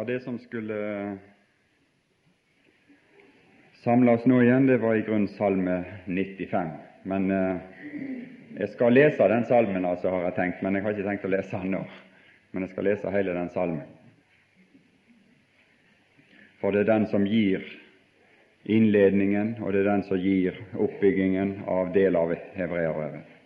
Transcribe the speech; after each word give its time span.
Ja, 0.00 0.04
Det 0.04 0.20
som 0.20 0.38
skulle 0.38 1.18
samle 3.84 4.10
oss 4.10 4.22
nå 4.24 4.38
igjen, 4.42 4.66
det 4.66 4.78
var 4.80 4.94
i 4.96 5.02
grunn 5.04 5.26
Salme 5.28 5.74
95. 6.06 6.70
Men 7.04 7.26
eh, 7.30 7.58
jeg 8.62 8.70
skal 8.72 8.96
lese 8.96 9.26
den 9.28 9.44
salmen, 9.44 9.84
altså, 9.84 10.08
har 10.14 10.24
jeg 10.30 10.36
tenkt, 10.38 10.62
men 10.64 10.78
jeg 10.78 10.86
har 10.86 10.96
ikke 10.96 11.04
tenkt 11.04 11.28
å 11.28 11.32
lese 11.34 11.60
den 11.60 11.76
nå. 11.76 11.82
Men 12.54 12.64
jeg 12.64 12.72
skal 12.72 12.88
lese 12.88 13.12
hele 13.12 13.36
den 13.36 13.52
salmen. 13.52 13.92
For 16.62 16.72
det 16.72 16.86
er 16.86 16.92
den 16.94 17.06
som 17.12 17.28
gir 17.28 17.68
innledningen, 18.64 19.58
og 19.60 19.74
det 19.76 19.84
er 19.84 19.90
den 19.90 20.08
som 20.08 20.16
gir 20.16 20.56
oppbyggingen 20.80 21.58
av 21.68 21.92
del 21.92 22.16
av 22.16 22.32
hebreerbrevet. 22.56 23.36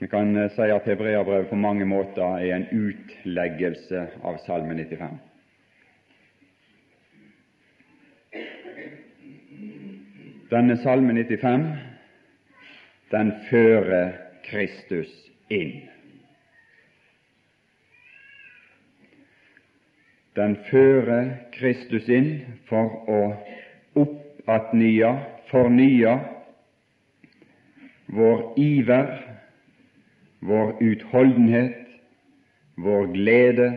Vi 0.00 0.06
kan 0.08 0.36
eh, 0.36 0.50
si 0.50 0.62
at 0.62 0.86
hebreabrevet 0.88 1.50
på 1.50 1.56
mange 1.60 1.84
måter 1.84 2.38
er 2.40 2.54
en 2.56 2.68
utleggelse 2.72 4.06
av 4.24 4.38
Salme 4.46 4.72
95. 4.72 5.18
Denne 10.50 10.76
Salme 10.80 11.12
95 11.12 11.66
den 13.12 13.32
fører 13.50 14.16
Kristus 14.48 15.12
inn. 15.52 15.82
Den 20.32 20.56
fører 20.70 21.34
Kristus 21.52 22.08
inn 22.08 22.38
for 22.70 23.04
å 23.04 23.22
oppatnye, 24.00 25.12
fornye 25.52 26.16
vår 28.16 28.46
iver 28.56 29.29
vår 30.40 30.82
utholdenhet, 30.82 31.86
vår 32.74 33.06
glede, 33.06 33.68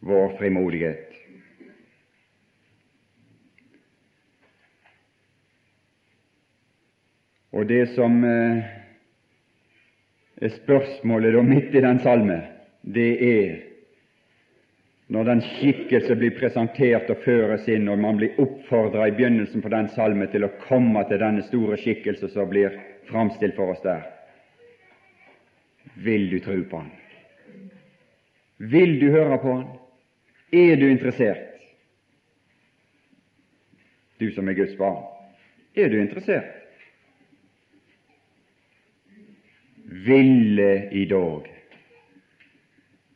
vår 0.00 0.36
frimodighet. 0.38 1.10
Og 7.54 7.66
det 7.70 7.84
som 7.94 8.24
eh, 8.26 8.64
er 10.42 10.56
spørsmålet 10.56 11.38
midt 11.46 11.74
i 11.74 11.82
den 11.84 12.00
salme, 12.02 12.40
det 12.82 13.12
er 13.22 13.54
når 15.14 15.28
den 15.28 15.42
skikkelse 15.44 16.16
blir 16.18 16.34
presentert 16.38 17.10
og 17.12 17.20
føres 17.26 17.68
inn, 17.70 17.86
og 17.92 18.00
man 18.00 18.18
blir 18.18 18.38
oppfordra 18.40 19.06
i 19.08 19.14
begynnelsen 19.14 19.62
på 19.62 19.70
den 19.70 19.90
salme 19.94 20.26
til 20.32 20.46
å 20.46 20.54
komme 20.64 21.04
til 21.10 21.20
denne 21.20 21.44
store 21.46 21.78
skikkelse 21.78 22.32
som 22.32 22.48
blir 22.50 22.74
framstilt 23.10 23.54
for 23.58 23.74
oss 23.74 23.84
der. 23.84 24.13
Vil 25.94 26.30
du 26.30 26.38
tro 26.40 26.58
på 26.70 26.76
Han? 26.76 26.90
Vil 28.56 29.00
du 29.00 29.10
høre 29.10 29.38
på 29.38 29.52
Han? 29.52 29.66
Er 30.52 30.76
du 30.76 30.88
interessert? 30.90 31.50
Du 34.20 34.30
som 34.32 34.48
er 34.48 34.54
Guds 34.54 34.76
barn, 34.78 35.02
er 35.74 35.88
du 35.88 35.98
interessert? 36.00 36.44
Ville 39.84 40.88
i 40.92 41.04
dag, 41.04 41.48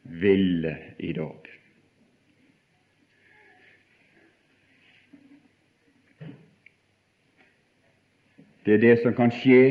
ville 0.02 0.76
i 0.98 1.12
dag. 1.12 1.48
Det 8.66 8.74
er 8.74 8.82
det 8.82 8.96
som 9.02 9.14
kan 9.16 9.30
skje, 9.32 9.62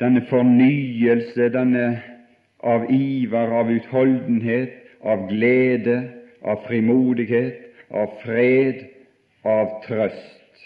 denne 0.00 0.22
fornyelse, 0.30 1.50
denne 1.52 2.15
av 2.66 2.88
iver, 2.90 3.52
av 3.60 3.70
utholdenhet, 3.70 4.74
av 5.00 5.28
glede, 5.30 5.96
av 6.42 6.64
frimodighet, 6.66 7.62
av 7.88 8.18
fred, 8.24 8.82
av 9.46 9.78
trøst. 9.86 10.64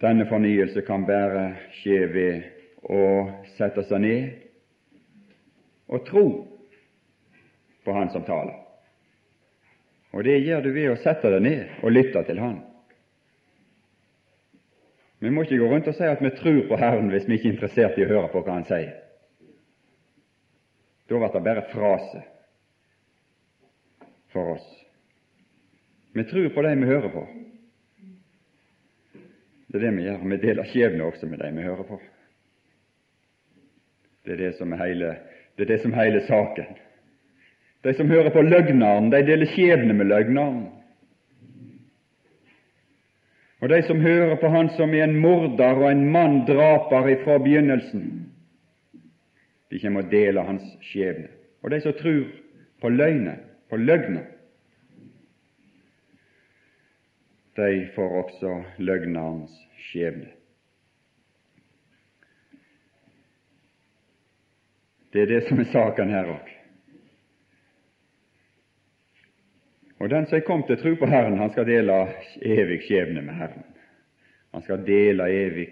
Denne 0.00 0.24
fornyelse 0.30 0.84
kan 0.86 1.04
bare 1.08 1.50
skje 1.80 1.98
ved 2.14 2.46
å 2.86 3.02
sette 3.58 3.84
seg 3.90 4.00
ned 4.06 4.30
og 5.90 6.06
tro 6.06 6.24
på 7.84 7.92
Han 7.92 8.12
som 8.14 8.24
taler. 8.24 8.56
Og 10.14 10.24
det 10.24 10.38
gjør 10.40 10.64
du 10.64 10.72
ved 10.72 10.92
å 10.94 10.98
sette 11.02 11.30
deg 11.34 11.42
ned 11.44 11.82
og 11.82 11.92
lytte 11.92 12.22
til 12.30 12.40
Han. 12.40 12.60
Vi 15.20 15.30
må 15.30 15.44
ikke 15.44 15.58
gå 15.60 15.68
rundt 15.68 15.88
og 15.90 15.94
si 15.96 16.06
at 16.08 16.22
vi 16.24 16.32
tror 16.36 16.62
på 16.68 16.76
Herren 16.80 17.10
hvis 17.12 17.26
vi 17.28 17.36
ikke 17.36 17.50
er 17.50 17.54
interessert 17.54 17.98
i 18.00 18.06
å 18.06 18.08
høre 18.08 18.28
på 18.32 18.40
hva 18.40 18.56
Han 18.56 18.68
sier. 18.68 18.94
Da 21.10 21.18
blir 21.18 21.32
det 21.34 21.42
bare 21.44 21.66
frase 21.72 22.22
for 24.32 24.54
oss. 24.54 24.66
Vi 26.14 26.24
tror 26.24 26.48
på 26.54 26.62
dem 26.62 26.80
vi 26.80 26.88
hører 26.88 27.12
på. 27.12 27.26
Det 29.70 29.78
er 29.78 29.84
det 29.84 29.92
vi 29.96 30.06
gjør. 30.06 30.22
Vi 30.30 30.40
deler 30.42 30.70
skjebne 30.70 31.04
også 31.06 31.28
med 31.30 31.42
dem 31.44 31.58
vi 31.58 31.66
hører 31.66 31.86
på. 31.86 32.00
Det 34.24 34.32
er 34.34 34.40
det 34.44 34.54
som 34.58 34.72
er 34.72 34.84
hele, 34.86 35.14
det 35.56 35.66
er 35.66 35.74
det 35.74 35.82
som 35.82 35.92
er 35.92 36.04
hele 36.04 36.24
saken. 36.26 36.78
De 37.84 37.94
som 37.96 38.10
hører 38.10 38.32
på 38.32 38.42
løgneren, 38.42 39.10
de 39.12 39.22
deler 39.26 39.48
skjebne 39.52 39.94
med 39.96 40.10
løgneren. 40.10 40.64
Og 43.60 43.68
de 43.68 43.82
som 43.84 44.00
hører 44.00 44.36
på 44.40 44.48
Han 44.48 44.70
som 44.76 44.94
er 44.94 45.04
en 45.04 45.18
morder 45.20 45.76
og 45.76 45.90
en 45.90 46.06
manndraper 46.12 47.08
ifra 47.12 47.38
begynnelsen, 47.38 48.04
de 49.70 49.78
kommer 49.82 50.02
å 50.06 50.10
dele 50.10 50.44
hans 50.44 50.64
skjebne. 50.88 51.28
Og 51.62 51.70
de 51.70 51.80
som 51.84 51.94
tror 51.98 52.24
på 52.80 52.88
løgnen, 52.88 53.42
på 53.68 53.76
løgna, 53.76 54.24
de 57.60 57.88
får 57.94 58.16
også 58.22 58.54
løgnerens 58.80 59.52
skjebne. 59.90 60.30
Det 65.12 65.22
er 65.22 65.32
det 65.34 65.42
som 65.48 65.60
er 65.60 65.68
saken 65.72 66.12
her 66.14 66.32
òg. 66.32 66.50
Og 70.00 70.10
den 70.10 70.26
som 70.26 70.36
er 70.36 70.46
kommet 70.46 70.66
til 70.66 70.78
tro 70.80 70.94
på 70.96 71.06
Herren, 71.06 71.38
han 71.38 71.50
skal 71.52 71.66
dele 71.68 71.96
evig 72.42 72.80
skjebne 72.86 73.20
med 73.22 73.34
Herren. 73.36 73.64
Han 74.54 74.62
skal 74.62 74.86
dele 74.86 75.28
evig 75.28 75.68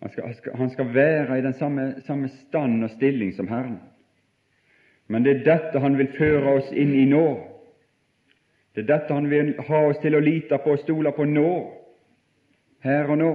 Han 0.00 0.10
skal, 0.10 0.56
han 0.56 0.70
skal 0.70 0.94
være 0.94 1.38
i 1.38 1.42
den 1.42 1.52
samme, 1.52 1.94
samme 2.06 2.28
stand 2.28 2.84
og 2.84 2.90
stilling 2.90 3.34
som 3.36 3.48
Herren. 3.48 3.78
Men 5.08 5.24
det 5.24 5.34
er 5.34 5.44
dette 5.44 5.80
Han 5.80 5.98
vil 5.98 6.08
føre 6.18 6.54
oss 6.56 6.72
inn 6.72 6.94
i 6.94 7.04
nå. 7.04 7.26
Det 8.74 8.82
er 8.82 8.88
dette 8.88 9.14
Han 9.14 9.30
vil 9.30 9.54
ha 9.68 9.82
oss 9.90 10.00
til 10.02 10.16
å 10.16 10.22
lite 10.24 10.58
på 10.58 10.72
og 10.72 10.80
stole 10.80 11.12
på 11.12 11.26
nå, 11.28 11.52
her 12.80 13.12
og 13.12 13.18
nå, 13.18 13.30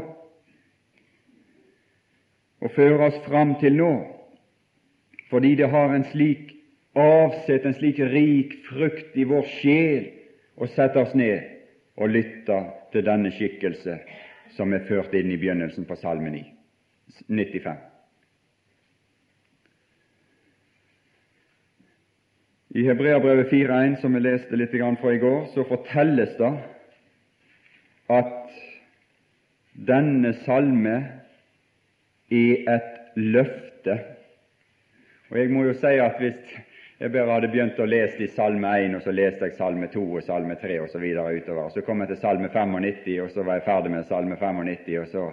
og 2.62 2.72
føre 2.74 3.12
oss 3.12 3.22
fram 3.28 3.54
til 3.62 3.78
nå, 3.78 3.92
fordi 5.30 5.56
det 5.56 5.70
har 5.70 5.94
en 5.94 6.08
slik 6.10 6.55
avsett 6.96 7.66
en 7.66 7.74
slik 7.76 8.00
rik 8.00 8.54
frukt 8.70 9.18
i 9.18 9.26
vår 9.28 9.48
sjel 9.58 10.06
og 10.56 10.72
sette 10.72 11.02
oss 11.02 11.16
ned 11.18 11.44
og 12.00 12.12
lytte 12.12 12.60
til 12.94 13.04
denne 13.08 13.32
skikkelse 13.36 13.98
som 14.56 14.72
er 14.74 14.86
ført 14.88 15.14
inn 15.18 15.34
i 15.34 15.40
begynnelsen 15.40 15.88
på 15.88 15.98
Salme 16.00 16.32
9, 16.32 16.44
95. 17.28 17.76
I 22.76 22.84
Hebreabrevet 22.84 23.52
4.1, 23.52 24.02
som 24.02 24.16
vi 24.16 24.20
leste 24.20 24.58
litt 24.60 24.74
fra 24.76 25.12
i 25.14 25.20
går, 25.20 25.46
så 25.54 25.64
fortelles 25.68 26.34
det 26.40 26.52
at 28.12 28.58
denne 29.88 30.34
salme 30.44 30.96
er 32.32 32.68
et 32.76 33.16
løfte. 33.16 33.96
Og 35.32 35.40
jeg 35.40 35.52
må 35.56 35.64
jo 35.70 35.76
si 35.80 35.94
at 36.04 36.20
hvis 36.20 36.58
jeg 37.06 37.12
bare 37.14 37.36
hadde 37.36 37.52
begynt 37.54 37.78
å 37.78 37.86
lese 37.86 38.24
i 38.26 38.32
Salme 38.34 38.70
1, 38.82 38.96
og 38.98 39.04
så 39.06 39.12
leste 39.14 39.46
jeg 39.46 39.60
Salme 39.60 39.86
2 39.94 40.04
og 40.18 40.24
Salme 40.26 40.56
3 40.58 40.78
og 40.82 40.88
så 40.90 40.98
videre 40.98 41.36
utover. 41.38 41.68
Så 41.70 41.84
kom 41.86 42.00
jeg 42.02 42.10
til 42.10 42.18
Salme 42.18 42.48
95, 42.50 43.10
og 43.22 43.28
så 43.30 43.44
var 43.46 43.60
jeg 43.60 43.66
ferdig 43.68 43.92
med 43.94 44.08
Salme 44.10 44.38
95, 44.40 44.96
og 45.04 45.12
så 45.12 45.26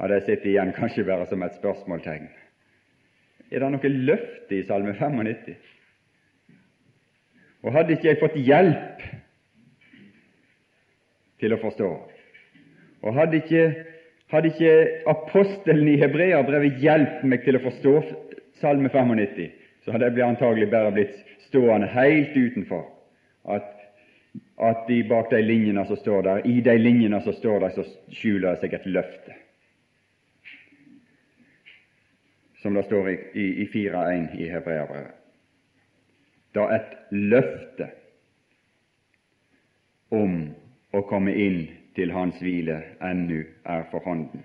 hadde 0.00 0.16
jeg 0.16 0.24
sittet 0.26 0.48
igjen 0.50 0.72
kanskje 0.74 1.04
bare 1.06 1.28
som 1.30 1.44
et 1.46 1.54
spørsmålstegn. 1.60 2.24
Er 3.54 3.62
det 3.62 3.68
noe 3.76 3.90
løfte 4.10 4.56
i 4.56 4.64
Salme 4.66 4.94
95? 4.98 5.54
Og 7.62 7.76
hadde 7.76 7.94
ikke 7.94 8.08
jeg 8.08 8.20
fått 8.24 8.38
hjelp 8.48 9.04
til 11.44 11.54
å 11.54 11.60
forstå? 11.62 11.92
Og 13.06 13.20
hadde 13.20 13.38
ikke, 13.38 13.62
hadde 14.34 14.50
ikke 14.50 14.74
apostelen 15.14 15.92
i 15.94 16.00
Hebreabrevet 16.02 16.82
hjulpet 16.82 17.30
meg 17.30 17.46
til 17.46 17.60
å 17.60 17.62
forstå 17.68 17.94
Salme 18.58 18.90
95? 18.90 19.62
Så 19.86 19.94
hadde 19.94 20.10
blir 20.10 20.26
antagelig 20.26 20.66
bare 20.70 20.90
blitt 20.92 21.16
stående 21.46 21.86
helt 21.94 22.34
utenfor. 22.36 22.84
At, 23.46 23.70
at 24.58 24.84
de 24.90 25.00
bak 25.06 25.30
de 25.30 25.38
linjene 25.46 25.86
som 25.86 25.96
står 26.02 26.26
der, 26.26 26.46
i 26.46 26.60
de 26.60 26.74
linjene 26.78 27.22
som 27.22 27.36
står 27.38 27.62
der, 27.62 27.76
så 27.78 27.86
skjuler 28.10 28.50
det 28.50 28.64
seg 28.64 28.74
et 28.74 28.88
løfte. 28.98 29.36
som 32.66 32.74
det 32.74 32.82
står 32.82 33.10
i, 33.10 33.18
i, 33.32 33.62
i 33.62 33.66
4.1 33.70 34.40
i 34.42 34.48
Hebreabrevet. 34.50 35.14
Da 36.54 36.64
et 36.74 36.96
løfte 37.14 37.86
om 40.10 40.34
å 40.90 41.02
komme 41.06 41.30
inn 41.30 41.60
til 41.94 42.10
Hans 42.10 42.40
hvile 42.42 42.80
ennå 43.06 43.44
er 43.70 43.86
for 43.92 44.02
hånden. 44.02 44.42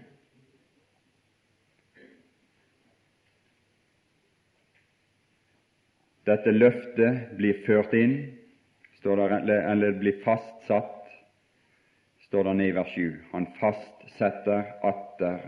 Dette 6.27 6.53
løftet 6.53 7.31
blir 7.37 7.63
ført 7.65 7.93
inn, 7.97 8.15
der, 9.01 9.31
eller 9.49 9.95
blir 9.97 10.19
fastsatt, 10.21 11.07
står 12.27 12.51
det 12.51 12.67
i 12.67 12.75
vers 12.75 12.91
7. 12.93 13.15
Han 13.31 13.47
fastsetter 13.57 14.67
atter 14.85 15.39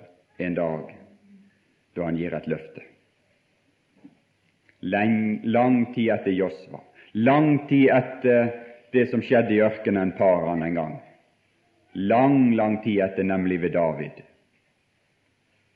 en 0.42 0.58
dag 0.58 0.90
da 1.94 2.08
han 2.08 2.18
gir 2.18 2.34
et 2.34 2.48
løfte. 2.50 2.82
Lang, 4.82 5.44
lang 5.46 5.94
tid 5.94 6.10
etter 6.12 6.34
Josva, 6.34 6.82
lang 7.14 7.68
tid 7.70 7.92
etter 7.94 8.50
det 8.92 9.06
som 9.12 9.22
skjedde 9.24 9.54
i 9.54 9.62
ørkenen 9.64 10.16
Paran 10.18 10.66
en 10.66 10.80
gang, 10.80 10.96
lang, 11.94 12.56
lang 12.58 12.80
tid 12.84 13.00
etter, 13.06 13.24
nemlig 13.24 13.62
ved 13.62 13.78
David, 13.78 14.24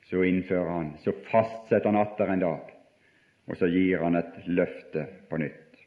så 0.09 0.25
innfører 0.25 0.73
han, 0.73 0.89
så 1.05 1.13
fastsetter 1.29 1.94
han 1.94 2.01
atter 2.01 2.33
en 2.33 2.44
dag 2.44 2.73
og 3.47 3.57
så 3.57 3.69
gir 3.71 4.03
han 4.03 4.19
et 4.19 4.39
løfte 4.47 5.05
på 5.29 5.39
nytt. 5.39 5.83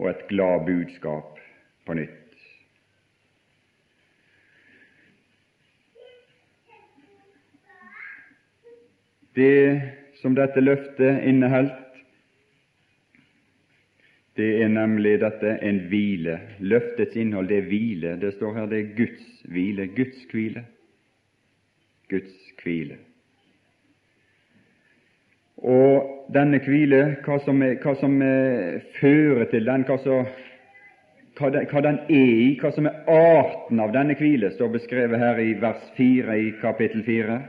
Og 0.00 0.10
et 0.10 0.26
glad 0.28 0.66
budskap 0.66 1.38
på 1.86 1.96
nytt. 1.96 2.16
Det 9.36 9.80
som 10.20 10.34
dette 10.36 10.60
løftet 10.60 11.22
inneholdt, 11.24 11.76
det 14.36 14.50
er 14.62 14.72
nemlig 14.72 15.18
dette 15.20 15.56
en 15.64 15.82
hvile. 15.90 16.38
Løftets 16.60 17.16
innhold, 17.16 17.48
det 17.48 17.58
er 17.60 17.68
hvile. 17.68 18.16
Det 18.20 18.34
står 18.36 18.56
her 18.56 18.68
det 18.70 18.80
er 18.80 18.92
Guds 18.96 19.44
hvile. 19.52 19.86
Guds 19.96 20.24
hvile. 20.32 20.64
Guds 22.08 22.36
hvile. 22.62 22.96
Og 25.60 26.26
denne 26.32 26.60
hvile, 26.64 27.02
hva 27.24 27.36
som, 27.44 27.60
hva 27.60 27.94
som 28.00 28.16
er, 28.24 28.80
fører 29.00 29.44
til 29.50 29.66
den, 29.68 29.84
hva, 29.84 29.98
så, 30.00 30.22
hva, 31.36 31.50
den, 31.52 31.68
hva, 31.68 31.82
den, 31.84 32.00
er 32.08 32.34
i, 32.40 32.58
hva 32.60 32.72
som 32.72 32.88
er 32.88 33.00
arten 33.12 33.82
av 33.82 33.92
denne 33.92 34.16
hvile, 34.16 34.52
står 34.54 34.72
beskrevet 34.78 35.20
her 35.20 35.40
i 35.42 35.52
vers 35.60 35.82
4 35.98 36.38
i 36.40 36.52
kapittel 36.62 37.04
4. 37.04 37.40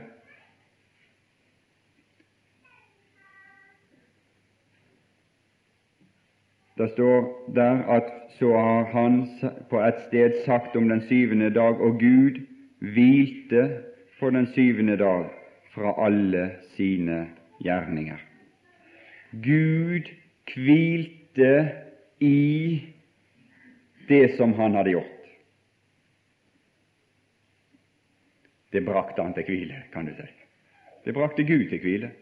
Det 6.82 6.88
står 6.90 7.28
der 7.54 7.84
at 7.96 8.08
så 8.38 8.52
har 8.56 8.88
han 8.92 9.20
på 9.70 9.80
et 9.80 10.00
sted 10.08 10.40
sagt 10.44 10.76
om 10.76 10.88
den 10.88 11.04
syvende 11.08 11.52
dag, 11.54 11.80
og 11.80 12.00
Gud 12.00 12.40
hvilte 12.80 13.68
på 14.20 14.30
den 14.30 14.48
syvende 14.52 14.96
dag 14.96 15.30
fra 15.74 15.94
alle 16.06 16.50
sine 16.76 17.26
gjerninger. 17.64 18.20
Gud 19.30 20.10
hvilte 20.54 21.52
i 22.18 22.82
det 24.08 24.36
som 24.36 24.52
han 24.54 24.74
hadde 24.74 24.96
gjort. 24.96 25.18
Det 28.72 28.80
brakte 28.80 29.22
han 29.22 29.34
til 29.36 29.48
hvile, 29.48 29.82
kan 29.92 30.08
du 30.08 30.14
si. 30.16 30.28
Det 31.04 31.12
brakte 31.12 31.44
Gud 31.44 31.66
til 31.68 31.80
hvile. 31.82 32.12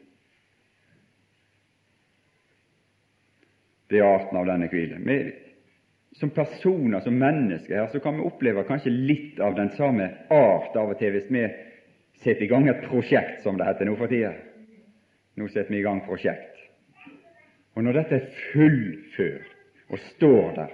Det 3.91 3.99
er 3.99 4.07
arten 4.07 4.39
av 4.39 4.47
denne 4.47 4.69
hvile. 4.71 4.99
Som 6.19 6.31
personer, 6.35 7.01
som 7.03 7.19
mennesker 7.19 7.77
her, 7.77 7.89
så 7.93 8.01
kan 8.03 8.19
vi 8.19 8.27
oppleve 8.27 8.67
kanskje 8.67 8.93
litt 8.95 9.41
av 9.43 9.55
den 9.59 9.71
samme 9.77 10.09
art 10.31 10.77
av 10.79 10.91
og 10.95 10.99
til 10.99 11.15
hvis 11.15 11.31
vi 11.31 11.45
setter 12.23 12.47
i 12.47 12.51
gang 12.51 12.69
et 12.69 12.83
prosjekt, 12.87 13.43
som 13.45 13.59
det 13.59 13.67
heter 13.67 13.89
nå 13.89 13.97
for 13.99 14.11
tida. 14.11 14.35
Nå 15.41 15.49
setter 15.49 15.73
vi 15.73 15.79
i 15.79 15.85
gang 15.87 16.03
prosjekt. 16.05 16.59
Og 17.73 17.85
når 17.87 17.97
dette 17.97 18.17
er 18.19 18.33
fullført 18.53 19.55
og 19.89 20.03
står 20.11 20.51
der, 20.59 20.73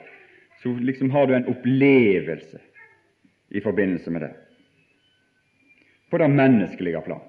så 0.63 0.73
liksom 0.83 1.13
har 1.15 1.29
du 1.29 1.37
en 1.37 1.47
opplevelse 1.53 2.59
i 3.55 3.63
forbindelse 3.63 4.11
med 4.11 4.25
det. 4.27 4.33
På 6.11 6.19
det 6.19 6.31
menneskelige 6.31 7.03
plan. 7.07 7.23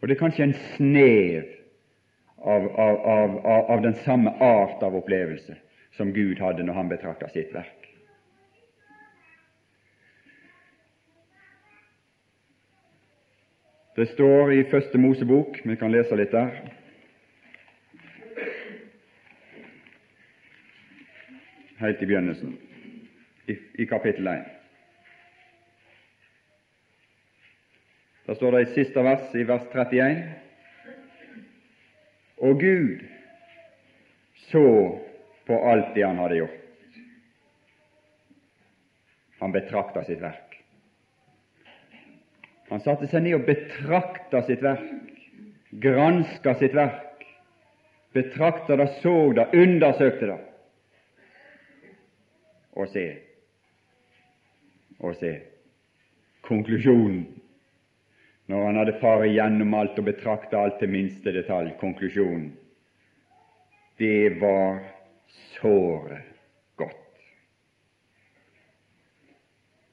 Og 0.00 0.08
det 0.08 0.16
er 0.16 0.20
kanskje 0.20 0.50
en 0.50 0.56
snev 0.74 1.48
av, 2.36 2.68
av, 2.68 2.98
av, 3.14 3.38
av 3.70 3.82
den 3.86 3.96
samme 4.04 4.34
art 4.42 4.82
av 4.82 4.96
opplevelse 4.98 5.56
som 5.96 6.12
Gud 6.12 6.42
hadde 6.44 6.66
når 6.66 6.76
han 6.76 6.92
betrakta 6.92 7.30
sitt 7.32 7.54
verk. 7.56 7.88
Det 13.96 14.10
står 14.12 14.52
i 14.52 14.62
Første 14.68 14.98
Mosebok, 14.98 15.62
vi 15.64 15.80
kan 15.80 15.92
lese 15.92 16.16
litt 16.20 16.32
der. 16.36 16.81
Helt 21.82 22.02
i 22.02 22.06
begynnelsen, 22.06 22.58
i, 23.46 23.56
i 23.82 23.86
kapittel 23.86 24.26
1. 24.26 24.44
Da 28.26 28.34
står 28.38 28.52
det 28.54 28.60
i 28.62 28.68
siste 28.76 29.02
vers, 29.02 29.24
i 29.34 29.42
vers 29.48 29.64
31 29.72 30.20
Og 32.46 32.60
Gud 32.60 33.02
så 34.52 34.62
på 35.46 35.58
alt 35.72 35.90
det 35.96 36.04
han 36.06 36.22
hadde 36.22 36.38
gjort. 36.38 36.62
Han 39.42 39.52
betrakta 39.58 40.04
sitt 40.06 40.22
verk. 40.22 40.54
Han 42.70 42.86
satte 42.86 43.10
seg 43.10 43.26
ned 43.26 43.40
og 43.40 43.48
betrakta 43.50 44.44
sitt 44.46 44.62
verk, 44.62 44.86
granska 45.82 46.54
sitt 46.62 46.78
verk, 46.78 47.26
betrakta 48.14 48.78
det, 48.78 48.88
så 49.02 49.32
det, 49.34 49.50
undersøkte 49.50 50.30
det. 50.30 50.40
Og 52.72 52.88
se, 52.88 53.06
og 54.98 55.16
se 55.20 55.32
konklusjonen 56.42 57.26
når 58.50 58.66
han 58.66 58.78
hadde 58.80 58.98
faret 59.00 59.32
gjennom 59.32 59.74
alt 59.78 59.98
og 60.00 60.08
betraktet 60.08 60.58
alt 60.58 60.78
til 60.80 60.90
minste 60.92 61.32
detalj. 61.32 61.74
Konklusjonen 61.80 62.50
det 64.00 64.40
var 64.40 64.80
såre 65.60 66.18
godt. 66.76 66.96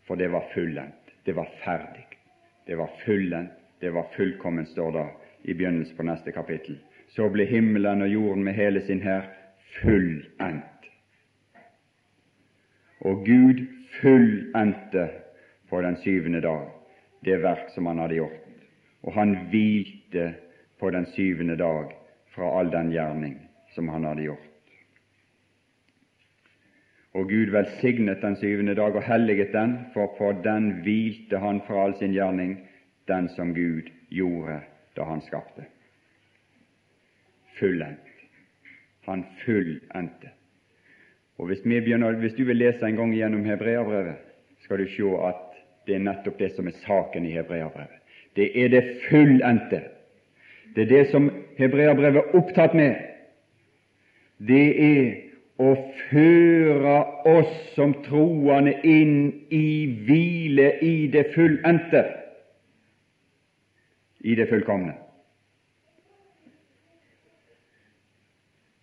For 0.07 0.15
det 0.15 0.31
var 0.33 0.47
fullendt, 0.53 1.13
det 1.23 1.35
var 1.37 1.49
ferdig. 1.63 2.07
Det 2.65 2.77
var 2.77 2.89
fullendt, 3.05 3.51
det 3.79 3.91
var 3.93 4.07
fullkomment, 4.15 4.69
står 4.69 4.91
det 4.91 5.05
i 5.43 5.53
begynnelsen 5.53 5.97
på 5.97 6.03
neste 6.03 6.31
kapittel. 6.31 6.79
Så 7.13 7.29
ble 7.29 7.45
himmelen 7.45 8.01
og 8.01 8.09
jorden 8.09 8.43
med 8.43 8.57
hele 8.57 8.81
sin 8.85 9.01
hær 9.01 9.29
fullendt. 9.79 10.68
Og 12.99 13.25
Gud 13.25 13.65
fullendte 14.01 15.09
på 15.69 15.81
den 15.81 15.97
syvende 16.03 16.41
dag 16.41 16.67
det 17.25 17.41
verk 17.43 17.71
som 17.73 17.85
han 17.85 17.99
hadde 17.99 18.19
gjort, 18.19 18.45
og 19.03 19.13
han 19.13 19.35
hvilte 19.51 20.33
på 20.79 20.91
den 20.95 21.05
syvende 21.15 21.57
dag 21.59 21.91
fra 22.35 22.51
all 22.59 22.71
den 22.71 22.91
gjerning 22.91 23.35
som 23.75 23.89
han 23.91 24.07
hadde 24.07 24.27
gjort. 24.29 24.45
Og 27.13 27.29
Gud 27.29 27.51
velsignet 27.51 28.21
den 28.21 28.35
syvende 28.37 28.75
dag 28.75 28.95
og 28.95 29.03
helliget 29.03 29.53
den, 29.53 29.77
for 29.93 30.13
på 30.17 30.31
den 30.43 30.71
hvilte 30.83 31.39
han 31.39 31.61
fra 31.67 31.83
all 31.83 31.95
sin 31.97 32.13
gjerning, 32.13 32.59
den 33.07 33.29
som 33.35 33.53
Gud 33.55 33.89
gjorde 34.09 34.59
da 34.95 35.07
han 35.09 35.21
skapte. 35.21 35.65
Fullendt. 37.59 38.05
Han 39.07 39.25
fullendte. 39.45 40.29
Og 41.39 41.47
hvis, 41.47 41.61
begynner, 41.63 42.11
hvis, 42.11 42.33
du 42.33 42.43
vil 42.43 42.59
lese 42.59 42.85
en 42.85 42.95
gang 42.95 43.13
gjennom 43.15 43.45
Hebreabrevet, 43.45 44.15
skal 44.63 44.79
du 44.79 44.89
se 44.91 45.13
at 45.23 45.45
det 45.87 45.95
er 45.95 46.03
nettopp 46.03 46.39
det 46.39 46.51
som 46.55 46.67
er 46.67 46.75
saken 46.83 47.25
i 47.25 47.31
Hebreabrevet. 47.31 47.95
Det 48.35 48.51
er 48.63 48.67
det 48.67 48.83
fullendte. 49.07 49.79
Det 50.75 50.83
er 50.83 50.91
det 50.91 51.05
som 51.13 51.29
Hebreabrevet 51.57 52.19
er 52.19 52.35
opptatt 52.37 52.75
med. 52.75 52.99
Det 54.37 54.67
er 54.83 55.07
å 55.59 55.73
føre 56.11 56.99
oss 57.27 57.55
som 57.75 57.95
troende 58.05 58.75
inn 58.83 59.17
i 59.51 59.87
hvile 60.07 60.73
i 60.83 61.07
det 61.11 61.29
fullendte, 61.33 62.03
i 64.19 64.35
det 64.35 64.51
fullkomne. 64.51 64.95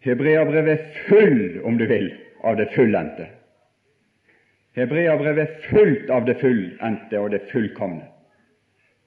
Hebreabrevet 0.06 0.78
er 0.78 1.02
full, 1.08 1.42
om 1.66 1.76
du 1.78 1.84
vil, 1.88 2.14
av 2.46 2.56
det 2.56 2.68
fullendte. 2.74 3.26
Hebreabrevet 4.76 5.48
er 5.48 5.66
fullt 5.70 6.10
av 6.12 6.26
det 6.28 6.36
fullendte 6.40 7.18
og 7.20 7.32
det 7.32 7.42
fullkomne, 7.50 8.04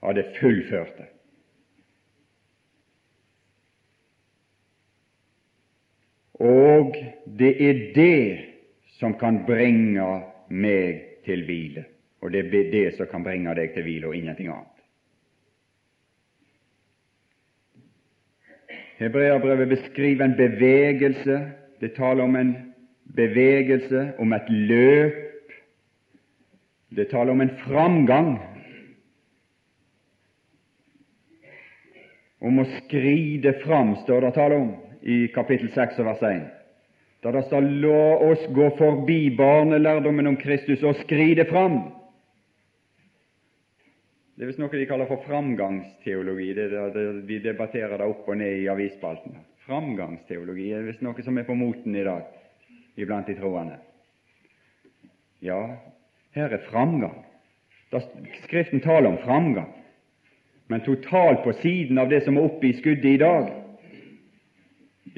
av 0.02 0.16
det 0.18 0.26
fullførte. 0.40 1.06
Og 6.40 6.96
det 7.38 7.52
er 7.68 7.80
det 7.94 8.20
som 8.98 9.14
kan 9.20 9.42
bringe 9.46 10.08
meg 10.48 11.04
til 11.24 11.44
hvile. 11.44 11.84
Og 12.20 12.32
det 12.32 12.46
er 12.46 12.70
det 12.72 12.86
som 12.96 13.08
kan 13.08 13.24
bringe 13.24 13.52
deg 13.56 13.72
til 13.74 13.84
hvile, 13.84 14.08
og 14.08 14.16
ingenting 14.16 14.48
annet. 14.52 14.76
Hebreabrevet 19.00 19.68
beskriver 19.68 20.24
en 20.24 20.36
bevegelse. 20.36 21.38
Det 21.80 21.94
taler 21.96 22.24
om 22.24 22.36
en 22.36 22.50
bevegelse, 23.20 24.06
om 24.18 24.32
et 24.32 24.48
løp. 24.48 25.18
Det 26.90 27.10
taler 27.10 27.32
om 27.32 27.42
en 27.44 27.52
framgang. 27.66 28.32
Om 32.40 32.62
å 32.62 32.70
skride 32.78 33.52
fram, 33.64 33.94
står 34.04 34.24
det 34.24 34.32
tale 34.38 34.58
om 34.58 34.72
i 35.02 35.26
kapittel 35.34 35.70
6 35.74 36.00
vers 36.06 36.24
1. 36.24 36.48
Da 37.20 37.32
det 37.36 37.44
står 37.46 37.60
'la 37.60 38.16
oss 38.30 38.46
gå 38.56 38.70
forbi 38.78 39.36
barnelærdommen 39.36 40.26
om 40.26 40.36
Kristus 40.36 40.82
og 40.82 40.96
skride 41.04 41.44
fram'. 41.44 41.92
Det 44.36 44.44
er 44.44 44.46
visst 44.46 44.58
noe 44.58 44.72
de 44.72 44.86
kaller 44.86 45.06
for 45.06 45.20
framgangsteologi. 45.26 46.54
Det 46.54 46.72
er 46.72 46.92
det, 46.94 47.26
vi 47.28 47.38
debatterer 47.38 47.98
det 47.98 48.06
opp 48.06 48.28
og 48.28 48.36
ned 48.36 48.62
i 48.62 48.68
avisspaltene. 48.72 49.44
Framgangsteologi 49.66 50.72
er 50.72 50.82
visst 50.82 51.02
noe 51.02 51.22
som 51.22 51.38
er 51.38 51.44
på 51.44 51.54
moten 51.54 51.96
i 51.96 52.04
dag 52.04 52.39
iblant 52.96 53.26
de 53.26 53.36
troende. 53.38 53.76
Ja, 55.40 55.76
her 56.36 56.52
er 56.52 56.66
framgang. 56.70 57.24
Da 57.92 58.00
Skriften 58.44 58.80
taler 58.80 59.10
om 59.10 59.18
framgang, 59.24 59.72
men 60.66 60.84
totalt 60.86 61.42
på 61.44 61.52
siden 61.52 61.98
av 61.98 62.10
det 62.10 62.22
som 62.24 62.36
er 62.36 62.46
oppe 62.46 62.68
i 62.68 62.76
skuddet 62.78 63.14
i 63.14 63.18
dag 63.18 63.48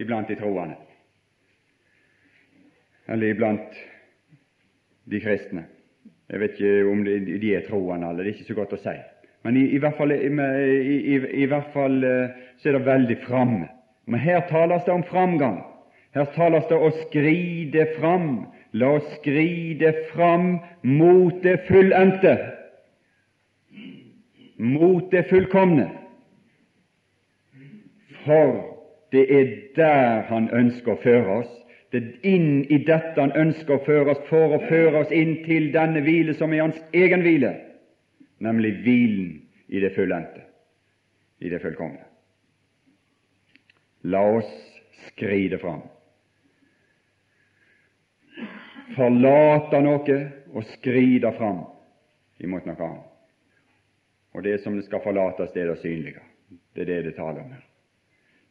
iblant 0.01 0.29
de 0.29 0.39
troende, 0.41 0.79
eller 3.07 3.35
iblant 3.35 3.77
de 5.05 5.21
kristne. 5.21 5.67
Jeg 6.33 6.41
vet 6.41 6.55
ikke 6.57 6.89
om 6.89 7.03
de 7.05 7.51
er 7.53 7.67
troende 7.67 8.09
eller 8.09 8.25
det 8.25 8.31
er 8.31 8.39
ikke 8.39 8.49
så 8.49 8.57
godt 8.57 8.73
å 8.79 8.81
si. 8.81 8.95
Men 9.43 9.59
i, 9.59 9.67
i, 9.75 9.79
hvert, 9.83 9.99
fall, 9.99 10.15
i, 10.15 11.17
i 11.43 11.47
hvert, 11.51 11.73
fall, 11.75 11.99
eh, 12.07 12.37
så 12.63 12.71
er 12.71 12.79
det 12.79 12.87
veldig 12.87 13.17
framme. 13.25 13.67
Men 14.07 14.23
her 14.23 14.45
tales 14.49 14.85
det 14.87 14.95
om 14.95 15.05
framgang. 15.07 15.59
Her 16.13 16.29
tales 16.37 16.67
det 16.69 16.77
å 16.77 16.91
skride 17.07 17.87
fram. 17.97 18.45
La 18.73 18.95
oss 18.99 19.09
skride 19.19 19.93
fram 20.13 20.59
mot 20.83 21.43
det 21.45 21.59
fullendte, 21.69 22.37
mot 24.57 25.11
det 25.13 25.27
fullkomne. 25.29 25.91
For 28.25 28.53
det 29.13 29.27
er 29.29 29.51
der 29.77 30.23
Han 30.31 30.49
ønsker 30.57 30.95
å 30.95 31.03
føre 31.03 31.39
oss. 31.43 31.53
Det 31.93 32.01
er 32.01 32.29
inn 32.33 32.65
i 32.73 32.79
dette 32.87 33.21
Han 33.21 33.35
ønsker 33.37 33.77
å 33.77 33.85
føre 33.85 34.15
oss 34.15 34.23
for 34.31 34.57
å 34.57 34.63
føre 34.71 35.05
oss 35.05 35.13
inn 35.13 35.43
til 35.45 35.69
denne 35.75 36.01
hvile 36.05 36.37
som 36.39 36.53
er 36.53 36.65
Hans 36.65 36.81
egen 36.97 37.25
hvile, 37.27 37.53
nemlig 38.41 38.79
hvilen 38.87 39.35
i 39.69 39.81
det 39.85 39.93
fullendte, 39.97 40.47
i 41.45 41.53
det 41.53 41.61
fullkomne. 41.61 42.07
La 44.09 44.23
oss 44.39 44.49
skride 45.13 45.61
fram. 45.61 45.83
Forlate 48.97 49.81
noe 49.83 50.19
og 50.53 50.65
skride 50.75 51.33
fram 51.39 51.65
imot 52.43 52.67
noe 52.67 52.77
annet. 52.79 53.09
Og 54.33 54.45
det 54.45 54.61
som 54.63 54.77
det 54.77 54.87
skal 54.87 55.03
forlates, 55.05 55.53
det 55.53 55.63
er 55.63 55.73
det 55.73 55.83
synlige. 55.83 56.23
Det 56.75 56.85
er 56.85 56.89
det 56.89 57.05
det 57.05 57.15
taler 57.17 57.43
om 57.43 57.53
her. 57.53 57.65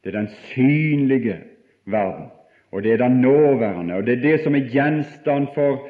Det 0.04 0.10
er 0.10 0.20
den 0.20 0.30
synlige 0.52 1.38
verden, 1.86 2.30
og 2.72 2.84
det 2.84 2.94
er 2.94 2.98
den 2.98 3.22
nåværende, 3.22 3.96
og 3.96 4.06
det 4.06 4.18
er 4.18 4.22
det 4.22 4.44
som 4.44 4.56
er 4.56 4.70
gjenstand 4.70 5.48
for, 5.54 5.90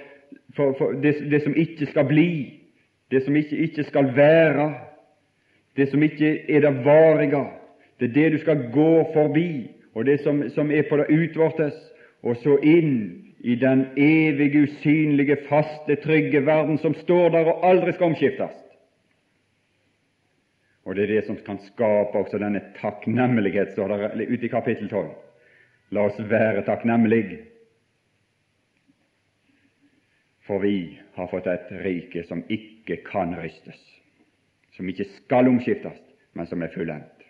for, 0.55 0.75
for 0.77 0.91
det, 0.91 1.15
det, 1.31 1.41
som 1.43 1.55
ikke 1.55 1.85
skal 1.85 2.05
bli, 2.07 2.59
det 3.11 3.23
som 3.23 3.35
ikke, 3.35 3.57
ikke 3.57 3.83
skal 3.83 4.15
være, 4.15 4.73
det 5.75 5.89
som 5.89 6.03
ikke 6.03 6.51
er 6.51 6.59
det 6.59 6.85
varige. 6.85 7.45
Det 7.99 8.09
er 8.09 8.13
det 8.13 8.31
du 8.31 8.37
skal 8.37 8.71
gå 8.73 9.07
forbi, 9.13 9.71
og 9.93 10.05
det 10.05 10.19
som, 10.23 10.49
som 10.49 10.71
er 10.71 10.83
på 10.89 10.97
det 10.97 11.07
utvortes, 11.11 11.73
og 12.23 12.35
så 12.35 12.57
inn 12.63 13.30
i 13.43 13.55
den 13.55 13.85
evige, 13.97 14.63
usynlige, 14.63 15.37
faste, 15.49 15.95
trygge 15.95 16.45
verden 16.45 16.77
som 16.77 16.93
står 16.93 17.29
der 17.29 17.47
og 17.49 17.65
aldri 17.65 17.93
skal 17.93 18.11
omskiftes. 18.11 18.57
Og 20.85 20.95
det 20.95 21.03
er 21.03 21.13
det 21.15 21.23
som 21.25 21.37
kan 21.45 21.59
skape 21.65 22.17
også 22.17 22.37
denne 22.41 22.61
takknemlighet, 22.81 23.73
står 23.73 23.87
der 23.87 24.13
ute 24.27 24.45
i 24.45 24.49
kapittel 24.49 24.89
12. 24.89 25.09
La 25.91 26.05
oss 26.07 26.19
være 26.29 26.63
takknemlige, 26.65 27.39
for 30.47 30.61
vi 30.63 30.99
har 31.15 31.29
fått 31.31 31.49
et 31.51 31.73
rike 31.85 32.23
som 32.27 32.43
ikke 32.49 33.01
kan 33.05 33.35
rystes, 33.37 33.81
som 34.77 34.89
ikke 34.89 35.05
skal 35.17 35.49
omskiftes, 35.51 35.97
men 36.33 36.47
som 36.47 36.61
er 36.61 36.73
fullendt. 36.73 37.20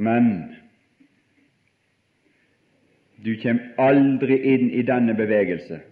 Men 0.00 0.32
du 3.20 3.34
kommer 3.42 3.74
aldri 3.90 4.40
inn 4.54 4.70
i 4.72 4.84
denne 4.88 5.12
bevegelse 5.18 5.82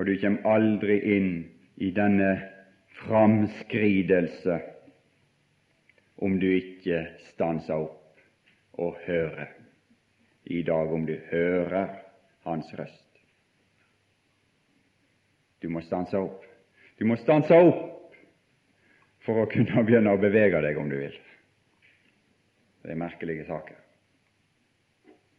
og 0.00 0.06
du 0.06 0.16
kommer 0.16 0.46
aldri 0.48 0.96
inn 1.16 1.30
i 1.76 1.90
denne 1.94 2.30
framskridelse 3.02 4.58
om 6.24 6.38
du 6.40 6.46
ikke 6.52 7.02
stanser 7.30 7.84
opp 7.84 8.80
og 8.80 8.96
hører 9.06 9.50
i 10.50 10.62
dag, 10.64 10.92
om 10.92 11.04
du 11.06 11.16
hører 11.30 11.98
Hans 12.48 12.70
røst. 12.78 13.20
Du 15.60 15.68
må 15.68 15.82
stanse 15.84 16.16
opp. 16.16 16.44
Du 16.96 17.04
må 17.04 17.18
stanse 17.20 17.52
opp 17.52 18.14
for 19.24 19.42
å 19.42 19.48
kunne 19.52 19.84
begynne 19.84 20.14
å 20.16 20.20
bevege 20.20 20.62
deg, 20.64 20.80
om 20.80 20.88
du 20.88 20.96
vil. 20.96 21.18
Det 22.82 22.90
er 22.90 23.00
merkelige 23.00 23.44
saker. 23.46 23.76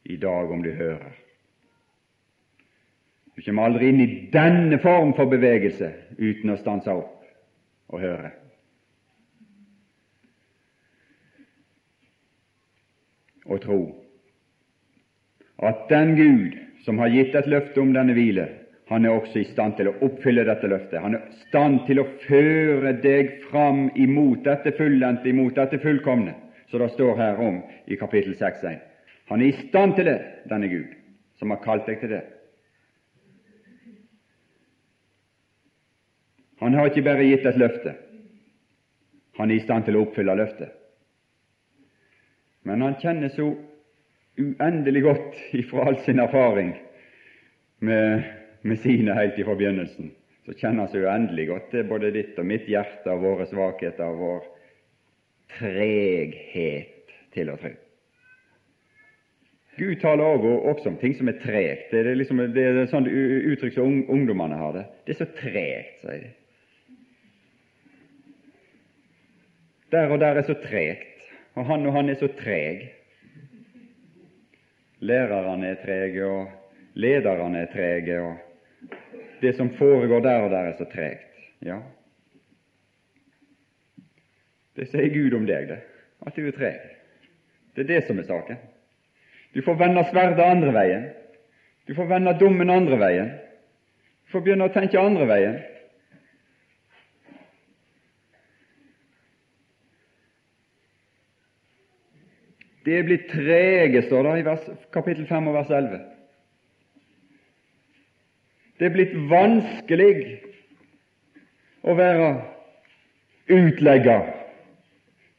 I 0.06 0.18
dag, 0.18 0.52
om 0.52 0.64
du 0.64 0.72
hører. 0.72 1.12
Du 3.36 3.42
kommer 3.46 3.70
aldri 3.70 3.90
inn 3.90 4.02
i 4.04 4.12
denne 4.34 4.78
form 4.84 5.14
for 5.18 5.32
bevegelse 5.32 5.88
uten 6.20 6.52
å 6.52 6.60
stanse 6.60 6.94
opp 6.94 7.24
og 7.90 8.04
høre. 8.04 8.32
Og 13.50 13.62
tro 13.64 13.82
at 15.62 15.86
den 15.90 16.16
Gud 16.18 16.58
som 16.86 16.98
har 17.02 17.14
gitt 17.14 17.36
et 17.38 17.50
løfte 17.50 17.82
om 17.82 17.92
denne 17.94 18.16
hvile, 18.18 18.48
han 18.90 19.06
er 19.06 19.14
også 19.14 19.40
i 19.40 19.50
stand 19.52 19.78
til 19.78 19.92
å 19.92 19.96
oppfylle 20.04 20.44
dette 20.48 20.68
løftet. 20.68 21.00
Han 21.00 21.16
er 21.16 21.28
i 21.30 21.42
stand 21.46 21.84
til 21.88 22.02
å 22.02 22.08
føre 22.26 22.96
deg 23.04 23.38
fram 23.48 23.86
imot 23.96 24.42
dette 24.44 24.74
fullendte, 24.76 25.30
imot 25.30 25.56
dette 25.56 25.80
fullkomne, 25.80 26.34
så 26.72 26.80
det 26.80 26.90
står 26.90 27.18
her 27.20 27.40
om 27.44 27.62
i 27.86 27.96
kapittel 28.00 28.34
6.1. 28.40 28.80
Han 29.28 29.42
er 29.42 29.46
i 29.52 29.68
stand 29.68 29.96
til 29.96 30.08
det, 30.08 30.20
denne 30.50 30.70
Gud, 30.72 30.94
som 31.40 31.52
har 31.52 31.60
kalt 31.64 31.88
deg 31.88 32.00
til 32.00 32.14
det. 32.16 32.22
Han 36.62 36.78
har 36.78 36.88
ikke 36.88 37.04
bare 37.04 37.26
gitt 37.26 37.48
et 37.50 37.60
løfte, 37.60 37.96
han 39.40 39.50
er 39.52 39.58
i 39.58 39.64
stand 39.64 39.88
til 39.88 39.98
å 39.98 40.06
oppfylle 40.06 40.36
løftet. 40.38 40.70
Men 42.68 42.84
han 42.86 43.00
kjenner 43.02 43.32
så 43.34 43.48
uendelig 44.40 45.02
godt 45.04 45.40
ifra 45.58 45.88
all 45.90 45.98
sin 46.06 46.22
erfaring 46.22 46.76
med, 47.82 48.28
med 48.62 48.80
sine 48.80 49.16
helt 49.18 49.40
ifra 49.42 49.58
begynnelsen, 49.58 50.12
så 50.46 50.54
kjenner 50.54 50.86
han 50.86 50.94
så 50.94 51.02
uendelig 51.02 51.48
godt 51.50 51.72
til 51.74 51.90
både 51.90 52.14
ditt 52.14 52.40
og 52.40 52.48
mitt 52.48 52.70
hjerte 52.70 53.12
og 53.12 53.26
våre 53.26 53.50
svakheter 53.50 54.08
og 54.08 54.22
vår 54.22 54.50
treghet 55.58 57.16
til 57.34 57.52
å 57.52 57.58
tro. 57.62 57.72
Gud 59.80 59.96
taler 60.02 60.24
også 60.24 60.92
om 60.92 60.98
ting 61.02 61.16
som 61.18 61.30
er 61.32 61.40
tregt. 61.42 61.90
Det 61.92 62.04
er, 62.04 62.16
liksom, 62.20 62.42
det 62.54 62.64
er 62.68 62.80
sånn 62.92 63.08
uttrykk 63.08 63.74
som 63.78 64.02
ungdommene 64.12 64.60
har 64.60 64.76
det. 64.76 64.84
Det 65.08 65.16
er 65.16 65.20
så 65.24 65.30
tregt, 65.38 66.02
sier 66.04 66.26
de. 66.26 66.32
Der 69.92 70.12
og 70.12 70.22
der 70.22 70.38
er 70.40 70.48
så 70.48 70.56
tregt, 70.64 71.24
og 71.56 71.66
han 71.68 71.88
og 71.88 71.96
han 71.98 72.12
er 72.12 72.20
så 72.20 72.30
treg. 72.40 72.86
Lærerne 75.02 75.72
er 75.74 75.80
trege, 75.82 76.28
og 76.28 77.00
lederne 77.00 77.66
er 77.66 77.72
trege, 77.74 78.20
og 78.22 78.92
det 79.42 79.56
som 79.58 79.72
foregår 79.80 80.22
der 80.24 80.46
og 80.46 80.54
der, 80.54 80.70
er 80.70 80.78
så 80.78 80.88
tregt. 80.92 81.42
Ja, 81.66 81.82
det 84.82 84.88
sier 84.90 85.12
Gud 85.14 85.36
om 85.38 85.44
deg, 85.46 85.68
det, 85.70 85.78
at 86.26 86.34
du 86.34 86.48
er 86.50 86.56
treg. 86.56 86.86
Det 87.76 87.84
er 87.84 87.90
det 87.92 88.00
som 88.08 88.18
er 88.18 88.26
saken. 88.26 88.58
Du 89.54 89.62
får 89.62 89.78
vende 89.78 90.02
sverdet 90.10 90.42
andre 90.42 90.72
veien. 90.74 91.04
Du 91.86 91.94
får 91.94 92.10
vende 92.10 92.34
dommen 92.40 92.74
andre 92.74 92.98
veien. 92.98 93.30
Du 94.26 94.34
får 94.34 94.46
begynne 94.48 94.66
å 94.66 94.74
tenke 94.74 94.98
andre 94.98 95.28
veien. 95.30 95.60
Det 102.82 102.98
er 102.98 103.06
blitt 103.06 103.30
trege, 103.30 104.02
står 104.08 104.26
det 104.26 104.36
i 104.40 104.46
vers, 104.50 104.68
kapittel 104.98 105.30
5 105.30 105.52
og 105.52 105.60
vers 105.60 105.70
11. 105.70 106.04
Det 108.82 108.90
er 108.90 108.96
blitt 108.98 109.18
vanskelig 109.30 110.14
å 111.86 111.94
være 111.94 112.32
utlegger. 113.54 114.41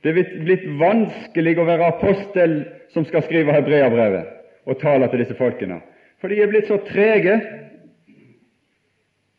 Det 0.03 0.11
er 0.11 0.31
blitt 0.43 0.65
vanskelig 0.81 1.57
å 1.63 1.67
være 1.67 1.89
apostel 1.95 2.55
som 2.95 3.07
skal 3.07 3.23
skrive 3.27 3.55
hebreabrevet 3.55 4.39
og 4.67 4.79
tale 4.83 5.09
til 5.11 5.23
disse 5.23 5.39
folkene, 5.39 5.79
for 6.19 6.31
de 6.31 6.41
er 6.43 6.51
blitt 6.51 6.71
så 6.71 6.79
trege 6.87 7.39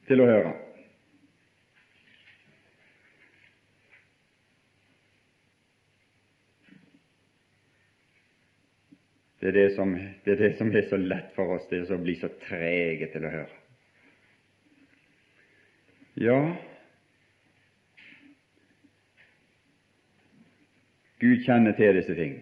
til 0.08 0.24
å 0.24 0.28
høre. 0.28 0.54
Det 9.44 9.50
er 9.52 9.56
det, 9.58 9.70
som, 9.76 9.90
det 10.24 10.32
er 10.32 10.40
det 10.40 10.54
som 10.56 10.70
er 10.72 10.86
så 10.88 10.96
lett 10.96 11.34
for 11.36 11.58
oss, 11.58 11.66
det 11.68 11.82
er 11.82 11.90
å 11.92 12.00
bli 12.00 12.14
så 12.16 12.30
trege 12.46 13.10
til 13.12 13.26
å 13.28 13.32
høre. 13.34 13.58
Ja, 16.24 16.38
Gud 21.24 21.46
kjenner 21.46 21.72
til 21.78 21.96
disse 21.96 22.16
ting. 22.18 22.36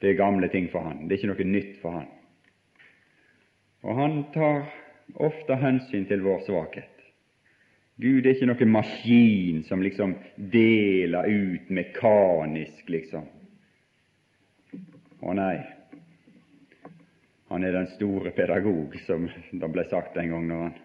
Det 0.00 0.10
er 0.10 0.20
gamle 0.20 0.48
ting 0.52 0.68
for 0.72 0.84
han. 0.84 1.06
Det 1.08 1.16
er 1.16 1.22
ikke 1.22 1.32
noe 1.32 1.48
nytt 1.48 1.74
for 1.80 1.96
han. 1.96 2.08
Og 3.88 3.96
han 3.96 4.16
tar 4.34 4.66
ofte 5.16 5.56
hensyn 5.56 6.04
til 6.08 6.24
vår 6.24 6.44
svakhet. 6.44 6.96
Gud 8.00 8.24
er 8.24 8.32
ikke 8.32 8.48
noen 8.48 8.72
maskin 8.72 9.64
som 9.68 9.82
liksom 9.84 10.14
deler 10.52 11.28
ut 11.28 11.72
mekanisk, 11.72 12.88
liksom. 12.88 13.26
Å 15.20 15.34
nei, 15.36 15.56
han 17.50 17.64
er 17.64 17.76
den 17.76 17.90
store 17.96 18.32
pedagog, 18.32 18.94
som 19.04 19.26
det 19.52 19.68
ble 19.74 19.84
sagt 19.90 20.16
en 20.16 20.32
gang 20.32 20.46
når 20.48 20.62
han 20.62 20.78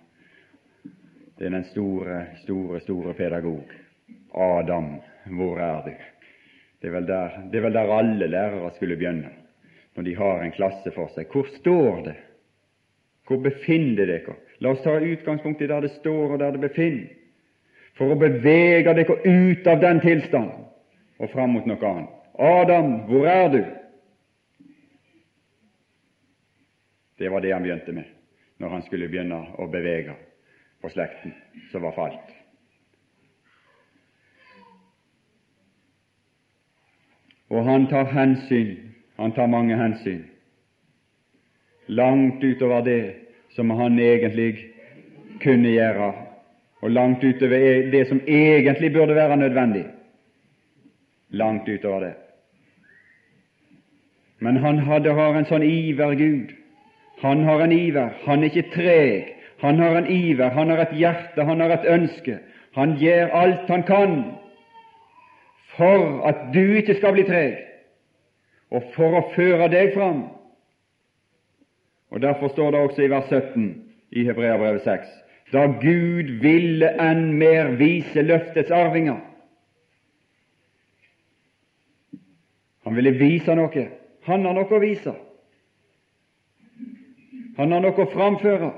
Det 1.35 1.45
er 1.45 1.51
den 1.51 1.65
store, 1.67 2.17
store, 2.43 2.79
store 2.79 3.13
pedagog. 3.13 3.71
Adam, 4.31 4.93
hvor 5.33 5.59
er 5.59 5.81
du? 5.85 5.91
Det 6.81 6.93
er 6.93 7.01
der, 7.01 7.37
det 7.51 7.57
er 7.57 7.65
vel 7.65 7.73
der 7.73 7.93
alle 7.97 8.27
lærere 8.27 8.71
skulle 8.75 8.97
begynne, 8.97 9.29
når 9.95 10.03
de 10.03 10.15
har 10.15 10.41
en 10.43 10.51
klasse 10.51 10.91
for 10.93 11.09
seg. 11.15 11.31
Hvor 11.31 11.47
står 11.57 12.01
det? 12.05 12.15
Hvor 13.25 13.41
befinner 13.41 14.05
dere? 14.05 14.35
La 14.61 14.71
oss 14.71 14.83
ta 14.83 14.99
utgangspunkt 14.99 15.61
i 15.61 15.67
der 15.67 15.81
det 15.81 15.95
står, 15.97 16.35
og 16.35 16.39
der 16.39 16.51
det 16.51 16.61
befinner, 16.61 17.07
for 17.97 18.11
å 18.11 18.19
bevege 18.19 18.93
dere 18.93 19.17
ut 19.23 19.67
av 19.67 19.81
den 19.81 20.01
tilstanden 20.03 20.67
og 21.17 21.31
fram 21.31 21.55
mot 21.55 21.65
noe 21.65 21.89
annet. 21.89 22.13
Adam, 22.35 22.93
hvor 23.07 23.27
er 23.31 23.49
du? 23.49 23.61
Det 27.17 27.31
var 27.31 27.41
det 27.41 27.53
han 27.55 27.63
begynte 27.63 27.95
med 27.95 28.11
når 28.59 28.71
han 28.71 28.83
skulle 28.85 29.07
begynne 29.11 29.41
å 29.59 29.67
bevege 29.71 30.15
på 30.83 30.91
slekten 30.91 31.33
som 31.71 31.83
var 31.83 31.95
falt. 31.95 32.44
Og 37.49 37.65
han 37.65 37.87
tar 37.87 38.09
hensyn, 38.09 38.75
han 39.17 39.31
tar 39.31 39.47
mange 39.47 39.77
hensyn, 39.77 40.23
langt 41.87 42.43
utover 42.43 42.81
det 42.81 43.15
som 43.55 43.69
han 43.69 43.99
egentlig 43.99 44.57
kunne 45.43 45.69
gjøre, 45.69 46.11
og 46.81 46.91
langt 46.91 47.23
utover 47.23 47.91
det 47.91 48.07
som 48.09 48.21
egentlig 48.27 48.93
burde 48.93 49.15
være 49.15 49.37
nødvendig. 49.37 49.85
Langt 51.29 51.69
utover 51.69 51.99
det. 51.99 52.13
Men 54.39 54.57
han 54.57 54.79
hadde 54.79 55.13
har 55.13 55.37
en 55.37 55.47
sånn 55.49 55.63
iver 55.63 56.13
Gud 56.19 56.53
han 57.17 57.43
har 57.43 57.61
en 57.63 57.71
iver, 57.71 58.09
han 58.25 58.43
er 58.43 58.51
ikke 58.51 58.71
treg. 58.73 59.31
Han 59.63 59.79
har 59.79 59.95
en 59.97 60.07
iver, 60.11 60.49
han 60.49 60.69
har 60.69 60.83
et 60.83 60.97
hjerte, 60.99 61.43
han 61.43 61.61
har 61.63 61.71
et 61.77 61.87
ønske. 61.87 62.39
Han 62.75 62.97
gjør 62.99 63.31
alt 63.31 63.69
han 63.71 63.83
kan 63.87 64.15
for 65.77 66.23
at 66.27 66.47
du 66.53 66.63
ikke 66.79 66.95
skal 66.99 67.15
bli 67.15 67.25
treg, 67.27 67.59
og 68.71 68.87
for 68.95 69.19
å 69.19 69.27
føre 69.35 69.69
deg 69.71 69.93
fram. 69.95 70.25
Og 72.15 72.21
Derfor 72.21 72.47
står 72.53 72.71
det 72.71 72.79
også 72.79 73.03
i 73.03 73.11
vers 73.11 73.29
17 73.29 73.69
i 74.15 74.25
Hebreabrevet 74.27 74.83
6 74.85 75.13
da 75.53 75.67
Gud 75.81 76.31
ville 76.41 76.89
enn 77.01 77.35
mer 77.37 77.75
vise 77.79 78.23
løftets 78.25 78.71
arvinger. 78.73 79.19
Han 82.85 82.97
ville 82.97 83.13
vise 83.19 83.55
noe. 83.57 83.85
Han 84.25 84.45
har 84.45 84.57
noe 84.57 84.73
å 84.73 84.81
vise. 84.81 85.13
Han 87.57 87.71
har 87.71 87.85
noe 87.85 88.03
å 88.03 88.09
framføre. 88.11 88.71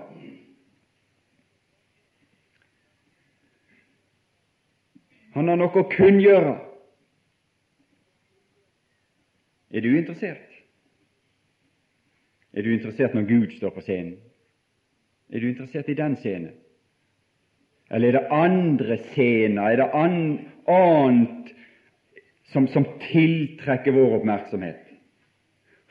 Han 5.38 5.52
har 5.52 5.60
noe 5.60 5.82
å 5.82 5.90
kunngjøre. 5.92 6.56
Er 9.72 9.82
du 9.82 9.98
interessert? 9.98 10.54
Er 12.54 12.62
du 12.62 12.74
interessert 12.74 13.14
når 13.14 13.28
Gud 13.28 13.58
står 13.58 13.70
på 13.76 13.84
scenen? 13.86 14.16
Er 15.30 15.40
du 15.40 15.50
interessert 15.50 15.90
i 15.90 15.98
den 15.98 16.16
scenen? 16.18 16.56
Eller 17.92 18.08
er 18.08 18.12
det 18.12 18.28
andre 18.32 18.98
scener, 18.98 19.64
er 19.64 19.76
det 19.76 19.92
annet 20.76 21.54
som, 22.52 22.68
som 22.68 22.88
tiltrekker 23.12 23.96
vår 23.96 24.20
oppmerksomhet? 24.20 24.84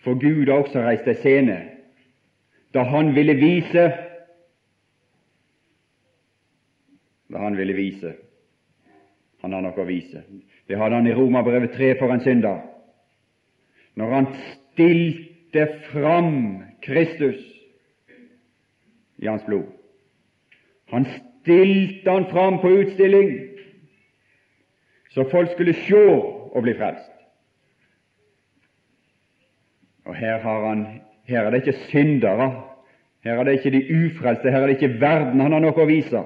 For 0.05 0.19
Gud 0.21 0.49
har 0.49 0.61
også 0.61 0.85
reist 0.85 1.09
ei 1.09 1.17
scene 1.21 1.57
da 2.75 2.83
han 2.85 3.15
ville 3.17 3.35
vise 3.39 3.87
Da 7.33 7.41
han 7.41 7.57
ville 7.57 7.75
vise 7.75 8.13
Han 9.43 9.55
har 9.55 9.63
noe 9.65 9.81
å 9.81 9.87
vise. 9.87 10.23
Det 10.69 10.77
hadde 10.79 10.99
han 10.99 11.07
i 11.07 11.15
Romerbrevet 11.15 11.73
3 11.77 11.93
for 12.01 12.11
en 12.11 12.23
synder. 12.25 12.61
Når 13.97 14.13
han 14.13 14.29
stilte 14.37 15.67
fram 15.91 16.63
Kristus 16.85 17.41
i 19.17 19.27
hans 19.27 19.45
blod. 19.47 19.65
Han 20.93 21.07
stilte 21.09 22.11
han 22.11 22.29
fram 22.31 22.61
på 22.61 22.71
utstilling, 22.83 23.33
så 25.11 25.25
folk 25.31 25.51
skulle 25.53 25.75
se 25.87 26.05
og 26.53 26.63
bli 26.63 26.77
frelst. 26.77 27.13
Og 30.05 30.15
her, 30.15 30.39
han, 30.45 30.87
her 31.25 31.47
er 31.47 31.51
det 31.51 31.65
ikke 31.65 31.81
syndere 31.89 32.51
her 33.27 33.41
er 33.41 33.45
det 33.45 33.53
ikke 33.59 33.71
de 33.75 34.07
ufrelste, 34.07 34.51
her 34.51 34.63
er 34.63 34.67
det 34.71 34.77
ikke 34.77 35.01
verden 35.01 35.41
han 35.43 35.53
har 35.53 35.63
noe 35.65 35.75
å 35.83 35.89
vise. 35.89 36.21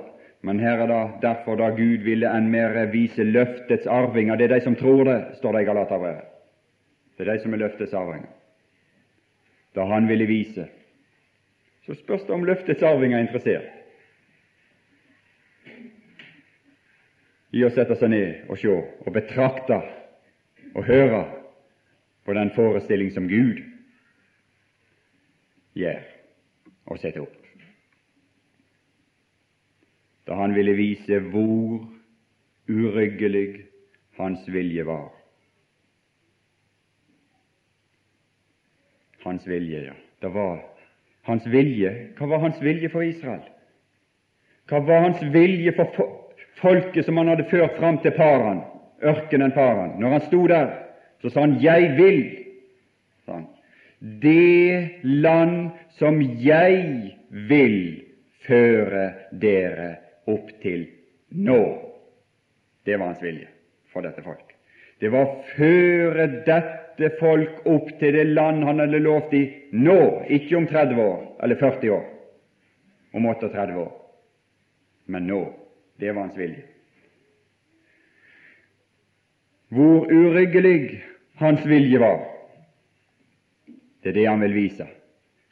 Men 0.44 0.60
her 0.60 0.82
er 0.84 0.88
det 0.88 0.98
derfor 1.22 1.56
da 1.56 1.70
Gud 1.76 2.04
ville 2.04 2.28
enn 2.28 2.50
mer 2.52 2.76
vise 2.92 3.24
løftets 3.24 3.88
arvinger. 3.88 4.36
Det 4.36 4.48
er 4.48 4.54
de 4.58 4.66
som 4.66 4.76
tror 4.76 5.04
det, 5.08 5.16
står 5.38 5.56
det 5.56 5.62
i 5.64 5.68
Galaterbrevet. 5.68 6.29
Det 7.20 7.28
er 7.28 7.36
de 7.36 7.42
som 7.42 7.52
er 7.52 7.60
løftets 7.60 7.92
arvinger. 7.92 8.30
Da 9.76 9.84
han 9.84 10.06
ville 10.08 10.24
vise, 10.26 10.64
så 11.84 11.94
spørs 11.94 12.22
det 12.24 12.30
om 12.30 12.46
løftets 12.48 12.82
arvinger 12.82 13.18
er 13.18 13.26
interessert 13.26 13.76
i 17.52 17.60
å 17.66 17.70
sette 17.74 17.98
seg 18.00 18.08
ned 18.14 18.48
og 18.48 18.56
se 18.62 18.72
og 18.72 19.12
betrakte 19.12 19.82
og 20.72 20.88
høre 20.88 21.20
på 22.24 22.38
den 22.40 22.54
forestilling 22.56 23.12
som 23.12 23.28
Gud 23.28 23.60
gjør 25.76 26.00
og 26.88 27.04
sette 27.04 27.20
opp. 27.20 27.36
Da 30.24 30.40
han 30.40 30.56
ville 30.56 30.78
vise 30.78 31.20
hvor 31.28 31.84
uryggelig 32.70 33.66
hans 34.16 34.48
vilje 34.48 34.88
var. 34.88 35.10
Hans 39.24 39.46
vilje, 39.46 39.84
ja. 39.84 39.96
Det 40.20 40.28
var 40.34 40.58
hans 41.28 41.46
vilje. 41.46 41.92
Hva 42.18 42.26
var 42.26 42.44
hans 42.44 42.60
vilje 42.62 42.88
for 42.92 43.04
Israel? 43.04 43.44
Hva 44.70 44.80
var 44.86 45.06
hans 45.08 45.22
vilje 45.34 45.72
for 45.76 46.10
folket 46.60 47.06
som 47.06 47.18
han 47.20 47.32
hadde 47.32 47.48
ført 47.50 47.78
fram 47.78 47.98
til 48.04 48.14
Paran, 48.16 48.62
ørkenen 49.02 49.52
Paran? 49.52 49.96
Når 50.00 50.16
han 50.16 50.26
sto 50.28 50.44
der, 50.46 50.70
så 51.22 51.30
sa 51.30 51.40
han 51.40 51.58
'Jeg 51.60 51.96
vil', 51.96 52.44
sa 53.26 53.32
han 53.32 53.48
det 54.00 54.88
land 55.02 55.70
som 55.98 56.20
jeg 56.22 57.16
vil 57.28 57.80
føre 58.46 59.10
dere 59.42 59.90
opp 60.30 60.48
til 60.62 60.86
nå. 61.36 61.60
Det 62.86 62.96
var 62.96 63.12
hans 63.12 63.22
vilje 63.22 63.48
for 63.92 64.06
dette 64.06 64.24
folk. 64.24 64.54
Det 65.00 65.12
var 65.12 65.26
å 65.26 65.42
føre 65.56 66.26
dette 66.46 66.89
folk 67.20 67.64
opp 67.64 67.88
til 68.00 68.12
det 68.12 68.26
land 68.34 68.64
han 68.64 68.82
hadde 68.82 69.00
lovt 69.00 69.32
i 69.34 69.44
nå, 69.72 70.26
ikke 70.28 70.58
om 70.58 70.66
30 70.68 71.00
år 71.02 71.20
eller 71.42 71.56
40 71.56 71.94
år, 71.96 72.04
om 73.16 73.26
38 73.26 73.78
år, 73.80 73.90
men 75.06 75.26
nå. 75.30 75.40
Det 76.00 76.12
var 76.12 76.22
hans 76.22 76.36
vilje. 76.38 76.62
Hvor 79.68 80.06
uryggelig 80.08 81.02
hans 81.36 81.66
vilje 81.66 81.98
var. 82.00 82.22
Det 84.02 84.08
er 84.08 84.16
det 84.16 84.28
han 84.28 84.40
vil 84.40 84.54
vise. 84.54 84.86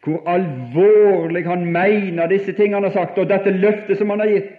Hvor 0.05 0.23
alvorlig 0.31 1.45
han 1.45 1.67
mener 1.73 2.31
disse 2.33 2.53
tingene 2.53 2.81
han 2.81 2.89
har 2.89 2.97
sagt, 2.97 3.19
og 3.19 3.29
dette 3.29 3.53
løftet 3.53 3.99
som 3.99 4.11
han 4.11 4.25
har 4.25 4.33
gitt. 4.33 4.55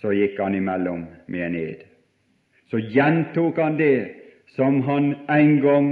Så 0.00 0.14
gikk 0.14 0.38
han 0.40 0.54
imellom 0.54 1.04
med 1.26 1.46
en 1.50 1.58
ed. 1.58 1.84
Så 2.68 2.78
gjentok 2.78 3.56
han 3.56 3.78
det 3.78 4.10
som 4.56 4.82
han 4.82 5.14
en 5.30 5.60
gang 5.60 5.88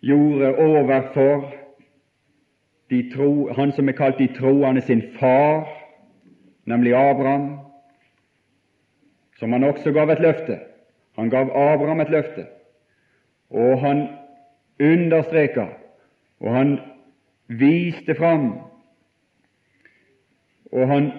gjorde 0.00 0.54
overfor 0.56 1.52
tro, 3.14 3.52
han 3.52 3.72
som 3.72 3.88
er 3.88 3.96
kalt 3.98 4.18
de 4.18 4.28
troende 4.38 4.80
sin 4.80 5.02
far, 5.18 5.66
nemlig 6.64 6.94
Abraham, 6.94 7.58
som 9.38 9.52
han 9.52 9.64
også 9.64 9.92
gav 9.92 10.10
et 10.10 10.22
løfte. 10.22 10.58
Han 11.18 11.30
gav 11.30 11.50
Abraham 11.50 12.00
et 12.00 12.10
løfte, 12.10 12.46
og 13.50 13.80
han 13.80 14.08
understreka, 14.80 15.66
og 16.40 16.54
han 16.54 16.78
viste 17.48 18.14
fram, 18.14 18.52
og 20.72 20.88
han 20.88 21.12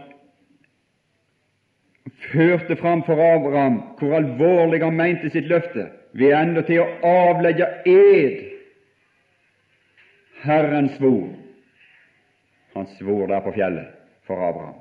førte 2.32 2.76
fram 2.76 3.04
for 3.06 3.22
Abraham 3.22 3.82
hvor 4.00 4.16
alvorlig 4.18 4.84
han 4.84 4.98
mente 4.98 5.30
sitt 5.30 5.48
løfte, 5.50 5.90
ved 6.18 6.34
enda 6.34 6.64
til 6.66 6.82
å 6.82 6.88
avlegge 7.06 7.68
ed. 7.86 8.44
Herren 10.42 10.90
svor. 10.98 11.30
Han 12.78 12.88
svor 12.98 13.28
der 13.28 13.42
på 13.46 13.54
fjellet 13.56 13.94
for 14.28 14.42
Abraham. 14.50 14.78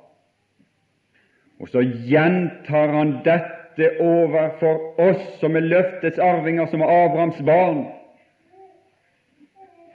Og 1.60 1.68
så 1.72 1.80
gjentar 1.80 2.92
han 2.92 3.18
dette 3.24 3.94
overfor 4.00 5.00
oss 5.00 5.22
som 5.40 5.56
er 5.56 5.64
løftets 5.64 6.20
arvinger, 6.20 6.68
som 6.68 6.84
er 6.84 6.92
Abrahams 6.92 7.40
barn, 7.44 7.86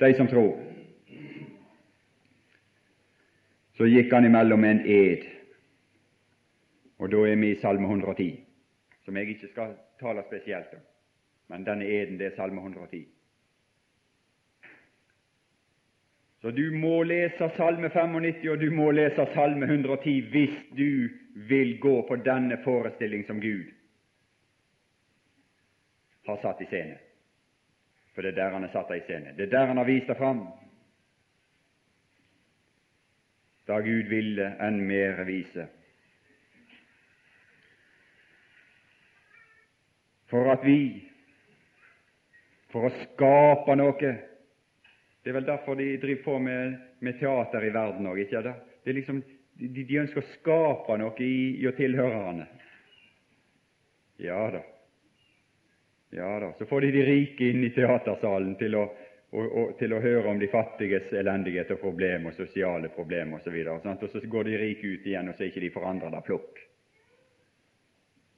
de 0.02 0.14
som 0.18 0.30
tror. 0.30 0.56
Så 3.78 3.90
gikk 3.90 4.14
han 4.14 4.26
imellom 4.26 4.66
en 4.66 4.82
ed, 4.86 5.26
og 7.02 7.10
da 7.10 7.24
er 7.26 7.40
vi 7.42 7.52
i 7.52 7.58
Salme 7.58 7.88
110, 7.90 8.30
som 9.06 9.18
jeg 9.18 9.34
ikke 9.34 9.50
skal 9.50 9.74
tale 10.00 10.22
spesielt 10.28 10.74
om, 10.78 10.84
men 11.50 11.66
denne 11.66 11.88
eden, 11.90 12.20
det 12.20 12.28
er 12.30 12.36
Salme 12.36 12.62
110. 12.62 13.02
Så 16.42 16.52
du 16.52 16.72
må 16.78 17.04
lese 17.04 17.50
Salme 17.58 17.90
95, 17.90 18.48
og 18.50 18.62
du 18.62 18.70
må 18.74 18.92
lese 18.92 19.26
Salme 19.34 19.66
110 19.66 20.14
hvis 20.30 20.56
du 20.78 21.10
vil 21.50 21.80
gå 21.80 21.96
på 22.08 22.16
denne 22.26 22.58
forestilling 22.64 23.26
som 23.26 23.42
Gud 23.42 23.66
har 26.26 26.38
satt 26.42 26.62
i 26.62 26.70
scene. 26.70 26.98
For 28.14 28.22
det 28.22 28.34
er 28.34 28.44
der 28.44 28.58
han 28.58 28.66
har 28.66 28.74
satt 28.74 28.90
deg 28.94 29.02
i 29.02 29.06
scene. 29.08 29.36
Det 29.38 29.48
er 29.48 29.54
der 29.58 29.70
han 29.74 29.78
har 29.82 29.90
vist 29.90 30.10
deg 30.10 30.18
fram. 30.18 30.42
Da 33.70 33.78
Gud 33.82 34.10
ville 34.10 34.54
enn 34.62 34.82
mer 34.86 35.24
vise. 35.26 35.70
For 40.32 40.48
at 40.54 40.64
vi, 40.64 40.80
for 42.72 42.88
å 42.88 42.92
skape 43.04 43.76
noe 43.76 44.12
det 45.22 45.30
er 45.30 45.36
vel 45.38 45.46
derfor 45.46 45.76
de 45.78 45.98
driver 46.02 46.24
på 46.24 46.40
med, 46.42 46.78
med 47.00 47.20
teater 47.20 47.66
i 47.68 47.74
verden 47.74 48.08
òg, 48.10 48.24
ikke 48.24 48.42
det? 48.42 48.56
det 48.82 48.90
er 48.90 48.98
liksom, 48.98 49.20
de, 49.60 49.84
de, 49.84 50.00
ønsker 50.02 50.24
å 50.24 50.30
skape 50.32 50.98
noe 50.98 51.14
i, 51.22 51.36
i 51.62 51.74
tilhørerne. 51.78 52.48
Ja 54.22 54.42
da. 54.56 54.64
Ja 56.18 56.32
da. 56.42 56.50
Så 56.58 56.66
får 56.66 56.88
de 56.88 56.92
de 56.96 57.06
rike 57.06 57.52
inn 57.52 57.62
i 57.68 57.70
teatersalen 57.76 58.56
til 58.58 58.80
å, 58.80 58.88
og, 59.30 59.46
og, 59.46 59.78
til 59.78 59.94
å 59.94 60.02
høre 60.02 60.34
om 60.34 60.42
de 60.42 60.50
fattiges 60.52 61.14
elendighet 61.14 61.70
og 61.76 61.84
problemer, 61.86 62.34
og 62.34 62.42
sosiale 62.42 62.90
problemer 62.96 63.38
osv. 63.38 63.62
Og, 63.62 63.86
så 63.86 63.94
og 64.10 64.18
så 64.18 64.26
går 64.26 64.50
de 64.50 64.60
rike 64.64 64.96
ut 64.96 65.06
igjen, 65.06 65.30
og 65.30 65.38
så 65.38 65.46
er 65.46 65.54
ikke 65.54 65.68
de 65.68 65.74
forandra 65.78 66.10
da 66.14 66.26
plukk. 66.26 66.66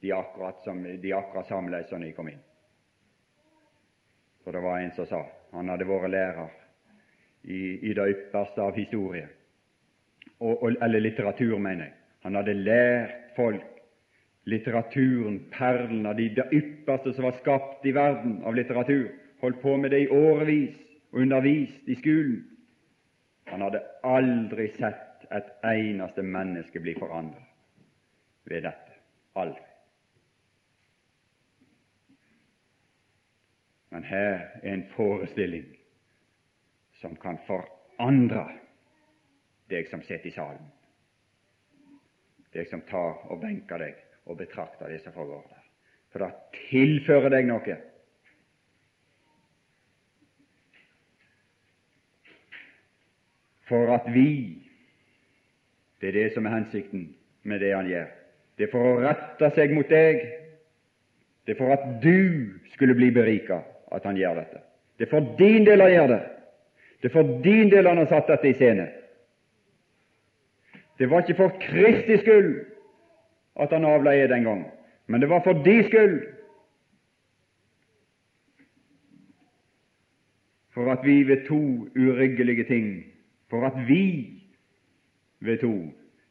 De 0.04 0.10
akkurat, 0.12 0.58
som, 0.66 0.82
akkurat 0.84 1.48
samleis 1.48 1.88
som 1.88 2.02
de 2.04 2.10
kom 2.12 2.28
inn. 2.28 2.42
For 4.44 4.52
det 4.52 4.60
var 4.60 4.82
en 4.82 4.92
som 4.92 5.06
sa 5.08 5.22
Han 5.54 5.70
hadde 5.72 5.86
vært 5.88 6.10
lærer 6.12 6.50
i, 7.44 7.60
i 7.88 7.92
det 7.96 8.04
ypperste 8.10 8.60
av 8.60 8.76
historie, 8.76 9.28
og, 10.40 10.62
og, 10.62 10.76
eller 10.82 11.00
litteratur, 11.00 11.56
mener 11.58 11.86
jeg. 11.86 11.94
Han 12.24 12.36
hadde 12.40 12.54
lært 12.56 13.34
folk 13.36 13.64
litteraturen, 14.50 15.38
perlen 15.52 16.06
av 16.08 16.16
de, 16.18 16.28
det 16.36 16.48
ypperste 16.52 17.12
som 17.14 17.28
var 17.28 17.36
skapt 17.40 17.86
i 17.86 17.92
verden 17.96 18.40
av 18.44 18.56
litteratur. 18.56 19.06
Holdt 19.40 19.60
på 19.62 19.76
med 19.80 19.92
det 19.92 20.04
i 20.04 20.08
årevis 20.12 20.76
og 21.12 21.22
undervist 21.24 21.88
i 21.88 21.96
skolen. 22.00 22.42
Han 23.52 23.64
hadde 23.64 23.84
aldri 24.08 24.70
sett 24.76 25.28
et 25.32 25.52
eneste 25.68 26.24
menneske 26.24 26.80
bli 26.80 26.96
forandret 26.98 28.50
ved 28.50 28.66
dette. 28.68 28.98
Aldri. 29.40 29.73
Men 33.94 34.04
her 34.04 34.40
er 34.62 34.72
en 34.72 34.80
forestilling 34.96 35.66
som 36.98 37.12
kan 37.22 37.36
forandre 37.46 38.48
deg 39.70 39.86
som 39.86 40.00
sitter 40.02 40.26
i 40.26 40.34
salen, 40.34 40.64
deg 42.50 42.66
som 42.66 42.80
tar 42.88 43.20
og 43.30 43.38
benker 43.44 43.78
deg 43.78 44.00
og 44.26 44.40
betrakter 44.40 44.90
det 44.90 44.98
som 45.04 45.14
foregår 45.14 45.44
der. 45.46 45.60
For 46.10 46.24
det 46.24 46.56
tilfører 46.56 47.30
deg 47.36 47.46
noe. 47.46 47.76
For 53.68 53.92
at 53.94 54.08
vi 54.14 54.30
Det 56.00 56.10
er 56.10 56.16
det 56.18 56.32
som 56.34 56.44
er 56.44 56.52
hensikten 56.52 57.06
med 57.48 57.62
det 57.62 57.70
han 57.72 57.86
gjør. 57.88 58.10
Det 58.58 58.66
er 58.66 58.72
for 58.74 58.88
å 58.90 58.98
rette 59.00 59.48
seg 59.54 59.70
mot 59.72 59.88
deg. 59.88 60.18
Det 61.46 61.54
er 61.54 61.60
for 61.62 61.72
at 61.72 61.86
du 62.02 62.58
skulle 62.74 62.98
bli 62.98 63.08
berika 63.14 63.62
at 63.94 64.04
han 64.04 64.16
gjør 64.18 64.40
dette. 64.40 64.60
Det 64.98 65.06
er 65.06 65.10
for 65.10 65.34
din 65.38 65.66
del 65.66 65.80
han 65.80 65.90
gjør 65.90 66.12
det. 66.12 66.20
Det 67.02 67.10
er 67.10 67.14
for 67.14 67.40
din 67.44 67.70
del 67.72 67.86
han 67.86 68.00
har 68.00 68.10
satt 68.10 68.30
dette 68.30 68.48
i 68.48 68.56
scene. 68.58 68.86
Det 70.98 71.10
var 71.10 71.24
ikke 71.24 71.36
for 71.40 71.56
Kristi 71.60 72.16
skyld 72.22 72.52
at 73.60 73.72
han 73.74 73.84
avla 73.84 74.14
ed 74.14 74.28
den 74.28 74.46
gang, 74.46 74.64
men 75.06 75.20
det 75.20 75.28
var 75.28 75.42
for 75.44 75.52
de 75.66 75.82
skyld. 75.88 76.22
For 80.74 80.90
at 80.92 81.06
vi 81.06 81.22
ved 81.22 81.46
to 81.46 81.60
uryggelige 81.96 82.64
ting, 82.64 83.04
for 83.50 83.66
at 83.66 83.88
vi 83.88 84.30
ved 85.40 85.58
to 85.58 85.74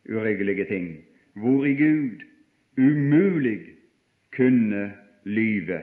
uryggelige 0.09 0.65
ting, 0.65 0.97
hvor 1.33 1.65
i 1.65 1.75
Gud 1.75 2.19
umulig 2.77 3.59
kunne 4.35 4.93
lyve, 5.23 5.81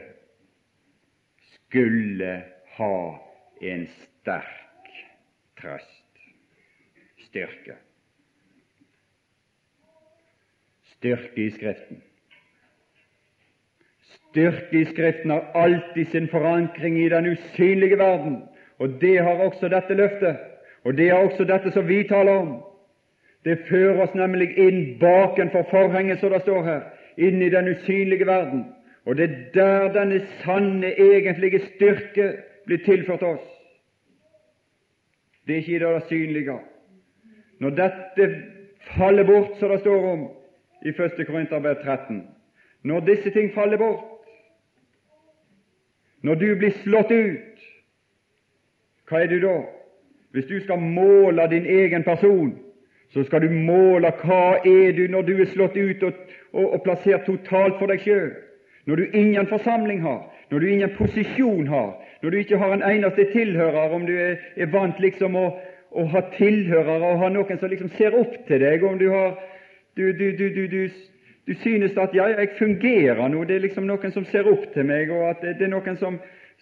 skulle 1.70 2.42
ha 2.66 3.26
en 3.60 3.86
sterk 3.86 4.88
trøst, 5.60 6.18
styrke. 7.18 7.76
Styrke 10.82 11.44
i 11.44 11.50
Skriften. 11.50 12.02
Styrke 14.02 14.80
i 14.80 14.84
Skriften 14.84 15.30
har 15.30 15.52
alltid 15.54 16.10
sin 16.10 16.28
forankring 16.28 16.98
i 16.98 17.08
den 17.08 17.26
usynlige 17.26 17.98
verden, 17.98 18.42
og 18.78 18.88
det 19.00 19.18
har 19.22 19.44
også 19.46 19.68
dette 19.68 19.94
løftet, 19.94 20.36
og 20.84 20.96
det 20.96 21.08
er 21.08 21.14
også 21.14 21.44
dette 21.44 21.70
som 21.70 21.88
vi 21.88 22.02
taler 22.08 22.32
om. 22.32 22.52
Det 23.44 23.60
fører 23.68 24.02
oss 24.02 24.14
nemlig 24.18 24.50
inn 24.58 24.98
bakenfor 24.98 25.70
forhenget, 25.70 26.18
som 26.20 26.34
det 26.34 26.42
står 26.42 26.62
her, 26.66 26.82
inn 27.16 27.42
i 27.42 27.54
den 27.54 27.70
usynlige 27.76 28.26
verden. 28.26 28.66
Og 29.04 29.16
det 29.16 29.30
er 29.30 29.36
der 29.54 29.92
denne 29.92 30.20
sanne, 30.42 30.92
egentlige 31.00 31.60
styrke 31.66 32.32
blir 32.66 32.84
tilført 32.84 33.22
oss. 33.22 33.46
Det 35.46 35.54
er 35.54 35.56
ikke 35.56 35.76
i 35.76 35.78
det 35.78 36.02
synlige. 36.08 36.58
Når 37.58 37.70
dette 37.70 38.42
faller 38.96 39.24
bort, 39.24 39.58
som 39.58 39.70
det 39.70 39.80
står 39.80 40.12
om 40.12 40.28
i 40.84 40.88
1. 40.88 41.26
Korinterbrev 41.26 41.76
13 41.84 42.28
Når 42.82 43.00
disse 43.00 43.30
ting 43.30 43.54
faller 43.54 43.76
bort, 43.76 44.04
når 46.22 46.34
du 46.34 46.54
blir 46.54 46.70
slått 46.84 47.10
ut, 47.10 47.60
hva 49.08 49.22
er 49.22 49.26
du 49.26 49.40
da? 49.40 49.56
Hvis 50.30 50.46
du 50.46 50.60
skal 50.60 50.78
måle 50.78 51.48
din 51.50 51.66
egen 51.66 52.04
person, 52.04 52.58
så 53.10 53.24
skal 53.24 53.42
du 53.42 53.50
måle 53.50 54.12
hva 54.22 54.60
er 54.60 54.92
du 54.92 55.06
når 55.10 55.22
du 55.22 55.32
er 55.40 55.48
slått 55.50 55.76
ut 55.76 56.02
og, 56.02 56.12
og, 56.52 56.72
og 56.72 56.82
plassert 56.84 57.26
totalt 57.26 57.78
for 57.78 57.90
deg 57.90 58.04
sjøl. 58.04 58.30
Når 58.86 58.96
du 58.96 59.10
ingen 59.12 59.46
forsamling 59.46 60.00
har, 60.02 60.22
når 60.50 60.58
du 60.58 60.66
ingen 60.66 60.90
posisjon 60.96 61.66
har, 61.68 61.92
når 62.22 62.30
du 62.30 62.36
ikke 62.36 62.58
har 62.58 62.72
en 62.74 62.82
eneste 62.82 63.26
tilhører, 63.32 63.92
om 63.94 64.06
du 64.06 64.14
er, 64.16 64.40
er 64.56 64.72
vant 64.72 65.00
liksom 65.00 65.36
å, 65.36 65.46
å, 65.90 66.06
ha 66.12 66.24
tilhørere 66.36 67.12
og 67.12 67.22
ha 67.22 67.30
noen 67.32 67.60
som 67.60 67.70
liksom 67.70 67.92
ser 67.98 68.16
opp 68.16 68.34
til 68.48 68.60
deg, 68.64 68.84
om 68.84 68.98
du 68.98 69.08
har 69.12 69.38
du, 69.96 70.12
du, 70.16 70.32
du, 70.38 70.88
du 71.46 71.54
synes 71.60 71.96
at 71.98 72.14
ja, 72.14 72.28
jeg 72.30 72.54
fungerer 72.58 73.28
nå, 73.28 73.44
det 73.44 73.56
er 73.56 73.64
liksom 73.66 73.88
noen 73.88 74.12
som 74.14 74.26
ser 74.30 74.48
opp 74.48 74.70
til 74.74 74.86
meg, 74.88 75.10
og 75.12 75.28
at 75.32 75.42
det 75.44 75.66
er 75.66 75.72
noen 75.72 75.98
som, 76.00 76.16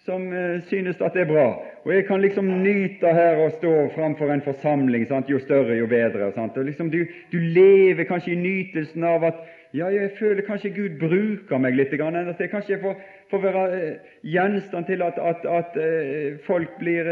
som 0.05 0.25
uh, 0.33 0.57
synes 0.67 0.99
at 1.01 1.15
det 1.15 1.23
er 1.23 1.29
bra. 1.29 1.47
Og 1.85 1.93
jeg 1.93 2.07
kan 2.07 2.21
liksom 2.23 2.49
nyte 2.63 3.13
her 3.13 3.39
og 3.45 3.55
stå 3.59 3.73
framfor 3.95 4.33
en 4.33 4.43
forsamling, 4.43 5.05
sant? 5.07 5.29
jo 5.29 5.39
større, 5.43 5.77
jo 5.77 5.87
bedre. 5.87 6.31
Sant? 6.35 6.57
Og 6.57 6.67
liksom 6.67 6.91
du 6.91 7.37
lever 7.37 8.07
kanskje 8.09 8.33
i 8.33 8.41
nytelsen 8.41 9.05
av 9.07 9.27
at 9.29 9.45
ja, 9.73 9.89
jeg 9.93 10.11
føler 10.17 10.45
kanskje 10.47 10.71
Gud 10.73 10.97
bruker 11.01 11.61
meg 11.61 11.75
litt, 11.77 11.93
at 11.93 12.41
jeg 12.41 12.49
kanskje 12.49 12.79
får, 12.81 12.95
får 13.29 13.43
være 13.43 13.65
uh, 13.69 14.15
gjenstand 14.25 14.87
til 14.89 15.03
at, 15.05 15.19
at, 15.21 15.45
at 15.45 15.77
uh, 15.77 16.39
folk 16.47 16.73
blir 16.81 17.09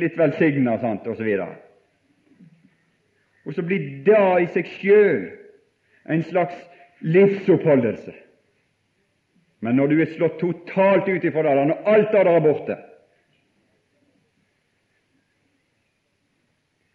litt 0.00 0.18
velsigna. 0.18 0.74
Og, 0.74 1.54
og 3.44 3.54
så 3.54 3.62
blir 3.62 3.86
det 4.06 4.26
i 4.42 4.50
seg 4.56 4.74
sjøl 4.80 5.24
en 6.10 6.22
slags 6.26 6.58
livsoppholdelse. 7.04 8.14
Men 9.64 9.78
når 9.78 9.86
du 9.86 10.00
er 10.02 10.10
slått 10.12 10.40
totalt 10.42 11.08
ut 11.08 11.24
ifra 11.24 11.46
det, 11.46 11.54
når 11.70 11.86
alt 11.88 12.18
av 12.18 12.26
det 12.26 12.34
er 12.34 12.44
borte, 12.44 12.76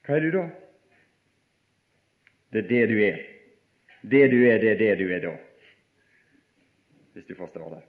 hva 0.05 0.17
er 0.17 0.25
du 0.25 0.31
da? 0.33 0.45
Det 2.53 2.63
er 2.63 2.69
det 2.69 2.85
du 2.89 2.95
er. 3.05 3.19
Det 4.01 4.27
du 4.27 4.39
er, 4.47 4.59
det 4.59 4.71
er 4.71 4.79
det 4.79 4.95
du 4.99 5.07
er 5.11 5.23
da. 5.23 5.35
Hvis 7.13 7.25
du 7.25 7.35
forstår 7.35 7.69
det. 7.75 7.81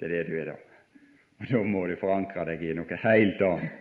Det 0.00 0.08
er 0.08 0.14
det 0.16 0.26
du 0.28 0.38
er 0.40 0.50
da. 0.52 0.56
Og 1.40 1.46
Da 1.50 1.62
må 1.62 1.86
du 1.86 1.96
forankre 2.00 2.44
deg 2.48 2.62
i 2.62 2.74
noe 2.74 3.00
helt 3.04 3.42
annet 3.42 3.80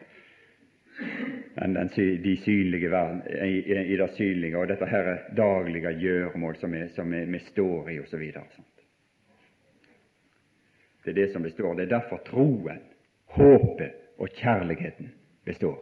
enn 1.64 1.74
den, 1.74 1.90
de 2.24 2.34
synlige 2.42 2.90
verden, 2.90 3.22
i, 3.30 3.60
i, 3.74 3.98
det 3.98 4.10
synlige 4.18 4.58
og 4.58 4.68
dette 4.70 4.88
her 4.90 5.10
daglige 5.38 5.94
gjøremål 6.02 6.58
som, 6.58 6.74
er, 6.74 6.88
som 6.96 7.14
vi 7.14 7.40
står 7.48 7.92
i, 7.94 8.00
osv. 8.02 8.24
Det 11.04 11.12
er 11.12 11.18
det 11.18 11.32
som 11.34 11.46
består. 11.46 11.76
Det 11.78 11.86
er 11.86 11.96
derfor 11.96 12.22
troen, 12.26 12.82
håpet 13.38 14.18
og 14.18 14.30
kjærligheten 14.38 15.14
består 15.46 15.80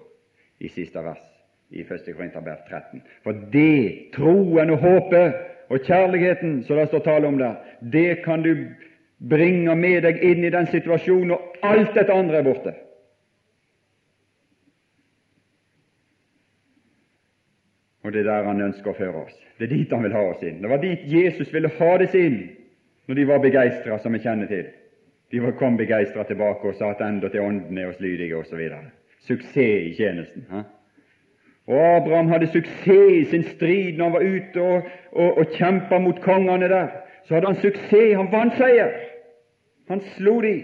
i 0.60 0.70
siste 0.72 1.04
vers 1.04 1.31
i 1.72 1.82
1. 1.82 2.16
Korinterbrev 2.16 2.56
13. 2.70 3.02
For 3.24 3.38
det, 3.54 4.12
troen 4.16 4.70
og 4.70 4.78
håpet 4.78 5.34
og 5.72 5.80
kjærligheten 5.88 6.64
som 6.68 6.78
det 6.78 6.88
står 6.92 7.04
tale 7.06 7.28
om 7.28 7.38
der, 7.40 7.56
det 7.80 8.24
kan 8.26 8.44
du 8.44 8.56
bringe 9.30 9.76
med 9.76 10.02
deg 10.04 10.20
inn 10.26 10.44
i 10.44 10.54
den 10.54 10.68
situasjonen 10.72 11.32
når 11.32 11.68
alt 11.68 11.94
dette 11.96 12.14
andre 12.14 12.42
er 12.42 12.48
borte. 12.48 12.74
Og 18.02 18.14
det 18.14 18.24
er 18.24 18.32
der 18.32 18.50
han 18.50 18.62
ønsker 18.66 18.92
å 18.92 18.98
føre 18.98 19.24
oss. 19.28 19.38
Det 19.60 19.68
er 19.68 19.76
dit 19.76 19.92
han 19.94 20.04
vil 20.04 20.16
ha 20.18 20.26
oss 20.32 20.42
inn. 20.44 20.62
Det 20.62 20.70
var 20.70 20.82
dit 20.82 21.04
Jesus 21.08 21.54
ville 21.54 21.70
ha 21.78 21.92
oss 22.02 22.16
inn 22.18 22.42
når 23.08 23.18
de 23.18 23.26
var 23.30 23.42
begeistra, 23.44 23.98
som 24.00 24.14
vi 24.16 24.24
kjenner 24.24 24.50
til. 24.50 24.68
De 25.32 25.54
kom 25.60 25.78
begeistra 25.78 26.26
tilbake 26.28 26.68
og 26.68 26.76
sa 26.76 26.92
enda 27.06 27.30
til 27.30 27.46
ånden 27.46 27.78
er 27.78 27.92
oss 27.92 28.02
lydige, 28.02 28.36
osv. 28.36 28.60
Suksess 29.28 29.56
i 29.56 29.94
tjenesten. 29.96 30.48
Ha? 30.50 30.64
Og 31.72 31.80
Abraham 31.80 32.28
hadde 32.28 32.50
suksess 32.52 33.14
i 33.16 33.26
sin 33.32 33.44
strid 33.54 33.96
når 33.96 34.04
han 34.04 34.14
var 34.14 34.26
ute 34.28 34.62
og, 34.62 34.88
og, 35.12 35.38
og 35.38 35.54
kjempa 35.56 36.00
mot 36.04 36.18
kongene 36.24 36.68
der. 36.68 36.90
Så 37.24 37.34
hadde 37.34 37.48
han 37.48 37.62
suksess. 37.62 38.16
Han 38.20 38.32
vant 38.32 38.58
seier. 38.60 38.92
Han 39.88 40.02
slo 40.18 40.42
de. 40.44 40.56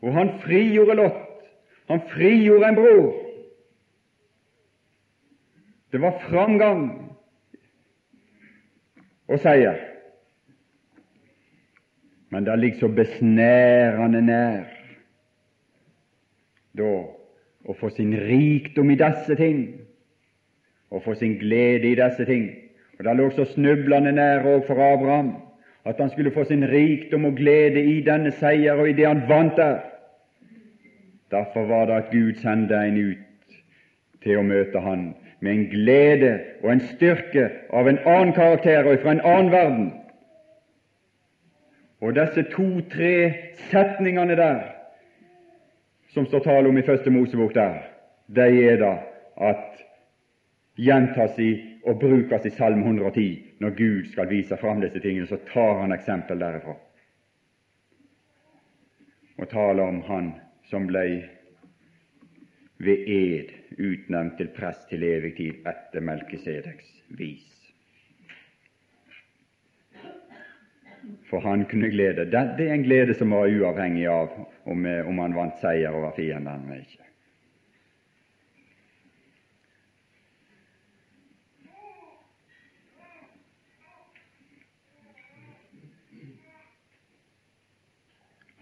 Og 0.00 0.14
han 0.16 0.30
frigjorde 0.40 0.96
Lot. 0.96 1.18
Han 1.92 2.00
frigjorde 2.14 2.70
en 2.70 2.78
bror. 2.78 3.10
Det 5.92 6.00
var 6.00 6.16
framgang 6.28 6.88
og 9.28 9.40
seier. 9.44 9.76
Men 12.32 12.48
det 12.48 12.58
ligger 12.58 12.80
så 12.80 12.88
besnærende 12.96 14.24
nær 14.24 14.64
da 16.78 16.90
å 17.68 17.74
få 17.76 17.90
sin 17.90 18.12
rikdom 18.14 18.92
i 18.92 18.98
disse 19.00 19.36
ting, 19.36 19.87
og 20.90 21.02
få 21.02 21.14
sin 21.14 21.36
glede 21.38 21.90
i 21.90 21.94
disse 21.94 22.24
ting. 22.24 22.50
Og 22.98 23.04
Det 23.04 23.16
lå 23.16 23.30
så 23.30 23.44
snublende 23.44 24.12
nær 24.12 24.46
òg 24.46 24.66
for 24.66 24.74
Abraham 24.74 25.36
at 25.84 25.96
han 26.00 26.10
skulle 26.10 26.30
få 26.30 26.44
sin 26.44 26.68
rikdom 26.68 27.24
og 27.24 27.34
glede 27.36 27.84
i 27.84 28.00
denne 28.04 28.30
seier 28.30 28.72
og 28.72 28.88
i 28.88 28.92
det 28.92 29.06
han 29.06 29.22
vant 29.28 29.56
der. 29.56 29.78
Derfor 31.30 31.64
var 31.66 31.86
det 31.86 31.94
at 31.94 32.10
Gud 32.12 32.34
sendte 32.34 32.74
en 32.74 32.98
ut 33.10 33.56
til 34.22 34.38
å 34.38 34.42
møte 34.42 34.80
han 34.80 35.14
med 35.40 35.52
en 35.52 35.66
glede 35.70 36.32
og 36.62 36.72
en 36.72 36.80
styrke 36.80 37.48
av 37.72 37.88
en 37.88 38.00
annen 38.04 38.34
karakter 38.34 38.84
og 38.84 38.98
fra 39.02 39.14
en 39.14 39.24
annen 39.24 39.52
verden. 39.52 39.92
Og 42.00 42.14
disse 42.14 42.42
to-tre 42.52 43.34
setningene 43.70 44.36
der 44.36 44.60
som 46.14 46.26
står 46.26 46.44
tale 46.44 46.68
om 46.68 46.78
i 46.78 46.82
Første 46.86 47.10
Mosebok 47.10 47.54
der, 47.54 47.80
de 48.36 48.48
er 48.70 48.76
da 48.80 48.94
at 49.50 49.87
gjentas 50.78 51.38
i 51.42 51.50
og 51.84 51.98
brukes 52.00 52.46
i 52.46 52.52
Salme 52.54 52.84
110 52.86 53.26
når 53.62 53.74
Gud 53.78 54.12
skal 54.12 54.30
vise 54.30 54.56
fram 54.56 54.80
disse 54.82 55.00
tingene. 55.02 55.26
Så 55.26 55.40
tar 55.50 55.80
han 55.82 55.94
eksempel 55.94 56.38
derifra 56.40 56.76
og 59.38 59.46
taler 59.50 59.86
om 59.86 60.00
Han 60.08 60.32
som 60.66 60.88
ble 60.90 61.04
ved 62.82 63.10
ed 63.10 63.52
utnevnt 63.78 64.36
til 64.38 64.50
prest 64.54 64.88
til 64.90 65.02
evig 65.06 65.34
tid 65.36 65.66
etter 65.66 66.02
Melkisedeks 66.02 66.90
vis. 67.18 67.46
For 71.30 71.40
han 71.40 71.64
kunne 71.70 71.90
glede. 71.90 72.26
Det 72.30 72.68
er 72.68 72.74
en 72.74 72.86
glede 72.86 73.14
som 73.14 73.30
var 73.30 73.48
uavhengig 73.48 74.06
av 74.10 74.34
om, 74.64 74.86
om 74.86 75.18
han 75.22 75.34
vant 75.34 75.58
seier 75.62 75.94
over 75.94 76.14
fiendene 76.16 76.66
eller 76.66 76.82
ikke. 76.84 77.07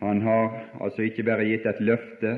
Han 0.06 0.22
har 0.22 0.52
altså 0.80 1.02
ikke 1.02 1.24
bare 1.26 1.48
gitt 1.48 1.66
et 1.66 1.80
løfte, 1.82 2.36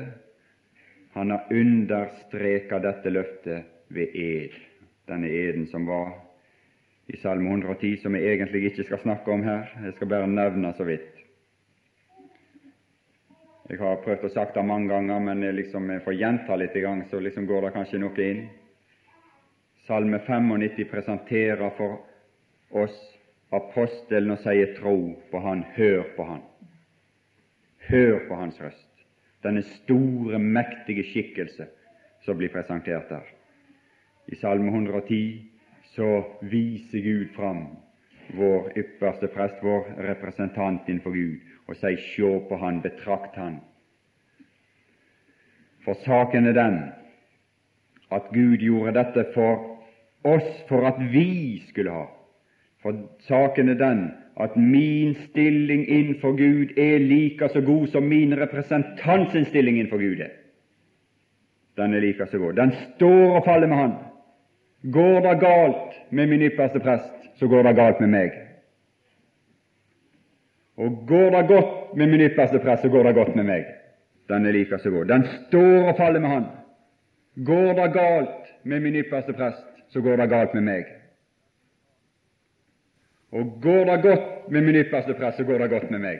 han 1.13 1.31
har 1.33 1.51
understreket 1.53 2.81
dette 2.81 3.11
løftet 3.13 3.93
ved 3.93 4.15
ed, 4.17 4.57
denne 5.09 5.29
eden 5.29 5.67
som 5.69 5.85
var 5.89 6.15
i 7.09 7.17
Salme 7.17 7.49
110, 7.49 7.97
som 8.01 8.15
jeg 8.15 8.33
egentlig 8.33 8.63
ikke 8.69 8.85
skal 8.87 9.01
snakke 9.01 9.31
om 9.33 9.43
her. 9.43 9.69
Jeg 9.83 9.93
skal 9.97 10.09
bare 10.09 10.27
nevne 10.29 10.73
så 10.77 10.85
vidt. 10.85 11.15
Jeg 13.69 13.81
har 13.81 14.01
prøvd 14.01 14.25
å 14.25 14.33
sagt 14.33 14.57
det 14.57 14.65
mange 14.65 14.89
ganger, 14.89 15.21
men 15.21 15.45
jeg, 15.45 15.57
liksom, 15.59 15.89
får 16.05 16.17
gjenta 16.17 16.57
litt, 16.57 16.77
i 16.77 16.85
gang, 16.85 17.03
så 17.09 17.21
liksom 17.21 17.45
går 17.49 17.67
det 17.67 17.73
kanskje 17.77 18.01
noe 18.01 18.25
inn. 18.25 18.43
Salme 19.85 20.21
95 20.25 20.89
presenterer 20.89 21.73
for 21.77 22.01
oss 22.81 22.97
apostelen 23.53 24.33
og 24.33 24.41
sier 24.41 24.73
tro 24.77 24.95
på 25.29 25.41
Han, 25.45 25.65
hør 25.77 26.09
på 26.17 26.25
Han. 26.29 26.45
Hør 27.89 28.19
på 28.27 28.35
Hans 28.35 28.61
røst 28.61 28.85
denne 29.43 29.63
store, 29.63 30.39
mektige 30.39 31.03
skikkelse 31.07 31.65
som 32.25 32.37
blir 32.37 32.51
presentert 32.53 33.09
der. 33.09 33.23
I 34.27 34.35
Salme 34.35 34.67
110 34.67 35.45
så 35.95 36.09
viser 36.41 37.01
Gud 37.01 37.31
fram 37.35 37.63
vår 38.37 38.69
ypperste 38.77 39.29
prest, 39.33 39.57
vår 39.63 39.87
representant 40.05 40.85
innenfor 40.89 41.15
Gud, 41.15 41.39
og 41.65 41.79
sier 41.79 41.97
sjå 42.11 42.33
på 42.49 42.59
han, 42.61 42.81
betrakt 42.83 43.39
han. 43.39 43.57
For 45.85 45.97
saken 46.05 46.45
er 46.51 46.57
den 46.57 46.79
at 48.13 48.29
Gud 48.33 48.61
gjorde 48.61 48.97
dette 48.99 49.25
for 49.33 49.65
oss 50.29 50.49
for 50.69 50.85
at 50.85 50.99
vi 51.13 51.63
skulle 51.69 51.95
ha. 51.95 52.05
For 52.83 53.01
saken 53.25 53.73
er 53.73 53.79
den 53.81 54.09
at 54.39 54.55
min 54.55 55.15
stilling 55.29 55.87
innenfor 55.89 56.31
Gud 56.31 56.77
er 56.77 56.99
like 56.99 57.49
så 57.49 57.61
god 57.61 57.87
som 57.87 58.03
min 58.03 58.35
representants 58.39 59.47
stilling 59.47 59.77
innenfor 59.77 59.97
Gud 59.97 60.19
er. 60.19 60.35
Den 61.77 61.93
er 61.93 61.99
like 61.99 62.25
så 62.31 62.37
god. 62.37 62.53
Den 62.53 62.71
står 62.71 63.35
og 63.35 63.45
faller 63.45 63.67
med 63.67 63.77
Han. 63.77 63.93
Går 64.93 65.19
det 65.19 65.39
galt 65.39 65.97
med 66.11 66.27
min 66.27 66.41
ypperste 66.41 66.79
prest, 66.79 67.13
så 67.35 67.47
går 67.47 67.63
det 67.63 67.75
galt 67.75 67.99
med 67.99 68.07
meg. 68.07 68.31
Og 70.77 71.03
går 71.07 71.29
det 71.35 71.47
godt 71.47 71.97
med 71.97 72.07
min 72.07 72.21
ypperste 72.21 72.59
prest, 72.59 72.81
så 72.81 72.89
går 72.89 73.03
det 73.03 73.15
godt 73.15 73.35
med 73.35 73.43
meg. 73.43 73.65
Den 74.29 74.45
er 74.45 74.51
like 74.51 74.79
så 74.79 74.89
god. 74.89 75.05
Den 75.05 75.25
står 75.47 75.89
og 75.89 75.97
faller 75.97 76.19
med 76.19 76.29
Han. 76.29 76.45
Går 77.45 77.73
det 77.73 77.93
galt 77.93 78.47
med 78.63 78.79
min 78.79 78.95
ypperste 78.95 79.33
prest, 79.33 79.65
så 79.89 80.01
går 80.01 80.15
det 80.15 80.29
galt 80.29 80.53
med 80.53 80.61
meg. 80.61 80.98
Og 83.31 83.59
går 83.61 83.85
det 83.85 84.01
godt 84.03 84.51
med 84.51 84.61
min 84.61 84.75
ypperste 84.75 85.13
prest, 85.13 85.37
så 85.37 85.43
går 85.43 85.57
det 85.57 85.69
godt 85.69 85.91
med 85.91 85.99
meg. 85.99 86.19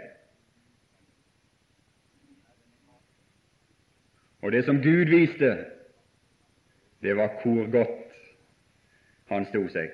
Og 4.41 4.51
det 4.51 4.63
som 4.65 4.81
Gud 4.81 5.09
viste, 5.09 5.57
det 7.01 7.15
var 7.17 7.41
hvor 7.43 7.71
godt 7.71 8.13
han 9.29 9.45
sto 9.45 9.65
seg, 9.67 9.89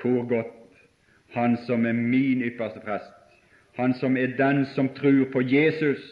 hvor 0.00 0.28
godt 0.28 0.56
han 1.34 1.56
som 1.66 1.86
er 1.86 1.92
min 1.92 2.42
ypperste 2.42 2.80
prest, 2.84 3.12
han 3.78 3.94
som 3.94 4.16
er 4.16 4.36
den 4.36 4.64
som 4.74 4.88
tror 4.94 5.24
på 5.32 5.40
Jesus 5.40 6.02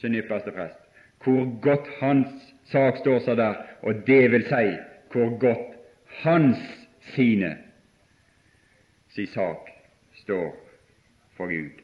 sin 0.00 0.14
ypperste 0.14 0.52
prest, 0.52 0.78
hvor 1.24 1.60
godt 1.60 1.88
hans 2.00 2.52
sak 2.70 2.98
står 3.00 3.18
seg 3.24 3.36
der, 3.36 3.54
og 3.82 4.06
det 4.06 4.30
vil 4.32 4.44
si 4.46 4.64
hvor 5.12 5.38
godt 5.40 5.76
hans 6.22 6.60
sine 7.14 7.56
si 9.16 9.26
sak 9.26 9.70
står 10.12 10.52
for 11.36 11.48
Gud. 11.48 11.80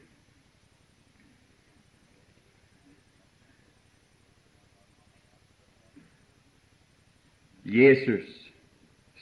Jesus, 7.63 8.51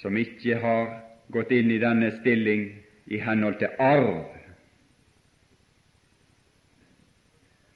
som 0.01 0.17
ikke 0.17 0.57
har 0.59 0.91
gått 1.31 1.53
inn 1.55 1.71
i 1.71 1.79
denne 1.79 2.09
stilling 2.19 2.67
i 3.05 3.19
henhold 3.21 3.59
til 3.61 3.79
arv 3.79 4.27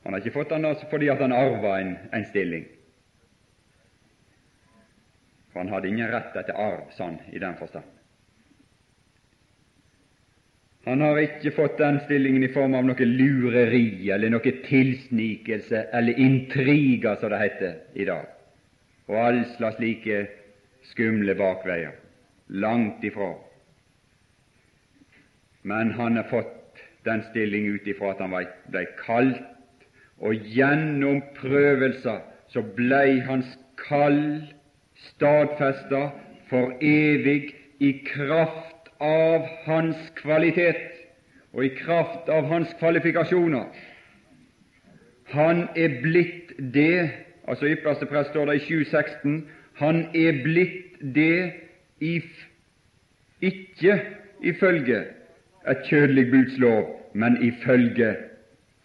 Han 0.05 0.13
har 0.13 0.21
ikke 0.21 0.35
fått 0.35 0.51
den 0.53 0.67
altså 0.69 0.85
fordi 0.85 1.07
han 1.09 1.33
arva 1.33 1.79
en, 1.81 1.95
en 2.13 2.25
stilling. 2.29 2.67
For 5.49 5.63
han 5.63 5.71
hadde 5.73 5.89
ingen 5.89 6.11
rett 6.13 6.37
etter 6.37 6.53
arv, 6.61 6.91
sånn 6.93 7.17
i 7.33 7.41
den 7.41 7.57
forstand. 7.57 7.94
Han 10.85 11.01
har 11.01 11.17
ikke 11.17 11.51
fått 11.55 11.79
den 11.81 11.97
stillingen 12.05 12.43
i 12.45 12.51
form 12.53 12.75
av 12.77 12.85
noe 12.85 13.05
lureri 13.09 14.11
eller 14.13 14.29
noe 14.29 14.51
tilsnikelse 14.67 15.87
eller 15.97 16.19
intriger, 16.21 17.17
som 17.17 17.33
det 17.33 17.39
heter 17.41 17.79
i 17.97 18.05
dag, 18.05 18.27
og 19.09 19.17
all 19.17 19.39
slags 19.55 19.81
like 19.81 20.19
skumle 20.91 21.33
bakveier. 21.39 21.95
Langt 22.53 23.01
ifra. 23.03 23.31
Men 25.65 25.95
han 25.97 26.21
har 26.21 26.29
fått 26.29 26.83
den 27.05 27.23
stilling 27.31 27.65
ut 27.73 27.87
ifra 27.89 28.13
at 28.13 28.21
han 28.21 28.35
ble 28.69 28.85
kalt, 29.01 29.41
og 30.21 30.45
gjennom 30.53 31.23
prøvelser 31.39 32.21
så 32.53 32.61
blei 32.77 33.17
hans 33.25 33.49
kall 33.81 34.45
stadfesta 35.09 36.11
for 36.49 36.77
evig 36.85 37.55
i 37.81 37.91
kraft 38.05 38.74
av 38.99 39.47
hans 39.65 39.97
kvalitet 40.21 40.83
og 41.53 41.65
i 41.65 41.73
kraft 41.77 42.29
av 42.29 42.47
hans 42.51 42.71
kvalifikasjoner. 42.79 43.67
Han 45.33 45.67
er 45.75 46.01
blitt 46.03 46.53
det 46.73 47.09
altså 47.47 47.69
Ypperste 47.69 48.07
prest 48.09 48.33
står 48.33 48.49
det 48.49 48.59
i 48.59 48.65
716 48.65 49.45
han 49.75 50.05
er 50.15 50.39
blitt 50.43 50.99
det 51.15 51.51
i, 51.99 52.21
ikke 53.41 53.99
ifølge 54.43 55.01
et 55.67 55.83
kjødelig 55.89 56.31
budslov, 56.31 56.85
men 57.13 57.37
ifølge 57.43 58.15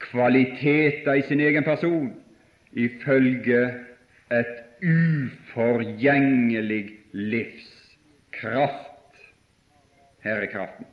kvaliteter 0.01 1.21
i 1.21 1.27
sin 1.29 1.41
egen 1.41 1.65
person, 1.65 2.15
ifølge 2.73 3.75
et 4.33 4.57
uforgjengelig 4.83 6.85
livskraft 7.13 8.90
er 10.23 10.47
kraften. 10.47 10.87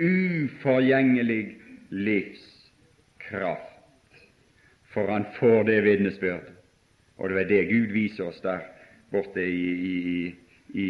Uforgjengelig 0.00 1.56
livskraft. 1.90 3.66
For 4.90 5.06
han 5.12 5.26
får 5.38 5.62
det 5.68 5.82
vitnesbyrd. 5.84 6.52
Og 7.16 7.30
det 7.30 7.40
er 7.40 7.48
det 7.48 7.66
Gud 7.68 7.92
viser 7.92 8.30
oss 8.30 8.40
der 8.40 8.64
borte 9.10 9.42
i, 9.44 9.66
i, 9.90 10.34
i 10.74 10.86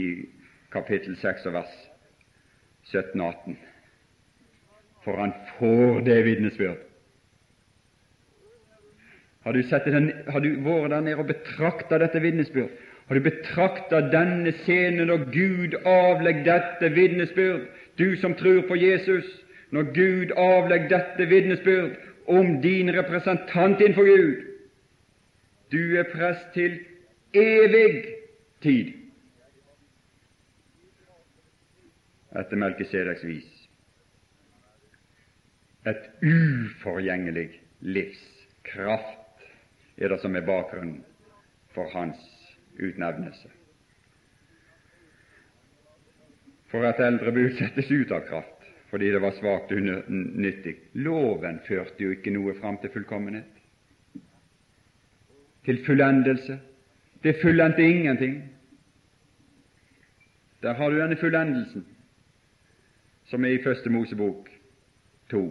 kapittel 0.73 1.17
6 1.17 1.47
og 1.51 1.57
vers 1.59 1.75
17 2.85 3.21
og 3.21 3.27
18. 3.29 3.59
For 5.05 5.17
han 5.21 5.35
får 5.59 6.01
det 6.07 6.25
vitnesbyrd. 6.25 6.87
Har 9.41 9.53
du, 9.53 9.63
den, 9.63 10.13
har 10.29 10.41
du 10.41 10.49
vært 10.61 10.91
der 10.93 11.01
nede 11.01 11.17
og 11.17 11.29
betrakta 11.31 11.99
dette 11.99 12.21
vitnesbyrd? 12.21 12.73
Har 13.11 13.19
du 13.19 13.25
betrakter 13.27 14.05
denne 14.13 14.53
scenen 14.63 15.09
når 15.11 15.25
Gud 15.35 15.73
avlegger 15.83 16.45
dette 16.47 16.93
vitnesbyrd, 16.95 17.65
du 17.99 18.15
som 18.21 18.37
tror 18.39 18.61
på 18.69 18.77
Jesus, 18.79 19.27
når 19.75 19.89
Gud 19.97 20.35
avlegger 20.39 20.93
dette 20.93 21.27
vitnesbyrd 21.27 21.97
om 22.31 22.61
din 22.63 22.93
representant 22.95 23.83
innenfor 23.83 24.07
Gud? 24.07 24.47
Du 25.75 25.99
er 25.99 26.07
prest 26.13 26.55
til 26.55 26.79
evig 27.35 28.15
tid 28.63 28.95
etter 32.39 32.63
Melkisedeks 32.63 33.27
vis. 33.27 33.53
Et 35.83 36.13
uforgjengelig 36.23 37.49
livskraft 37.83 39.49
er 39.99 40.15
det 40.15 40.23
som 40.23 40.39
er 40.39 40.47
bakgrunnen 40.47 41.01
for 41.75 41.91
hans 41.91 42.40
utnevnelse. 42.81 43.49
For 46.71 46.87
at 46.87 47.03
eldre 47.03 47.33
bud 47.35 47.57
settes 47.59 47.91
ut 47.91 48.13
av 48.15 48.27
kraft 48.29 48.57
fordi 48.91 49.13
det 49.15 49.21
var 49.23 49.31
svakt 49.37 49.71
unyttig. 49.71 50.75
Loven 50.99 51.61
førte 51.63 52.03
jo 52.03 52.11
ikke 52.11 52.33
noe 52.35 52.57
fram 52.59 52.75
til 52.83 52.91
fullkommenhet, 52.91 53.61
til 55.63 55.79
fullendelse. 55.87 56.57
Det 57.23 57.37
fullendte 57.39 57.87
ingenting. 57.87 58.41
Der 60.63 60.75
har 60.75 60.91
du 60.91 60.99
denne 60.99 61.17
fullendelsen, 61.17 61.87
som 63.31 63.45
er 63.45 63.55
i 63.55 63.63
Første 63.63 63.91
Mosebok 63.95 64.51
to. 65.31 65.45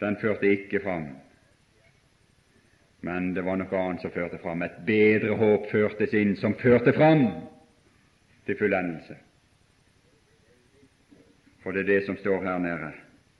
Den 0.00 0.16
førte 0.22 0.52
ikke 0.54 0.80
fram 0.86 1.10
men 3.00 3.34
det 3.34 3.44
var 3.46 3.58
noe 3.60 3.78
annet 3.78 4.02
som 4.02 4.10
førte 4.10 4.40
fram. 4.42 4.62
Et 4.62 4.78
bedre 4.86 5.36
håp 5.38 5.68
førtes 5.70 6.14
inn, 6.18 6.34
som 6.36 6.56
førte 6.58 6.92
fram 6.96 7.28
til 8.46 8.58
fullendelse. 8.58 9.18
For 11.62 11.74
det 11.74 11.84
er 11.84 11.92
det 11.92 12.06
som 12.06 12.16
står 12.18 12.42
her 12.42 12.58
nede 12.62 12.90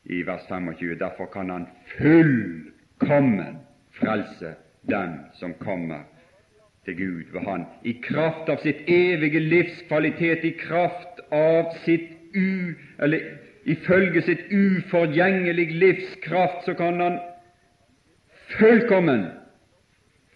i 0.05 0.23
vers 0.27 0.47
25. 0.49 0.94
Derfor 1.01 1.27
kan 1.33 1.51
Han 1.51 1.66
fullkommen 1.97 3.59
frelse 3.99 4.55
dem 4.88 5.18
som 5.35 5.55
kommer 5.55 6.07
til 6.85 6.97
Gud 6.97 7.33
ved 7.33 7.40
Han, 7.40 7.64
i 7.85 7.92
kraft 8.03 8.49
av 8.49 8.62
sitt 8.62 8.87
evige 8.87 9.40
livskvalitet, 9.40 10.44
i 10.44 10.55
kraft 10.61 11.21
av 11.33 11.75
sitt 11.85 12.14
u... 12.35 12.75
eller 12.99 13.21
ifølge 13.64 14.23
sitt 14.23 14.47
uforgjengelig 14.53 15.73
livskraft, 15.73 16.64
så 16.64 16.75
kan 16.75 17.01
Han 17.01 17.18
fullkommen 18.55 19.27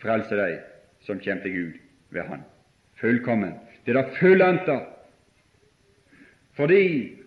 frelse 0.03 0.39
deg 0.39 0.59
som 1.07 1.21
kommer 1.23 1.43
til 1.47 1.55
Gud 1.57 1.79
ved 2.15 2.29
Han. 2.29 2.45
Fullkommen. 3.01 3.55
Det 3.85 3.95
er 3.95 4.03
det 4.03 4.19
fullendte. 4.19 4.79
Fordi 6.57 6.83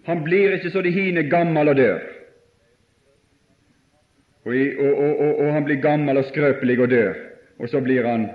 han 0.05 0.23
blir 0.23 0.53
ikke 0.55 0.69
så 0.69 0.81
de 0.85 0.91
hine 0.93 1.25
gammel 1.29 1.69
og 1.69 1.75
dør. 1.75 1.99
Og, 4.45 4.53
og, 4.53 5.19
og, 5.19 5.39
og, 5.39 5.53
han 5.53 5.65
blir 5.65 5.81
gammel 5.81 6.17
og 6.21 6.27
skrøpelig 6.29 6.77
og 6.79 6.89
dør, 6.89 7.15
og 7.57 7.69
så 7.69 7.79
blir 7.81 8.05
han 8.05 8.27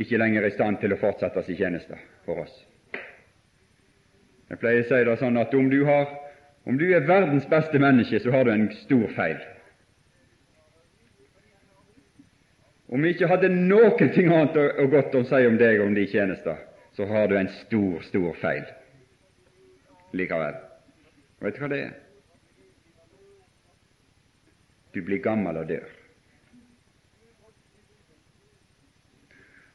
ikke 0.00 0.16
lenger 0.16 0.46
i 0.48 0.52
stand 0.54 0.78
til 0.80 0.94
å 0.96 0.98
fortsette 1.00 1.42
sin 1.44 1.58
tjeneste 1.58 1.98
for 2.24 2.40
oss. 2.40 2.54
Jeg 4.48 4.58
pleier 4.62 4.80
å 4.80 4.88
si 4.88 5.02
det 5.04 5.18
sånn 5.20 5.36
at 5.36 5.52
om 5.54 5.68
du, 5.70 5.82
har, 5.84 6.08
om 6.64 6.80
du 6.80 6.86
er 6.88 7.04
verdens 7.04 7.44
beste 7.50 7.78
menneske, 7.78 8.22
så 8.24 8.32
har 8.32 8.48
du 8.48 8.54
en 8.54 8.70
stor 8.80 9.12
feil. 9.18 9.36
Om 12.90 13.02
vi 13.02 13.12
ikke 13.14 13.28
hadde 13.30 13.52
noe 13.54 13.92
annet 13.94 14.56
og 14.58 14.90
godt 14.90 15.14
å 15.14 15.22
si 15.28 15.46
om 15.46 15.58
deg 15.60 15.78
og 15.78 15.86
om 15.90 15.94
de 15.94 16.08
tjenester, 16.10 16.58
så 16.98 17.06
har 17.06 17.30
du 17.30 17.36
en 17.38 17.50
stor, 17.60 18.00
stor 18.02 18.34
feil 18.40 18.66
likevel. 20.18 20.56
Vet 21.40 21.54
du 21.54 21.62
hva 21.62 21.68
det 21.70 21.80
er? 21.84 21.92
Du 24.90 24.98
blir 25.06 25.22
gammel 25.22 25.60
og 25.60 25.68
dør. 25.70 25.86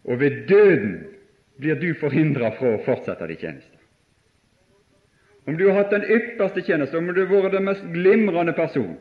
Og 0.06 0.20
ved 0.20 0.44
døden 0.50 0.98
blir 1.58 1.80
du 1.80 1.94
forhindra 1.98 2.52
fra 2.60 2.76
å 2.76 2.84
fortsette 2.84 3.32
de 3.32 3.40
tjenester. 3.40 3.80
Om 5.48 5.56
du 5.58 5.70
har 5.70 5.80
hatt 5.80 5.94
den 5.94 6.06
ypperste 6.10 6.66
tjeneste, 6.66 6.98
om 6.98 7.08
du 7.08 7.22
har 7.24 7.32
vært 7.32 7.56
den 7.56 7.68
mest 7.70 7.86
glimrende 7.94 8.54
person, 8.58 8.98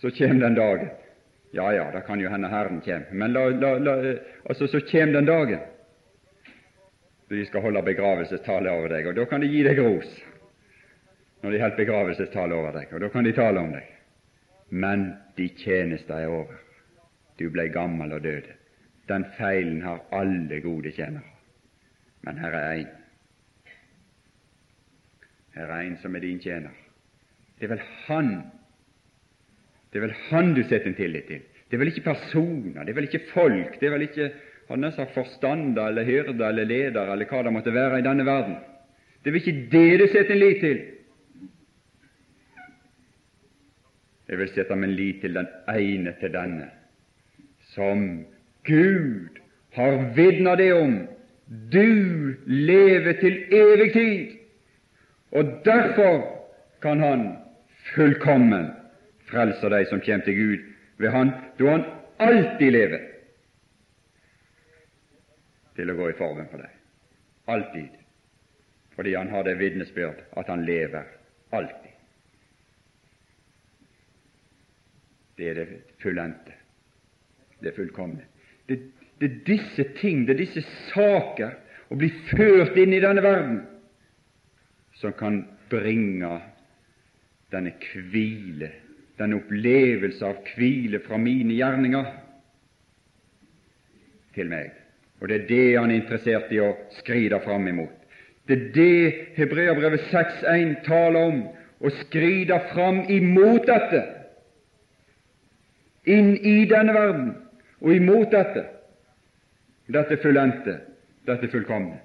så 0.00 0.10
kommer 0.10 0.40
den 0.40 0.54
dagen. 0.54 0.88
Ja, 1.52 1.72
ja, 1.74 1.90
det 1.90 2.00
kan 2.06 2.20
jo 2.20 2.30
hende 2.30 2.48
Herren 2.48 2.80
kommer, 2.80 3.12
men 3.12 3.32
la, 3.32 3.48
la, 3.48 3.74
la, 3.78 4.14
altså, 4.44 4.66
så 4.66 4.80
kommer 4.80 5.18
den 5.18 5.26
dagen 5.26 5.60
de 7.30 7.46
skal 7.46 7.62
holde 7.62 7.82
begravelsestale 7.86 8.70
over 8.74 8.90
deg, 8.90 9.06
og 9.06 9.14
da 9.14 9.24
kan 9.30 9.42
de 9.42 9.48
gi 9.50 9.62
deg 9.62 9.78
ros 9.78 10.08
når 11.40 11.54
de 11.54 11.60
holder 11.62 11.78
begravelsestale 11.78 12.56
over 12.56 12.74
deg, 12.74 12.90
og 12.92 13.00
da 13.00 13.08
kan 13.08 13.24
de 13.24 13.32
tale 13.32 13.60
om 13.62 13.70
deg. 13.72 13.86
Men 14.70 15.06
de 15.38 15.46
tjeneste 15.56 16.12
er 16.12 16.28
over. 16.28 16.58
Du 17.38 17.46
ble 17.50 17.70
gammel 17.72 18.12
og 18.12 18.24
døde. 18.26 18.58
Den 19.08 19.24
feilen 19.38 19.80
har 19.82 20.02
alle 20.12 20.60
gode 20.60 20.92
tjenere. 20.92 21.24
Men 22.26 22.38
her 22.38 22.56
er 22.58 22.82
én. 22.82 22.90
Her 25.56 25.72
er 25.72 25.86
en 25.86 25.96
som 26.02 26.14
er 26.14 26.26
din 26.26 26.42
tjener. 26.42 26.74
Det 27.58 27.66
er 27.66 27.72
vel 27.72 27.86
Han 28.06 28.34
Det 29.90 29.98
er 29.98 30.06
vel 30.06 30.14
Han 30.30 30.54
du 30.54 30.62
setter 30.62 30.86
en 30.90 30.94
tillit 30.98 31.26
til. 31.26 31.42
Det 31.70 31.76
er 31.76 31.82
vel 31.82 31.92
ikke 31.92 32.06
personer, 32.06 32.84
det 32.84 32.92
er 32.92 32.98
vel 32.98 33.06
ikke 33.06 33.26
folk, 33.32 33.76
det 33.80 33.86
er 33.86 33.94
vel 33.94 34.06
ikke 34.08 34.30
han 34.70 34.84
er 34.86 34.92
sagt 34.94 35.14
forstander 35.14 35.88
eller 35.90 36.06
hyrder 36.06 36.48
eller 36.48 36.64
leder 36.64 37.08
eller 37.12 37.26
hva 37.26 37.42
det 37.42 37.52
måtte 37.52 37.74
være 37.74 37.98
i 37.98 38.06
denne 38.06 38.26
verden. 38.26 38.54
Det 39.22 39.30
er 39.30 39.34
vel 39.34 39.42
ikke 39.42 39.70
det 39.72 39.98
du 39.98 40.06
setter 40.06 40.34
en 40.34 40.42
lit 40.42 40.60
til. 40.62 40.82
Jeg 44.30 44.38
vil 44.38 44.52
sette 44.54 44.76
min 44.78 44.94
lit 44.94 45.18
til 45.24 45.34
den 45.34 45.48
ene 45.74 46.14
til 46.20 46.30
denne, 46.30 46.68
som 47.74 48.04
Gud 48.66 49.40
har 49.74 49.96
vitna 50.14 50.54
det 50.54 50.70
om. 50.72 51.00
Du 51.72 52.36
lever 52.46 53.18
til 53.18 53.40
evig 53.50 53.92
tid, 53.92 54.36
og 55.34 55.50
derfor 55.64 56.22
kan 56.82 57.02
Han 57.02 57.26
fullkommen 57.94 58.70
frelse 59.30 59.72
de 59.72 59.84
som 59.90 60.02
kommer 60.04 60.26
til 60.26 60.36
Gud 60.36 60.66
ved 61.00 61.14
Han, 61.14 61.32
da 61.58 61.70
Han 61.70 61.86
alltid 62.18 62.70
lever 62.72 63.06
til 65.76 65.90
å 65.90 65.96
gå 65.96 66.10
i 66.10 66.18
forbønn 66.18 66.50
for 66.50 66.60
deg. 66.60 66.74
Alltid. 67.48 67.94
Fordi 68.96 69.14
Han 69.16 69.30
har 69.32 69.46
det 69.46 69.58
vitnesbyrd 69.58 70.26
at 70.36 70.50
Han 70.52 70.66
lever 70.68 71.08
alltid. 71.56 71.90
det 75.40 75.48
er 75.48 75.54
det 75.54 75.68
fullendte, 76.02 76.52
det 77.62 77.72
fullkomne. 77.74 78.24
Det, 78.68 78.78
det, 79.20 79.30
er 79.30 79.38
disse 79.46 79.84
ting, 79.96 80.26
det 80.26 80.34
er 80.34 80.42
disse 80.42 80.64
saker, 80.92 81.54
å 81.90 81.96
bli 81.98 82.10
ført 82.28 82.76
inn 82.78 82.92
i 82.92 83.00
denne 83.00 83.24
verden, 83.24 83.62
som 85.00 85.14
kan 85.16 85.40
bringe 85.72 86.34
denne 87.50 87.72
hvile, 88.12 88.68
denne 89.20 89.36
opplevelse 89.36 90.24
av 90.24 90.40
hvile 90.54 91.02
fra 91.04 91.18
mine 91.20 91.54
gjerninger, 91.58 92.10
til 94.34 94.50
meg. 94.50 94.70
Og 95.20 95.28
det 95.28 95.40
er 95.40 95.48
det 95.48 95.64
han 95.76 95.90
er 95.90 96.00
interessert 96.00 96.52
i 96.54 96.60
å 96.62 96.70
skride 97.00 97.40
fram 97.44 97.66
imot. 97.68 97.96
Det 98.48 98.56
er 98.56 98.68
det 98.74 99.10
Hebreabrevet 99.36 100.06
6.1 100.10 100.78
taler 100.86 101.20
om, 101.20 101.42
å 101.80 101.90
skride 102.02 102.56
fram 102.72 103.02
imot 103.08 103.68
dette 103.68 104.00
inn 106.10 106.34
i 106.36 106.66
denne 106.68 106.92
verden 106.92 107.30
og 107.80 107.94
imot 107.94 108.32
dette, 108.32 108.66
dette 109.88 110.18
fullendte, 110.20 110.76
dette 111.28 111.48
fullkomne, 111.52 111.96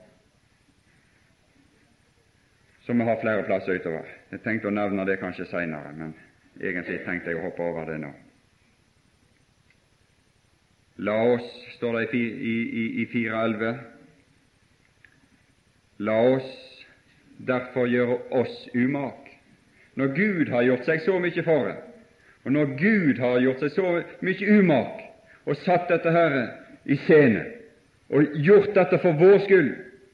som 2.85 2.99
vi 2.99 3.07
har 3.07 3.19
flere 3.19 3.43
plasser 3.47 3.79
utover. 3.81 4.07
Jeg 4.31 4.43
tenkte 4.45 4.69
å 4.69 4.75
nevne 4.75 5.07
det 5.07 5.19
kanskje 5.19 5.47
seinere, 5.49 5.91
men 5.97 6.13
egentlig 6.61 7.01
tenkte 7.05 7.31
jeg 7.31 7.39
å 7.39 7.47
hoppe 7.47 7.63
over 7.63 7.89
det 7.89 7.97
nå. 8.03 8.11
La 11.05 11.15
oss, 11.33 11.47
står 11.75 11.97
det 11.99 12.05
i, 12.15 12.23
i, 12.23 12.85
i 13.03 13.05
4.11, 13.11 13.81
la 16.07 16.15
oss 16.35 16.51
derfor 17.47 17.89
gjøre 17.91 18.19
oss 18.39 18.69
umak. 18.75 19.27
Når 19.95 20.13
Gud 20.15 20.51
har 20.51 20.63
gjort 20.63 20.87
seg 20.87 21.03
så 21.03 21.19
mye 21.19 21.43
for 21.43 21.67
det, 21.67 21.75
og 22.45 22.53
når 22.55 22.75
Gud 22.79 23.19
har 23.19 23.39
gjort 23.43 23.63
seg 23.63 23.73
så 23.75 23.91
mye 24.23 24.59
umak 24.59 25.01
og 25.45 25.59
satt 25.65 25.89
dette 25.89 26.11
her 26.13 26.35
i 26.85 26.97
scene 27.05 27.43
og 28.13 28.35
gjort 28.45 28.75
dette 28.75 28.99
for 29.01 29.17
vår 29.17 29.39
skyld, 29.47 29.71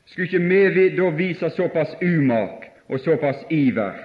skulle 0.08 0.28
ikke 0.30 0.72
vi 0.78 0.86
da 0.96 1.10
vise 1.16 1.50
såpass 1.58 1.92
umak 2.02 2.70
og 2.88 3.00
såpass 3.04 3.44
iver 3.52 4.00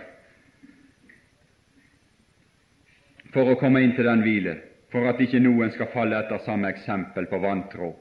for 3.34 3.50
å 3.52 3.58
komme 3.60 3.82
inn 3.84 3.94
til 3.96 4.08
den 4.08 4.24
hvile, 4.24 4.56
for 4.92 5.08
at 5.10 5.20
ikke 5.20 5.42
noen 5.42 5.72
skal 5.74 5.90
falle 5.92 6.18
etter 6.22 6.42
samme 6.46 6.70
eksempel 6.72 7.28
på 7.30 7.40
vantro 7.42 7.92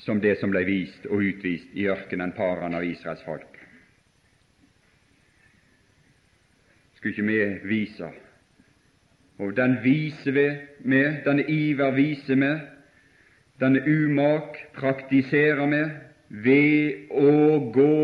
som 0.00 0.20
det 0.20 0.38
som 0.40 0.52
ble 0.52 0.62
vist 0.64 1.04
og 1.10 1.20
utvist 1.20 1.74
i 1.76 1.88
ørkenen 1.92 2.32
Paran 2.32 2.74
av 2.74 2.86
Israels 2.86 3.24
folk. 3.26 3.58
Skulle 6.96 7.12
ikke 7.12 7.28
vi 7.28 7.40
vise 7.68 8.08
og 9.40 9.56
den 9.56 9.78
viser 9.84 10.34
vi 10.36 10.46
med, 10.84 11.22
denne 11.24 11.46
iver 11.48 11.94
viser 11.96 12.36
vi, 12.36 12.50
denne 13.60 13.80
umak 13.88 14.58
praktiserer 14.76 15.70
vi 15.70 15.80
ved 16.44 17.14
å 17.16 17.32
gå 17.72 17.94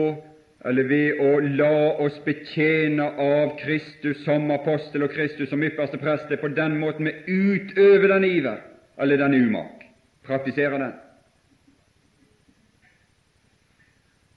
eller 0.67 0.89
ved 0.91 1.21
å 1.23 1.39
la 1.61 1.75
oss 2.03 2.17
betjene 2.25 3.05
av 3.23 3.53
Kristus 3.61 4.25
som 4.25 4.51
apostel 4.51 5.05
og 5.07 5.13
Kristus 5.15 5.51
som 5.53 5.63
ypperste 5.63 6.01
prest. 6.03 6.27
Det 6.27 6.41
er 6.41 6.43
på 6.43 6.51
den 6.57 6.75
måten 6.81 7.07
vi 7.07 7.15
utøver 7.31 8.09
den 8.17 8.27
iver, 8.27 8.63
eller 8.99 9.21
den 9.23 9.37
umak, 9.47 9.85
praktiserer 10.27 10.83
den. 10.83 10.95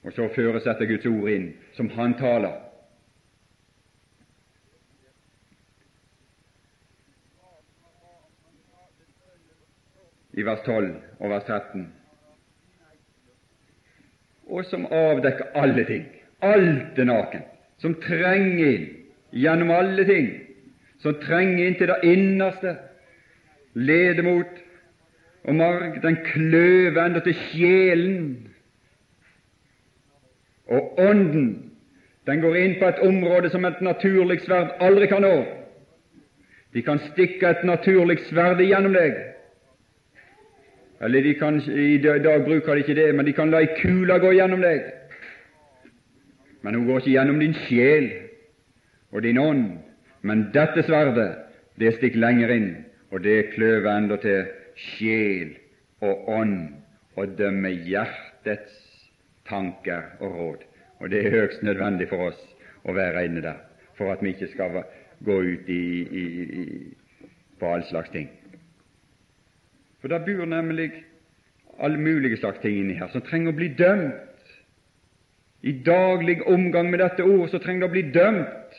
Og 0.05 0.13
så 0.13 0.29
føres 0.35 0.67
dette 0.69 0.87
Guds 0.89 1.09
ord 1.09 1.29
inn, 1.33 1.53
som 1.77 1.89
Han 1.97 2.17
taler. 2.21 2.65
i 10.39 10.43
vers 10.45 10.61
12 10.63 10.93
og 11.19 11.31
vers 11.33 11.43
13, 11.43 11.81
og 14.55 14.65
som 14.69 14.85
avdekker 14.85 15.51
alle 15.57 15.83
ting. 15.83 16.05
Alt 16.41 16.99
er 16.99 17.07
naken, 17.09 17.43
som 17.81 17.95
trenger 18.03 18.67
inn 18.71 18.85
gjennom 19.35 19.71
alle 19.75 20.05
ting, 20.07 20.29
som 21.03 21.17
trenger 21.23 21.65
inn 21.65 21.77
til 21.79 21.91
det 21.91 21.99
innerste, 22.07 22.75
ledemot 23.75 24.61
og 25.43 25.55
marg, 25.55 25.99
den 26.03 26.17
kløver 26.25 27.01
enda 27.05 27.21
til 27.23 27.35
sjelen. 27.49 28.21
Og 30.69 30.99
Ånden, 30.99 31.71
den 32.27 32.41
går 32.41 32.57
inn 32.59 32.75
på 32.79 32.87
et 32.87 33.01
område 33.05 33.49
som 33.49 33.65
et 33.65 33.81
naturlig 33.81 34.41
sverd 34.43 34.75
aldri 34.83 35.07
kan 35.09 35.23
nå. 35.25 35.35
De 36.73 36.83
kan 36.85 37.01
stikke 37.09 37.49
et 37.49 37.63
naturlig 37.65 38.19
sverd 38.27 38.61
igjennom 38.61 38.93
deg, 38.93 39.17
eller 41.01 41.23
de 41.23 41.33
kan, 41.39 41.57
I 41.63 41.97
dag 42.03 42.43
bruker 42.45 42.75
de 42.75 42.83
ikke 42.83 42.95
det, 42.95 43.15
men 43.15 43.25
de 43.25 43.33
kan 43.33 43.51
la 43.51 43.63
ei 43.63 43.71
kule 43.79 44.19
gå 44.19 44.33
gjennom 44.35 44.61
deg. 44.61 44.83
Men 46.61 46.75
hun 46.75 46.87
går 46.87 47.01
ikke 47.01 47.15
gjennom 47.15 47.39
din 47.39 47.55
sjel 47.65 48.09
og 49.11 49.23
din 49.23 49.39
ånd. 49.41 49.65
Men 50.21 50.49
dette 50.53 50.83
sverdet, 50.83 51.31
det 51.79 51.95
stikker 51.95 52.19
lenger 52.19 52.51
inn, 52.51 52.69
og 53.11 53.23
det 53.23 53.53
kløver 53.53 53.91
enda 53.93 54.19
til 54.19 54.49
sjel 54.75 55.55
og 56.03 56.27
ånd 56.31 56.57
og 57.19 57.35
dømmer 57.39 57.71
hjertets 57.87 58.75
tanker 59.47 60.11
og 60.19 60.35
råd. 60.35 60.65
Og 60.99 61.11
det 61.11 61.23
er 61.25 61.35
høyst 61.37 61.63
nødvendig 61.63 62.09
for 62.11 62.29
oss 62.29 62.39
å 62.83 62.95
være 62.95 63.25
inne 63.27 63.43
der, 63.43 63.59
for 63.97 64.11
at 64.11 64.23
vi 64.23 64.33
ikke 64.33 64.51
skal 64.51 64.81
gå 65.25 65.37
ut 65.43 65.69
i, 65.71 65.83
i, 66.03 66.25
i, 66.43 66.65
på 67.59 67.71
all 67.71 67.83
slags 67.87 68.11
ting. 68.11 68.29
For 69.99 70.11
det 70.11 70.23
bor 70.27 70.47
nemlig 70.47 70.91
alle 71.79 71.99
mulige 71.99 72.39
slags 72.39 72.59
ting 72.63 72.77
inni 72.79 72.99
her 72.99 73.11
som 73.11 73.23
trenger 73.23 73.51
å 73.51 73.59
bli 73.59 73.71
dømt. 73.79 74.28
I 75.61 75.71
daglig 75.85 76.47
omgang 76.47 76.89
med 76.89 76.99
dette 76.99 77.23
ordet, 77.23 77.49
så 77.51 77.59
trenger 77.59 77.83
det 77.83 77.89
å 77.89 77.95
bli 77.95 78.03
dømt. 78.15 78.77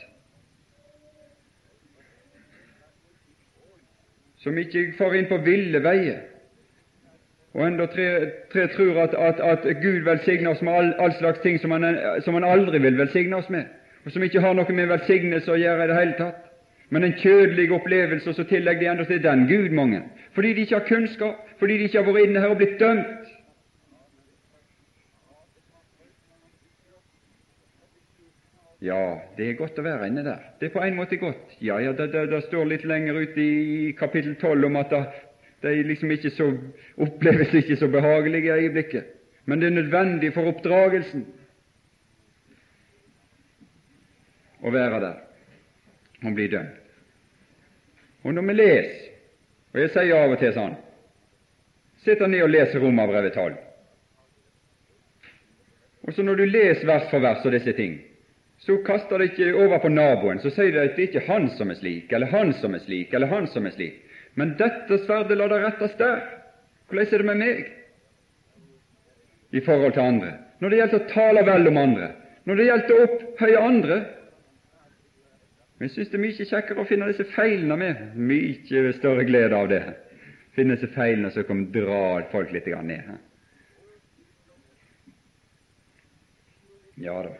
Som 4.41 4.57
ikke 4.57 4.87
får 4.97 5.17
inn 5.19 5.29
på 5.29 5.37
ville 5.45 5.83
veier, 5.85 6.23
og 7.53 7.65
enda 7.67 7.85
tre, 7.91 8.07
tror 8.73 8.97
at, 9.03 9.13
at, 9.13 9.41
at, 9.43 9.65
Gud 9.83 10.05
velsigner 10.07 10.53
oss 10.53 10.61
med 10.63 10.73
all, 10.73 10.93
all 11.03 11.13
slags 11.19 11.43
ting 11.43 11.59
som 11.59 11.73
han, 11.75 11.83
som 12.25 12.37
han 12.39 12.47
aldri 12.47 12.79
vil 12.79 12.97
velsigne 12.97 13.37
oss 13.37 13.51
med, 13.51 13.67
og 14.05 14.15
som 14.15 14.23
ikke 14.23 14.41
har 14.41 14.55
noe 14.57 14.73
med 14.73 14.89
velsignelse 14.89 15.51
å 15.51 15.59
gjøre 15.59 15.83
i 15.85 15.91
det 15.91 15.99
hele 15.99 16.17
tatt 16.17 16.47
men 16.91 17.03
en 17.03 17.13
kjødelig 17.15 17.71
opplevelse, 17.71 18.29
og 18.29 18.35
så 18.35 18.43
tillegger 18.43 18.81
de 18.81 18.87
enda 18.91 19.03
til 19.07 19.23
den 19.23 19.45
Gud 19.47 19.69
mange, 19.71 20.01
fordi 20.35 20.53
de 20.53 20.65
ikke 20.65 20.75
har 20.75 20.87
kunnskap, 20.87 21.35
fordi 21.59 21.77
de 21.77 21.85
ikke 21.87 22.03
har 22.03 22.11
vært 22.11 22.25
inne 22.27 22.41
her 22.43 22.51
og 22.51 22.57
blitt 22.59 22.79
dømt. 22.79 23.20
Ja, 28.81 29.21
det 29.37 29.45
er 29.45 29.59
godt 29.59 29.77
å 29.77 29.83
være 29.85 30.07
inne 30.09 30.23
der. 30.25 30.45
Det 30.57 30.71
er 30.71 30.73
på 30.73 30.81
en 30.81 30.95
måte 30.97 31.19
godt. 31.21 31.53
Ja, 31.61 31.77
ja, 31.83 31.91
det, 31.93 32.07
det, 32.15 32.23
det 32.31 32.39
står 32.47 32.65
litt 32.65 32.85
lenger 32.89 33.19
ute 33.21 33.43
i 33.43 33.91
kapittel 33.97 34.33
12 34.41 34.65
om 34.71 34.79
at 34.81 34.95
det 35.61 35.75
liksom 35.85 36.09
ikke 36.15 36.31
så, 36.33 36.47
oppleves 36.97 37.53
ikke 37.59 37.77
så 37.77 37.91
behagelig 37.93 38.41
i 38.47 38.53
øyeblikket, 38.55 39.11
men 39.45 39.61
det 39.61 39.69
er 39.69 39.77
nødvendig 39.77 40.33
for 40.33 40.49
oppdragelsen 40.49 41.27
å 44.65 44.73
være 44.73 45.01
der 45.05 46.25
og 46.25 46.37
bli 46.37 46.49
dømt. 46.49 46.77
Og 48.25 48.33
når 48.33 48.49
vi 48.49 48.55
leser, 48.57 49.07
og 49.73 49.81
jeg 49.81 49.93
sier 49.93 50.17
av 50.17 50.33
og 50.33 50.41
til 50.41 50.53
sånn 50.57 50.79
Sitt 52.01 52.21
ned 52.25 52.41
og 52.41 52.49
leser 52.49 52.81
Romerbrevet 52.81 53.35
12. 53.37 53.57
Og 56.01 56.15
så 56.17 56.23
når 56.25 56.39
du 56.39 56.47
leser 56.49 56.87
vers 56.89 57.05
for 57.11 57.21
vers 57.21 57.45
og 57.45 57.53
disse 57.53 57.75
ting, 57.77 57.99
så 58.61 58.77
kaster 58.85 59.17
det 59.17 59.31
ikke 59.31 59.55
over 59.57 59.79
på 59.81 59.89
naboen, 59.89 60.39
så 60.39 60.51
sier 60.53 60.71
det 60.75 60.83
at 60.85 60.95
det 60.97 61.09
ikke 61.09 61.21
er 61.23 61.29
han 61.31 61.49
som 61.57 61.71
er 61.73 61.79
slik, 61.79 62.11
eller 62.13 62.29
han 62.29 62.53
som 62.61 62.75
er 62.77 62.83
slik, 62.83 63.13
eller 63.13 63.31
han 63.31 63.47
som 63.49 63.65
er 63.65 63.73
slik. 63.73 63.97
Men 64.37 64.53
dette 64.59 64.99
sverdet 65.01 65.37
lar 65.37 65.49
det 65.49 65.63
rettes 65.63 65.97
der. 65.99 66.21
Hvordan 66.87 67.07
er 67.07 67.23
det 67.23 67.27
med 67.27 67.41
meg 67.41 67.65
i 69.51 69.63
forhold 69.65 69.93
til 69.97 70.05
andre? 70.05 70.31
Når 70.61 70.69
det 70.69 70.77
gjelder 70.77 71.01
å 71.01 71.09
tale 71.09 71.45
vel 71.47 71.71
om 71.71 71.79
andre, 71.81 72.11
når 72.45 72.59
det 72.59 72.67
gjelder 72.67 72.93
å 72.93 73.05
opphøye 73.07 73.65
andre 73.65 74.01
jeg 75.81 75.89
synes 75.89 76.11
det 76.11 76.17
er 76.19 76.21
mye 76.21 76.45
kjekkere 76.45 76.83
å 76.83 76.85
finne 76.85 77.07
disse 77.09 77.25
feilene 77.33 77.75
med. 77.81 78.01
Mye 78.13 78.91
større 78.93 79.25
glede 79.25 79.57
av 79.57 79.69
det. 79.71 79.81
Finne 80.53 80.75
disse 80.75 80.91
feilene 80.93 81.31
som 81.33 81.47
kan 81.47 81.63
dra 81.73 82.21
folk 82.29 82.51
litt 82.53 82.67
ned. 82.85 83.15
Ja 87.01 87.17
da. 87.25 87.33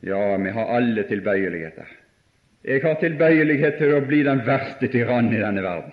Ja, 0.00 0.36
vi 0.36 0.50
har 0.50 0.66
alle 0.76 1.02
tilbøyeligheter. 1.08 1.86
Jeg 2.64 2.82
har 2.82 2.98
tilbøyelighet 3.00 3.78
til 3.78 3.94
å 3.94 4.02
bli 4.04 4.22
den 4.26 4.42
verste 4.46 4.88
tyrann 4.92 5.30
i 5.32 5.40
denne 5.40 5.62
verden. 5.62 5.92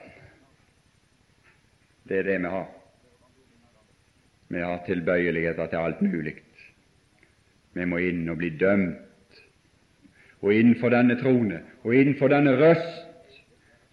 Det 2.09 2.19
er 2.19 2.27
det 2.27 2.39
vi 2.43 2.51
har. 2.51 2.67
Vi 4.53 4.61
har 4.61 4.81
tilbøyeligheter 4.85 5.69
til 5.71 5.79
alt 5.79 6.01
mulig. 6.01 6.35
Vi 7.73 7.85
må 7.85 8.01
inn 8.03 8.27
og 8.29 8.37
bli 8.41 8.51
dømt. 8.59 8.99
Og 10.43 10.51
innenfor 10.51 10.91
denne 10.91 11.15
trone 11.21 11.61
og 11.83 11.95
innenfor 11.95 12.33
denne 12.33 12.57
røst 12.59 13.03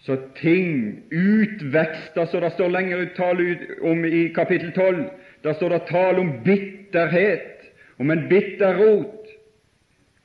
så 0.00 0.16
ting 0.40 1.02
utvekster, 1.12 2.24
så 2.24 2.40
det 2.40 2.54
står 2.54 2.72
lenger 2.72 3.02
ut 3.04 3.16
tale 3.16 3.56
om 3.84 4.04
i 4.04 4.28
kapittel 4.34 4.72
12. 4.72 5.04
Der 5.44 5.52
står 5.52 5.74
det 5.74 5.80
tale 5.90 6.20
om 6.24 6.30
bitterhet, 6.44 7.68
om 8.00 8.11
en 8.11 8.24
bitter 8.28 8.80
rot. 8.80 9.19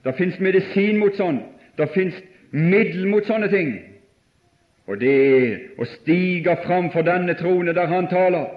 Det 0.06 0.14
fins 0.18 0.38
medisin 0.40 1.00
mot 1.02 1.18
sånn. 1.18 1.42
Det 1.78 1.88
fins 1.96 2.18
middel 2.52 3.08
mot 3.10 3.26
sånne 3.26 3.50
ting. 3.50 3.74
Og 4.86 5.00
det 5.02 5.14
er 5.14 5.54
å 5.82 5.88
stige 5.98 6.54
fram 6.66 6.92
for 6.94 7.06
denne 7.08 7.34
trone 7.40 7.74
der 7.74 7.90
Han 7.90 8.08
taler. 8.12 8.52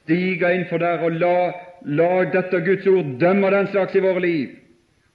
Stige 0.00 0.52
innfor 0.54 0.78
der 0.78 1.02
og 1.02 1.16
la, 1.18 1.38
la 1.82 2.12
dette 2.30 2.60
Guds 2.66 2.86
ord 2.86 3.16
dømme 3.20 3.50
den 3.50 3.66
slags 3.72 3.96
i 3.98 4.02
våre 4.04 4.22
liv. 4.22 4.52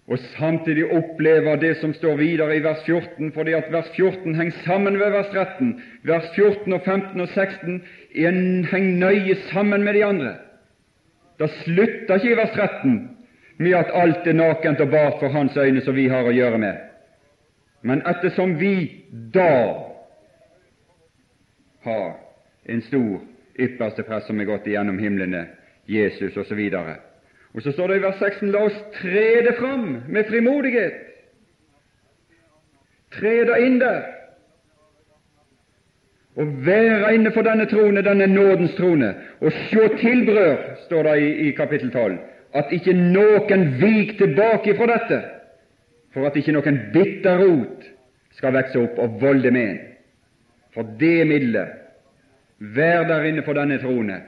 Og 0.10 0.20
samtidig 0.34 0.88
oppleve 0.90 1.54
det 1.62 1.76
som 1.78 1.94
står 1.94 2.18
videre 2.18 2.56
i 2.58 2.64
vers 2.66 2.82
14, 2.86 3.32
fordi 3.32 3.54
at 3.54 3.70
vers 3.72 3.92
14 3.94 4.36
henger 4.36 4.64
sammen 4.66 4.98
med 4.98 5.14
vers 5.14 5.30
13. 5.32 5.76
Vers 6.10 6.28
14 6.36 6.74
og 6.74 6.82
15 6.82 7.22
og 7.22 7.30
16 7.36 7.82
henger 8.72 8.98
nøye 9.06 9.38
sammen 9.52 9.86
med 9.86 9.96
de 9.96 10.04
andre. 10.06 10.34
Det 11.40 11.52
slutter 11.62 12.18
ikke 12.18 12.34
i 12.34 12.40
vers 12.42 12.56
13 12.58 13.19
med 13.60 13.76
at 13.76 13.92
alt 13.94 14.28
er 14.28 14.34
nakent 14.34 14.80
og 14.80 14.90
bart 14.90 15.20
for 15.20 15.28
Hans 15.28 15.58
øyne 15.58 15.82
som 15.82 15.96
vi 15.96 16.08
har 16.08 16.24
å 16.24 16.32
gjøre 16.32 16.58
med. 16.58 16.78
Men 17.82 18.02
ettersom 18.08 18.56
vi 18.60 19.04
da 19.36 19.52
har 21.84 22.14
en 22.70 22.82
stor 22.88 23.20
ypperste 23.60 24.06
prest 24.08 24.32
som 24.32 24.40
er 24.40 24.48
gått 24.48 24.68
igjennom 24.68 25.00
himlene, 25.00 25.46
Jesus 25.88 26.38
osv. 26.38 26.62
Og, 26.80 26.94
og 27.54 27.62
så 27.66 27.76
står 27.76 27.92
det 27.92 28.00
i 28.00 28.06
vers 28.06 28.24
16 28.24 28.54
la 28.54 28.64
oss 28.70 28.80
tre 29.02 29.28
det 29.48 29.58
fram 29.60 29.86
med 30.08 30.32
frimodighet. 30.32 31.04
Tre 33.20 33.36
det 33.50 33.60
inn 33.66 33.80
der. 33.84 34.02
Og 36.40 36.52
være 36.64 37.14
inne 37.18 37.32
for 37.36 37.44
denne 37.44 37.68
trone, 37.68 38.06
denne 38.06 38.28
nådens 38.32 38.76
trone, 38.80 39.16
og 39.42 39.52
sjå 39.68 39.90
tilbrør, 40.00 40.78
står 40.86 41.10
det 41.10 41.16
i, 41.20 41.32
i 41.50 41.56
kapittel 41.58 41.92
12 41.92 42.20
at 42.54 42.72
ikke 42.74 42.94
noen 42.98 43.68
vik 43.82 44.16
tilbake 44.18 44.74
fra 44.78 44.88
dette, 44.90 45.20
for 46.14 46.26
at 46.26 46.38
ikke 46.40 46.56
noen 46.56 46.80
bitter 46.94 47.44
rot 47.44 47.86
skal 48.38 48.56
vokse 48.56 48.82
opp 48.82 48.98
og 49.02 49.20
volde 49.22 49.52
med 49.54 49.68
en. 49.68 49.80
For 50.74 50.88
det 51.00 51.28
middelet, 51.30 51.76
vær 52.60 53.06
der 53.10 53.28
inne 53.30 53.44
for 53.46 53.58
denne 53.58 53.80
trone, 53.82 54.20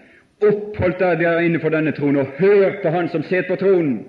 oppholdt 0.42 1.02
deg 1.02 1.22
der 1.22 1.42
inne 1.46 1.62
for 1.62 1.74
denne 1.74 1.94
trone, 1.98 2.24
og 2.24 2.38
hør 2.42 2.82
på 2.84 2.94
Han 2.94 3.10
som 3.14 3.24
sitter 3.24 3.50
på 3.50 3.60
tronen, 3.62 4.04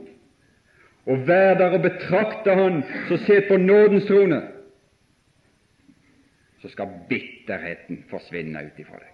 og 1.06 1.24
vær 1.28 1.56
der 1.58 1.76
og 1.76 1.84
betrakte 1.84 2.54
Han 2.56 2.82
som 3.08 3.20
sitter 3.24 3.48
på 3.48 3.60
nådens 3.60 4.08
trone, 4.08 4.42
så 6.62 6.68
skal 6.70 6.92
bitterheten 7.08 8.04
forsvinne 8.10 8.60
ut 8.68 8.76
ifra 8.78 9.00
deg. 9.00 9.08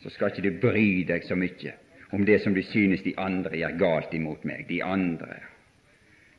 Så 0.00 0.10
skal 0.14 0.32
ikke 0.32 0.46
du 0.46 0.62
bry 0.62 1.04
deg 1.08 1.26
så 1.26 1.36
mye 1.36 1.74
om 2.16 2.24
det 2.24 2.38
som 2.42 2.54
du 2.54 2.62
synes 2.62 3.02
de 3.04 3.12
andre 3.20 3.58
gjør 3.60 3.74
galt 3.76 4.14
imot 4.16 4.44
meg. 4.48 4.64
De 4.70 4.80
andre 4.80 5.36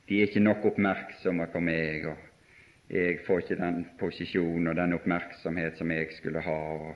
de 0.08 0.18
er 0.18 0.30
ikke 0.30 0.42
nok 0.42 0.64
oppmerksomme 0.70 1.46
på 1.52 1.60
meg, 1.62 2.06
og 2.08 2.94
jeg 2.96 3.20
får 3.28 3.44
ikke 3.44 3.58
den 3.60 3.82
posisjon 4.00 4.72
og 4.72 4.78
den 4.80 4.96
oppmerksomhet 4.96 5.78
som 5.78 5.92
jeg 5.92 6.08
skulle 6.16 6.42
ha. 6.42 6.56
og 6.88 6.96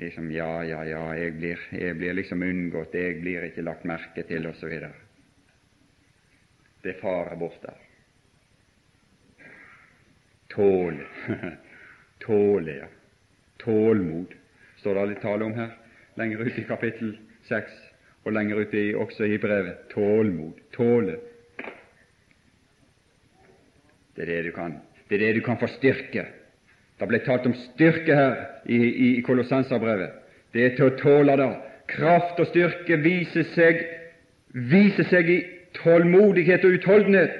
liksom, 0.00 0.30
Ja, 0.32 0.62
ja, 0.64 0.80
ja, 0.88 1.02
jeg 1.12 1.36
blir, 1.36 1.60
jeg 1.70 1.96
blir 1.96 2.16
liksom 2.16 2.42
unngått, 2.42 2.94
jeg 2.94 3.20
blir 3.20 3.44
ikke 3.44 3.62
lagt 3.62 3.84
merke 3.84 4.24
til, 4.26 4.48
osv. 4.48 4.72
Det 6.82 6.96
farer 7.00 7.36
bort 7.36 7.62
der. 7.62 7.78
Tåle. 10.56 11.06
Tåle, 12.24 12.76
ja. 12.82 12.90
Tålmod 13.62 14.34
står 14.80 14.94
det 14.98 15.08
litt 15.12 15.22
tale 15.22 15.46
om 15.46 15.54
her, 15.54 15.76
lenger 16.18 16.48
ute 16.48 16.64
i 16.64 16.66
kapittel 16.66 17.14
6 17.46 17.91
og 18.24 18.32
lenger 18.32 18.62
ute 18.62 18.84
også 18.96 19.24
i 19.24 19.38
brevet 19.38 19.88
tålmod, 19.94 20.52
tåle. 20.72 21.16
Det 24.16 24.22
er 24.22 24.30
det 24.34 24.44
du 24.44 24.50
kan. 24.54 24.78
Det 25.08 25.16
er 25.16 25.26
det 25.26 25.34
du 25.40 25.44
kan 25.44 25.58
få 25.58 25.66
styrke. 25.66 26.26
Det 27.00 27.08
ble 27.08 27.18
talt 27.24 27.46
om 27.48 27.54
styrke 27.58 28.14
her 28.14 28.34
i, 28.66 28.76
i, 28.76 29.08
i 29.18 29.22
Kolossenserbrevet. 29.26 30.10
Det 30.54 30.64
er 30.64 30.76
til 30.76 30.90
å 30.90 30.96
tåle 31.00 31.36
det. 31.40 31.48
Kraft 31.90 32.38
og 32.40 32.46
styrke 32.52 32.98
viser 33.02 33.48
seg, 33.56 33.80
viser 34.54 35.08
seg 35.10 35.30
i 35.30 35.38
tålmodighet 35.80 36.64
og 36.64 36.76
utholdenhet. 36.78 37.34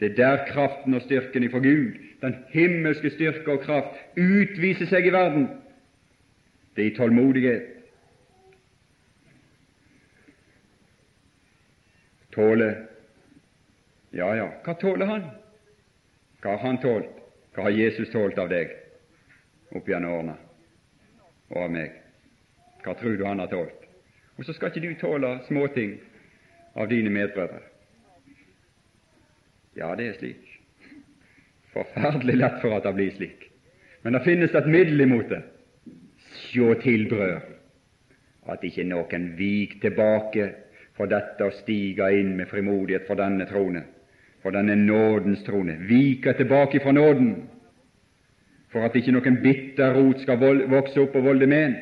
Det 0.00 0.10
er 0.10 0.16
der 0.18 0.42
kraften 0.50 0.94
og 0.94 1.06
styrken 1.06 1.46
ifra 1.46 1.62
Gud, 1.64 1.96
den 2.20 2.34
himmelske 2.52 3.10
styrke 3.14 3.54
og 3.54 3.62
kraft, 3.64 3.96
utviser 4.16 4.90
seg 4.90 5.08
i 5.08 5.14
verden. 5.14 5.48
Det 6.76 6.84
er 6.84 6.90
i 6.90 6.96
tålmodighet. 6.98 7.75
Tåle 12.36 12.74
Ja, 14.10 14.28
ja, 14.36 14.48
hva 14.64 14.74
tåler 14.76 15.08
han? 15.08 15.22
Hva 16.42 16.52
har 16.56 16.62
han 16.62 16.78
tålt? 16.80 17.14
Hva 17.56 17.64
har 17.66 17.72
Jesus 17.74 18.10
tålt 18.12 18.36
av 18.38 18.50
deg 18.52 18.74
opp 19.72 19.88
gjennom 19.88 20.12
årene 20.18 20.34
og 21.50 21.62
av 21.62 21.72
meg? 21.72 21.94
Hva 22.84 22.94
tror 23.00 23.16
du 23.16 23.24
han 23.24 23.40
har 23.40 23.48
tålt? 23.50 23.86
Og 24.36 24.44
så 24.44 24.52
skal 24.52 24.70
ikke 24.70 24.84
du 24.84 25.00
tåle 25.00 25.32
småting 25.48 25.96
av 26.76 26.90
dine 26.92 27.12
medbrødre. 27.12 27.62
Ja, 29.76 29.94
det 29.96 30.10
er 30.10 30.20
slik. 30.20 30.44
Forferdelig 31.72 32.36
lett 32.36 32.60
for 32.60 32.76
at 32.76 32.84
det 32.84 32.94
blir 32.96 33.16
slik. 33.16 33.48
Men 34.04 34.16
det 34.16 34.24
finnes 34.28 34.54
et 34.54 34.68
middel 34.70 35.06
imot 35.08 35.32
det. 35.32 35.40
Sjå 36.46 36.74
til, 36.84 37.08
brød, 37.08 37.48
at 38.52 38.64
ikke 38.64 38.84
noen 38.86 39.32
vik 39.40 39.80
tilbake 39.82 40.52
for 40.96 41.10
dette 41.10 41.44
å 41.44 41.54
stige 41.58 42.08
inn 42.16 42.34
med 42.38 42.48
frimodighet 42.48 43.06
for 43.08 43.20
denne 43.20 43.46
trone, 43.48 43.82
for 44.42 44.54
denne 44.56 44.76
nådens 44.78 45.44
trone, 45.44 45.76
vike 45.88 46.32
tilbake 46.38 46.80
fra 46.80 46.94
nåden, 46.96 47.34
for 48.72 48.86
at 48.86 48.96
ikke 48.96 49.14
noen 49.14 49.40
bitter 49.42 49.94
rot 49.96 50.22
skal 50.24 50.40
vokse 50.72 51.00
opp 51.02 51.16
og 51.16 51.28
volde 51.28 51.48
med 51.50 51.66
en, 51.68 51.76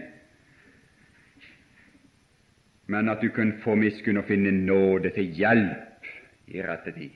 men 2.87 3.09
at 3.09 3.23
du 3.25 3.31
kan 3.33 3.55
få 3.63 3.79
miskunn 3.81 4.21
og 4.21 4.27
finne 4.29 4.53
nåde 4.53 5.15
til 5.17 5.31
hjelp 5.39 6.11
i 6.53 6.61
rette 6.63 6.93
tid. 6.93 7.15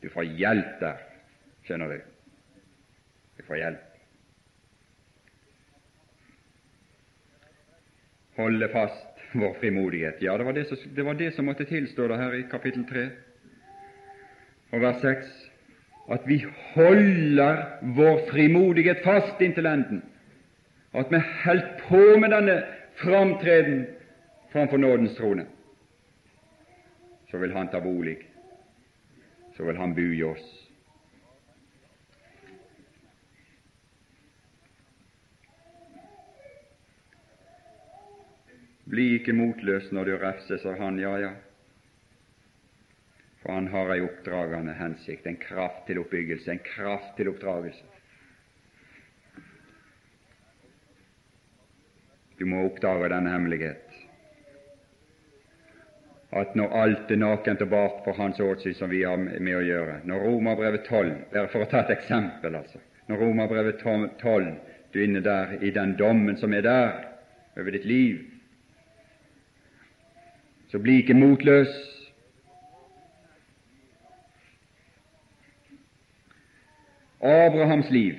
Du 0.00 0.08
får 0.08 0.30
hjelp 0.38 0.78
der, 0.80 1.02
skjønner 1.66 1.92
du. 1.92 1.98
Du 3.36 3.44
får 3.44 3.60
hjelp. 3.60 3.84
Holde 8.38 8.68
fast 8.72 9.17
vår 9.32 9.54
frimodighet. 9.60 10.22
Ja, 10.22 10.38
det 10.38 10.44
var 10.44 10.52
det, 10.52 10.64
som, 10.68 10.76
det 10.94 11.02
var 11.02 11.14
det 11.14 11.34
som 11.34 11.44
måtte 11.44 11.64
tilstå 11.64 12.08
det 12.08 12.16
her 12.16 12.34
i 12.34 12.46
kapittel 12.50 12.84
3 12.88 13.08
og 14.72 14.80
vers 14.80 15.00
6, 15.00 15.28
at 16.12 16.24
vi 16.28 16.44
holder 16.74 17.62
vår 17.96 18.20
frimodighet 18.30 19.04
fast 19.04 19.40
inntil 19.40 19.66
enden. 19.66 20.02
At 20.92 21.12
vi 21.12 21.20
holder 21.44 21.68
på 21.88 22.02
med 22.20 22.32
denne 22.32 22.62
framtreden 23.00 23.86
framfor 24.52 24.76
nådens 24.76 25.16
trone. 25.16 25.46
Så 27.30 27.38
vil 27.38 27.52
Han 27.52 27.68
ta 27.68 27.80
bolig. 27.80 28.16
Så 29.56 29.64
vil 29.64 29.76
Han 29.76 29.94
bo 29.94 30.00
i 30.00 30.22
oss. 30.22 30.67
Bli 38.88 39.10
ikke 39.18 39.36
motløs 39.36 39.90
når 39.92 40.08
du 40.08 40.16
refses 40.22 40.64
av 40.66 40.78
Han, 40.80 40.98
ja, 41.02 41.12
ja. 41.20 41.34
For 43.42 43.52
han 43.54 43.68
har 43.72 43.92
ei 43.94 44.00
oppdragende 44.02 44.74
hensikt, 44.78 45.26
en 45.26 45.36
kraft 45.40 45.84
til 45.86 46.00
oppbyggelse, 46.02 46.50
en 46.52 46.64
kraft 46.64 47.14
til 47.16 47.30
oppdragelse. 47.30 47.84
Du 52.38 52.46
må 52.46 52.64
oppdage 52.66 53.10
denne 53.10 53.32
hemmelighet. 53.34 53.84
At 56.38 56.54
når 56.56 56.74
alt 56.76 57.10
er 57.10 57.20
nakent 57.20 57.62
og 57.64 57.70
bart 57.72 58.02
for 58.04 58.16
Hans 58.18 58.40
åsyn 58.40 58.76
som 58.76 58.90
vi 58.92 59.00
har 59.00 59.16
med 59.16 59.54
å 59.56 59.62
gjøre 59.64 59.94
Når 60.04 60.26
Romerbrevet 60.26 60.82
12 60.84 61.14
Bare 61.32 61.48
for 61.48 61.64
å 61.64 61.68
ta 61.70 61.80
et 61.80 61.94
eksempel, 61.94 62.58
altså. 62.58 62.82
Når 63.08 63.22
Romerbrevet 63.24 63.80
12 63.80 64.50
du 64.92 64.98
er 64.98 65.06
inne 65.06 65.22
der 65.24 65.56
i 65.64 65.70
den 65.72 65.94
dommen 65.96 66.36
som 66.36 66.52
er 66.52 66.64
der 66.64 66.92
over 67.56 67.72
ditt 67.72 67.88
liv, 67.88 68.20
så 70.68 70.78
bli 70.78 70.98
ikke 71.02 71.16
motløs. 71.16 71.70
Abrahams 77.20 77.90
liv 77.90 78.14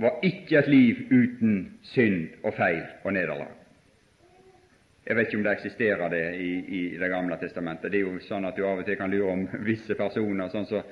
var 0.00 0.20
ikke 0.22 0.58
et 0.58 0.68
liv 0.68 1.00
uten 1.10 1.56
synd 1.82 2.28
og 2.44 2.54
feil 2.54 2.84
og 3.04 3.12
nederlag. 3.12 3.50
Jeg 5.06 5.16
vet 5.16 5.26
ikke 5.26 5.38
om 5.40 5.44
det 5.44 5.52
eksisterer 5.52 6.08
det 6.08 6.24
i, 6.38 6.50
i, 6.78 6.80
Det 6.98 7.08
gamle 7.10 7.36
testamentet. 7.40 7.90
Det 7.90 7.98
er 7.98 8.06
jo 8.06 8.20
sånn 8.22 8.44
at 8.46 8.56
du 8.56 8.62
av 8.62 8.78
og 8.78 8.86
til 8.86 8.96
kan 8.96 9.10
lure 9.10 9.32
om 9.32 9.46
visse 9.70 9.96
personer. 9.98 10.48
sånn 10.48 10.68
så 10.70 10.82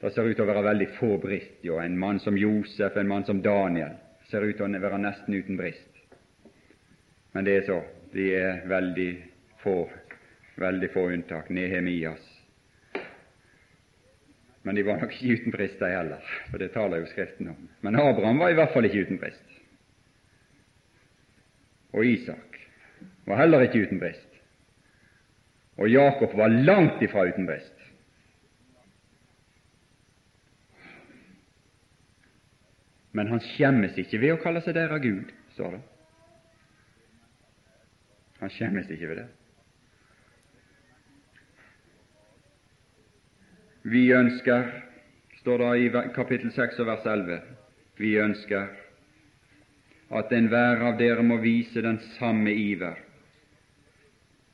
Det 0.00 0.10
ser 0.12 0.26
ut 0.26 0.36
til 0.36 0.44
å 0.44 0.48
være 0.48 0.64
veldig 0.64 0.88
få 0.96 1.18
brist. 1.20 1.58
Jo. 1.62 1.76
En 1.78 1.98
mann 1.98 2.18
som 2.18 2.38
Josef, 2.38 2.96
en 2.96 3.08
mann 3.08 3.24
som 3.24 3.42
Daniel, 3.42 3.92
ser 4.30 4.42
ut 4.42 4.56
til 4.56 4.64
å 4.64 4.80
være 4.80 4.98
nesten 4.98 5.34
uten 5.34 5.56
brist. 5.56 6.00
Men 7.32 7.44
det 7.44 7.56
er 7.56 7.66
så. 7.66 7.82
De 8.12 8.30
er 8.34 8.64
veldig 8.68 9.10
få, 9.62 9.76
veldig 10.60 10.90
få 10.92 11.08
unntak. 11.14 11.50
Nehemias 11.50 12.32
men 14.62 14.74
de 14.74 14.82
var 14.82 15.00
nok 15.00 15.14
ikke 15.16 15.40
uten 15.40 15.54
brist, 15.54 15.80
de 15.80 15.90
heller, 15.90 16.34
for 16.50 16.62
det 16.62 16.70
taler 16.74 17.02
jo 17.02 17.10
Skriften 17.10 17.48
om. 17.50 17.68
Men 17.82 17.98
Abraham 17.98 18.38
var 18.38 18.52
i 18.52 18.58
hvert 18.58 18.70
fall 18.74 18.86
ikke 18.86 19.06
uten 19.06 19.18
brist. 19.18 19.48
Og 21.92 22.06
Isak 22.06 22.58
var 23.26 23.42
heller 23.42 23.66
ikke 23.66 23.82
uten 23.82 23.98
brist. 24.00 24.28
Og 25.82 25.90
Jakob 25.90 26.36
var 26.38 26.48
langt 26.48 27.02
ifra 27.02 27.26
uten 27.26 27.46
brist. 27.46 27.74
Men 33.12 33.28
han 33.28 33.42
skjemmes 33.44 33.98
ikke 33.98 34.20
ved 34.22 34.36
å 34.36 34.40
kalle 34.40 34.62
seg 34.64 34.78
der 34.78 34.94
av 34.94 35.02
Gud, 35.02 35.34
står 35.56 35.74
det. 35.74 35.82
Han 38.40 38.50
skjemmes 38.50 38.88
ikke 38.90 39.10
ved 39.10 39.24
det. 39.24 39.30
Vi 43.82 44.12
ønsker, 44.14 44.68
står 45.40 45.58
det 45.58 45.70
i 45.82 45.88
kapittel 46.14 46.52
6 46.54 46.76
og 46.84 46.86
vers 46.86 47.06
11, 47.06 47.38
vi 47.98 48.12
ønsker 48.22 48.68
at 50.14 50.34
enhver 50.36 50.84
av 50.86 51.00
dere 51.00 51.24
må 51.26 51.40
vise 51.42 51.82
den 51.82 51.98
samme 52.20 52.54
iver. 52.54 52.94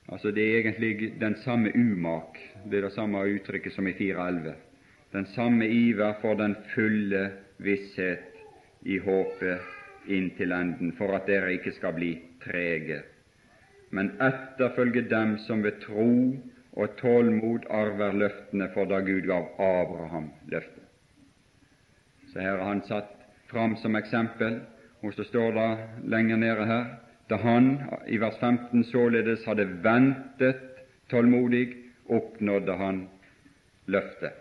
Altså 0.09 0.33
Det 0.33 0.47
er 0.47 0.59
egentlig 0.62 1.20
den 1.20 1.37
samme 1.45 1.74
umak, 1.76 2.41
det 2.70 2.79
er 2.79 2.89
det 2.89 2.95
samme 2.97 3.26
uttrykket 3.29 3.72
som 3.72 3.87
i 3.87 3.93
4.11. 3.93 4.55
Den 5.12 5.26
samme 5.35 5.68
iver 5.68 6.14
for 6.22 6.35
den 6.35 6.57
fulle 6.74 7.29
visshet 7.59 8.33
i 8.83 8.97
håpet 8.99 10.09
inntil 10.09 10.53
enden, 10.53 10.95
for 10.97 11.12
at 11.12 11.29
dere 11.29 11.53
ikke 11.53 11.76
skal 11.76 11.93
bli 11.93 12.14
trege, 12.41 13.03
men 13.91 14.14
etterfølge 14.24 15.05
dem 15.11 15.37
som 15.45 15.62
ved 15.62 15.83
tro 15.85 16.33
og 16.79 16.95
tålmod 17.01 17.66
arver 17.74 18.14
løftene, 18.14 18.68
for 18.74 18.87
da 18.87 19.01
Gud 19.03 19.26
gav 19.26 19.49
Abraham 19.59 20.31
løftet. 20.47 20.85
Så 22.31 22.41
her 22.41 22.59
har 22.61 22.68
han 22.68 22.83
satt 22.87 23.11
fram 23.51 23.76
som 23.76 23.97
eksempel, 23.99 24.61
og 25.03 25.14
så 25.14 25.24
står 25.24 25.53
det 25.57 25.68
lenger 26.11 26.37
nede 26.37 26.66
her 26.66 26.87
da 27.29 27.37
han 27.37 27.66
i 28.09 28.16
vers 28.16 28.39
15 28.41 28.85
således 28.89 29.45
hadde 29.45 29.66
ventet 29.85 30.62
tålmodig, 31.11 31.74
oppnådde 32.09 32.76
han 32.76 33.03
løftet, 33.87 34.33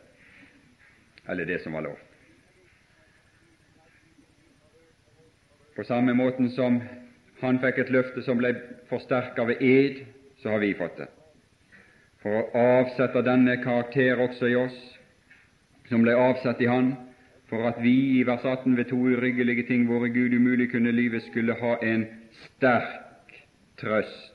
eller 1.27 1.45
det 1.45 1.59
som 1.63 1.73
var 1.73 1.83
lovt. 1.83 2.05
På 5.75 5.83
samme 5.83 6.13
måten 6.13 6.49
som 6.49 6.79
han 7.41 7.59
fikk 7.59 7.83
et 7.83 7.91
løfte 7.91 8.23
som 8.23 8.39
ble 8.39 8.53
forsterket 8.89 9.51
ved 9.51 9.61
ed, 9.61 10.01
så 10.39 10.55
har 10.55 10.63
vi 10.63 10.73
fått 10.79 10.97
det 11.01 11.11
for 12.27 12.43
å 12.59 12.63
avsette 12.81 13.21
denne 13.23 13.55
karakter 13.63 14.19
også 14.19 14.49
i 14.51 14.55
oss, 14.59 14.77
som 15.87 16.03
ble 16.03 16.15
avsatt 16.19 16.59
i 16.61 16.67
Han, 16.67 16.89
for 17.47 17.63
at 17.69 17.77
vi 17.79 17.93
i 18.17 18.23
vers 18.27 18.43
18 18.43 18.75
ved 18.75 18.89
to 18.89 18.97
uryggelige 18.99 19.67
ting 19.69 19.85
våre 19.87 20.09
Gud 20.11 20.35
umulig 20.35 20.67
kunne 20.73 20.91
lyve, 20.91 21.21
skulle 21.23 21.55
ha 21.61 21.77
en 21.79 22.03
sterk 22.41 23.37
trøst. 23.79 24.33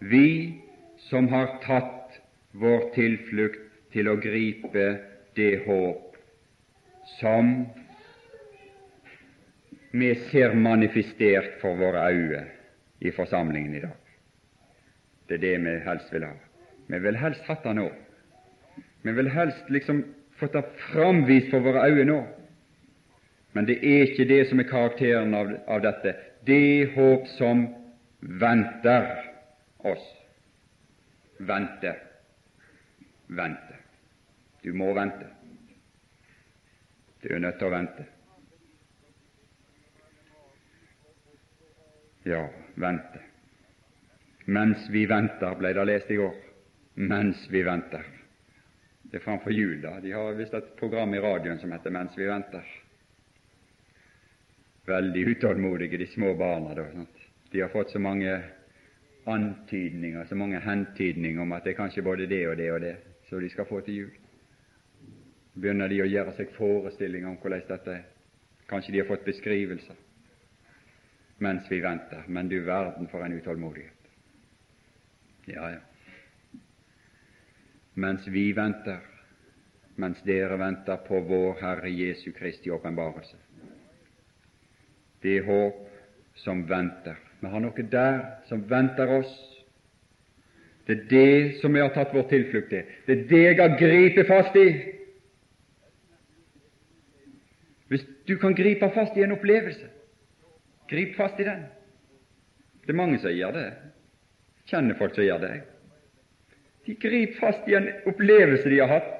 Vi 0.00 0.60
som 1.08 1.30
har 1.32 1.56
tatt 1.64 2.20
vår 2.52 2.90
tilflukt 2.96 3.64
til 3.94 4.10
å 4.12 4.18
gripe 4.20 4.84
det 5.36 5.64
håp 5.64 6.18
som 7.16 7.54
vi 9.96 10.12
ser 10.28 10.52
manifestert 10.54 11.56
for 11.62 11.80
våre 11.80 12.04
øyne 12.12 12.44
i 13.00 13.12
forsamlingen 13.16 13.80
i 13.80 13.82
dag. 13.88 13.96
Det 15.28 15.40
er 15.40 15.44
det 15.46 15.56
vi 15.64 15.76
helst 15.88 16.12
vil 16.12 16.28
ha. 16.28 16.36
Vi 16.90 16.98
vil 16.98 17.16
helst 17.16 17.44
hatt 17.46 17.62
det 17.62 17.74
nå. 17.78 17.86
Vi 19.02 19.12
vil 19.14 19.28
helst 19.30 19.68
liksom 19.70 20.02
fått 20.40 20.56
det 20.56 20.64
framvist 20.90 21.52
for 21.52 21.62
våre 21.62 21.84
øyne 21.86 22.06
nå. 22.08 22.20
Men 23.54 23.66
det 23.66 23.76
er 23.78 24.08
ikke 24.08 24.26
det 24.26 24.40
som 24.48 24.62
er 24.62 24.66
karakteren 24.70 25.34
av, 25.34 25.52
av 25.70 25.84
dette. 25.84 26.16
Det 26.46 26.90
håp 26.96 27.28
som 27.36 27.62
venter 28.42 29.06
oss. 29.86 30.02
Vente. 31.38 31.94
Vente. 33.26 33.78
Du 34.62 34.72
må 34.74 34.90
vente. 34.94 35.30
Du 37.22 37.30
er 37.30 37.42
nødt 37.42 37.58
til 37.60 37.70
å 37.70 37.74
vente. 37.76 38.10
Ja, 42.26 42.44
vente. 42.74 43.26
Mens 44.50 44.90
vi 44.90 45.06
venter, 45.06 45.54
ble 45.54 45.74
det 45.76 45.86
lest 45.86 46.10
i 46.10 46.18
går 46.18 46.49
mens 47.00 47.50
vi 47.50 47.62
venter. 47.62 48.04
Det 49.02 49.16
er 49.16 49.24
framfor 49.24 49.52
jul, 49.52 49.80
da. 49.82 49.96
De 50.00 50.12
har 50.12 50.36
visst 50.36 50.54
et 50.54 50.76
program 50.76 51.14
i 51.14 51.20
radioen 51.20 51.58
som 51.58 51.72
heter 51.72 51.90
Mens 51.90 52.18
vi 52.18 52.28
venter. 52.28 52.66
Veldig 54.86 55.22
utålmodige, 55.32 55.98
de 55.98 56.06
små 56.06 56.34
barna. 56.34 56.74
da. 56.74 56.84
Sant? 56.92 57.24
De 57.50 57.60
har 57.60 57.68
fått 57.68 57.90
så 57.90 57.98
mange 57.98 58.42
antydninger, 59.24 60.24
så 60.24 60.34
mange 60.34 60.60
hentydninger 60.60 61.42
om 61.42 61.52
at 61.52 61.64
det 61.64 61.72
er 61.72 61.80
kanskje 61.80 62.02
både 62.02 62.26
det 62.26 62.44
og 62.48 62.56
det 62.56 62.70
og 62.72 62.80
det 62.80 62.96
som 63.28 63.40
de 63.40 63.50
skal 63.50 63.66
få 63.66 63.80
til 63.80 63.94
jul. 63.94 64.14
Begynner 65.54 65.88
de 65.88 66.02
å 66.02 66.08
gjøre 66.08 66.36
seg 66.36 66.54
forestillinger 66.54 67.32
om 67.32 67.36
hvordan 67.40 67.66
dette 67.68 67.96
er. 67.96 68.08
Kanskje 68.68 68.92
de 68.92 69.02
har 69.02 69.08
fått 69.08 69.24
beskrivelser 69.24 69.96
mens 71.40 71.70
vi 71.70 71.80
venter. 71.80 72.24
Men 72.28 72.48
du 72.48 72.60
verden 72.60 73.08
for 73.08 73.24
en 73.24 73.32
utålmodighet. 73.32 74.10
Ja, 75.46 75.70
ja 75.70 75.89
mens 77.94 78.26
vi 78.28 78.52
venter, 78.52 79.00
mens 79.96 80.20
dere 80.26 80.58
venter 80.58 81.00
på 81.06 81.20
vår 81.20 81.56
Herre 81.60 81.90
Jesu 81.90 82.30
Kristi 82.32 82.70
åpenbarelse. 82.70 83.36
Det 85.22 85.36
er 85.38 85.48
håp 85.48 85.88
som 86.34 86.62
venter. 86.68 87.18
Vi 87.40 87.48
har 87.48 87.60
noe 87.60 87.86
der 87.92 88.20
som 88.48 88.62
venter 88.68 89.10
oss. 89.20 89.32
Det 90.86 90.96
er 90.96 91.04
det 91.10 91.60
som 91.60 91.74
vi 91.74 91.82
har 91.82 91.92
tatt 91.94 92.14
vår 92.14 92.28
tilflukt 92.30 92.70
til. 92.72 92.88
Det 93.06 93.16
er 93.16 93.26
det 93.28 93.42
jeg 93.42 93.58
har 93.60 93.76
gripet 93.78 94.28
fast 94.28 94.56
i. 94.56 94.68
Hvis 97.90 98.06
du 98.28 98.36
kan 98.38 98.54
gripe 98.54 98.88
fast 98.94 99.16
i 99.18 99.24
en 99.26 99.34
opplevelse, 99.34 99.86
grip 100.90 101.16
fast 101.18 101.40
i 101.40 101.46
den. 101.46 101.64
Det 102.86 102.94
er 102.94 102.98
mange 102.98 103.18
som 103.22 103.34
gjør 103.34 103.54
det. 103.54 103.68
Kjenner 104.70 104.98
folk 104.98 105.14
som 105.14 105.26
gjør 105.26 105.42
det. 105.42 105.52
De 106.86 106.94
griper 106.94 107.38
fast 107.40 107.68
i 107.68 107.76
en 107.76 107.88
opplevelse 108.08 108.68
de 108.70 108.80
har 108.80 108.90
hatt 108.90 109.16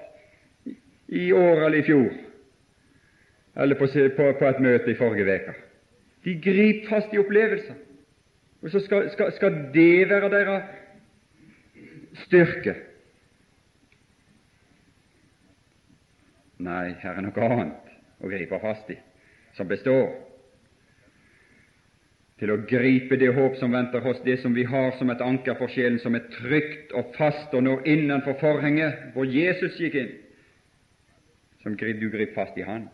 i 1.10 1.32
år 1.32 1.64
eller 1.66 1.78
i 1.78 1.82
fjor, 1.86 2.10
eller 3.56 3.78
på, 3.78 3.86
på, 4.16 4.28
på 4.38 4.48
et 4.48 4.62
møte 4.62 4.92
i 4.92 4.98
forrige 4.98 5.36
uke. 5.40 5.54
De 6.24 6.36
griper 6.42 6.88
fast 6.88 7.14
i 7.14 7.18
opplevelser. 7.20 7.78
Og 8.62 8.70
så 8.70 8.80
skal, 8.84 9.10
skal, 9.10 9.32
skal 9.32 9.58
det 9.74 10.08
være 10.10 10.30
deres 10.30 10.62
styrke. 12.26 12.74
Nei, 16.60 16.90
her 17.00 17.16
er 17.16 17.24
noe 17.24 17.46
annet 17.46 17.94
å 18.20 18.28
gripe 18.28 18.58
fast 18.60 18.90
i, 18.92 18.98
som 19.56 19.68
består. 19.68 20.10
Til 22.40 22.50
å 22.54 22.62
gripe 22.64 23.18
det 23.20 23.34
håp 23.36 23.58
som 23.60 23.74
venter 23.76 24.06
oss, 24.08 24.22
det 24.24 24.38
som 24.40 24.54
vi 24.56 24.64
har 24.64 24.94
som 24.96 25.10
et 25.12 25.20
anker 25.20 25.58
for 25.58 25.68
sjelen, 25.68 25.98
som 26.00 26.16
er 26.16 26.24
trygt 26.38 26.94
og 26.96 27.12
fast 27.18 27.52
og 27.54 27.66
når 27.66 27.84
innenfor 27.84 28.38
forhenget 28.40 29.12
hvor 29.14 29.28
Jesus 29.28 29.76
gikk 29.80 29.98
inn, 30.00 30.14
som 31.60 31.76
du 31.76 32.08
griper 32.08 32.32
fast 32.34 32.56
i 32.56 32.64
Han 32.64 32.88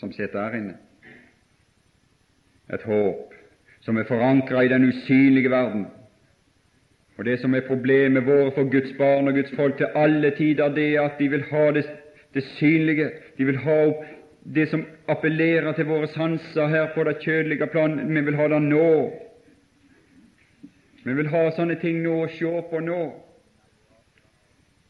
som 0.00 0.12
sitter 0.16 0.40
her 0.40 0.56
inne. 0.56 0.76
Et 2.72 2.82
håp 2.88 3.34
som 3.84 3.98
er 4.00 4.08
forankra 4.08 4.64
i 4.64 4.70
den 4.72 4.88
usynlige 4.88 5.50
verden. 5.52 5.86
Og 7.18 7.24
Det 7.24 7.36
som 7.40 7.54
er 7.54 7.66
problemet 7.66 8.24
våre 8.26 8.52
for 8.56 8.70
Guds 8.72 8.94
barn 8.98 9.28
og 9.28 9.34
Guds 9.36 9.52
folk 9.56 9.76
til 9.76 9.92
alle 9.94 10.30
tider, 10.36 10.72
det 10.72 10.86
er 10.94 11.02
at 11.02 11.18
de 11.18 11.28
vil 11.28 11.44
ha 11.50 11.66
det, 11.76 11.84
det 12.34 12.44
synlige. 12.56 13.10
De 13.38 13.44
vil 13.44 13.58
ha 13.60 13.76
opp 13.90 14.06
det 14.42 14.66
som 14.70 14.84
appellerer 15.06 15.72
til 15.76 15.88
våre 15.88 16.08
sanser 16.14 16.70
her 16.72 16.92
på 16.94 17.04
det 17.04 17.18
kjødelige 17.20 17.66
plan. 17.72 17.98
Vi 18.08 18.22
vil 18.24 18.38
ha 18.38 18.48
det 18.48 18.60
nå. 18.62 18.92
Vi 21.04 21.16
vil 21.16 21.28
ha 21.32 21.42
sånne 21.56 21.76
ting 21.80 22.00
nå 22.04 22.14
å 22.24 22.30
se 22.32 22.52
på 22.70 22.80
nå. 22.84 23.00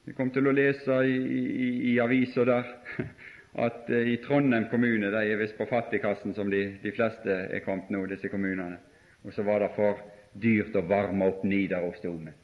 Vi 0.07 0.15
kom 0.19 0.31
til 0.35 0.49
å 0.51 0.55
lese 0.55 1.03
i, 1.07 1.17
i, 1.17 1.69
i 1.93 1.99
avisa 2.03 2.45
der 2.47 2.71
at 3.65 3.91
eh, 3.91 4.15
i 4.15 4.17
Trondheim 4.25 4.69
kommune 4.71 5.11
De 5.13 5.21
er 5.23 5.39
visst 5.39 5.59
på 5.59 5.69
fattigkassen 5.71 6.35
som 6.35 6.51
de, 6.51 6.65
de, 6.83 6.93
fleste 6.95 7.31
er 7.31 7.63
kommet 7.67 7.91
nå, 7.95 8.05
disse 8.11 8.31
kommunene. 8.33 8.79
Og 9.23 9.35
så 9.37 9.45
var 9.47 9.63
det 9.63 9.73
for 9.77 10.01
dyrt 10.41 10.75
å 10.79 10.83
varme 10.89 11.29
opp 11.31 11.45
Nidarosdomen. 11.45 12.35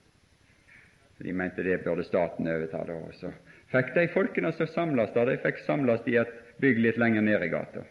De 1.18 1.32
mente 1.32 1.64
det 1.64 1.80
burde 1.84 2.04
staten 2.04 2.46
overta. 2.50 2.84
da, 2.84 2.98
Så 3.16 3.32
fikk 3.72 3.94
de 3.94 4.08
folkene 4.12 4.52
som 4.52 4.68
samles 4.68 5.14
der, 5.14 5.30
de 5.30 5.42
fikk 5.42 5.62
samles 5.64 6.04
i 6.06 6.18
et 6.20 6.34
bygg 6.60 6.78
litt 6.78 6.98
lenger 7.00 7.22
ned 7.22 7.42
i 7.42 7.48
gata. 7.52 7.84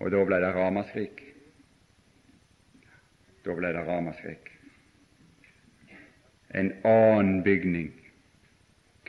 Og 0.00 0.10
da 0.12 0.22
ble 0.24 0.38
det 0.42 0.52
ramaskrik. 0.56 1.22
Da 3.44 3.56
ble 3.56 3.72
det 3.74 3.84
ramaskrik. 3.86 4.48
En 6.50 6.72
annen 6.84 7.42
bygning 7.46 7.92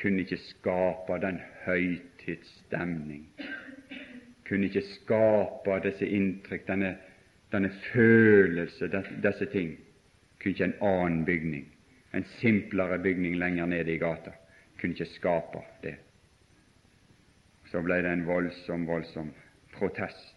kunne 0.02 0.22
ikke 0.24 0.38
skape 0.38 1.18
den 1.22 1.40
høytidsstemning, 1.66 3.26
kunne 4.48 4.70
ikke 4.70 4.84
skape 4.86 5.80
disse 5.86 6.06
inntrykk, 6.06 6.68
denne, 6.68 6.96
denne 7.54 7.72
følelse, 7.92 8.90
disse 9.26 9.50
ting, 9.54 9.76
kunne 10.42 10.54
ikke 10.54 10.70
en 10.70 10.78
annen 10.86 11.26
bygning, 11.26 11.68
en 12.14 12.26
simplere 12.38 13.00
bygning 13.02 13.38
lenger 13.42 13.70
nede 13.74 13.94
i 13.94 14.02
gata, 14.02 14.34
kunne 14.80 14.98
ikke 14.98 15.14
skape 15.14 15.66
det 15.84 15.98
så 17.72 17.82
ble 17.82 18.02
det 18.04 18.12
en 18.12 18.26
voldsom, 18.28 18.86
voldsom 18.86 19.32
protest. 19.78 20.36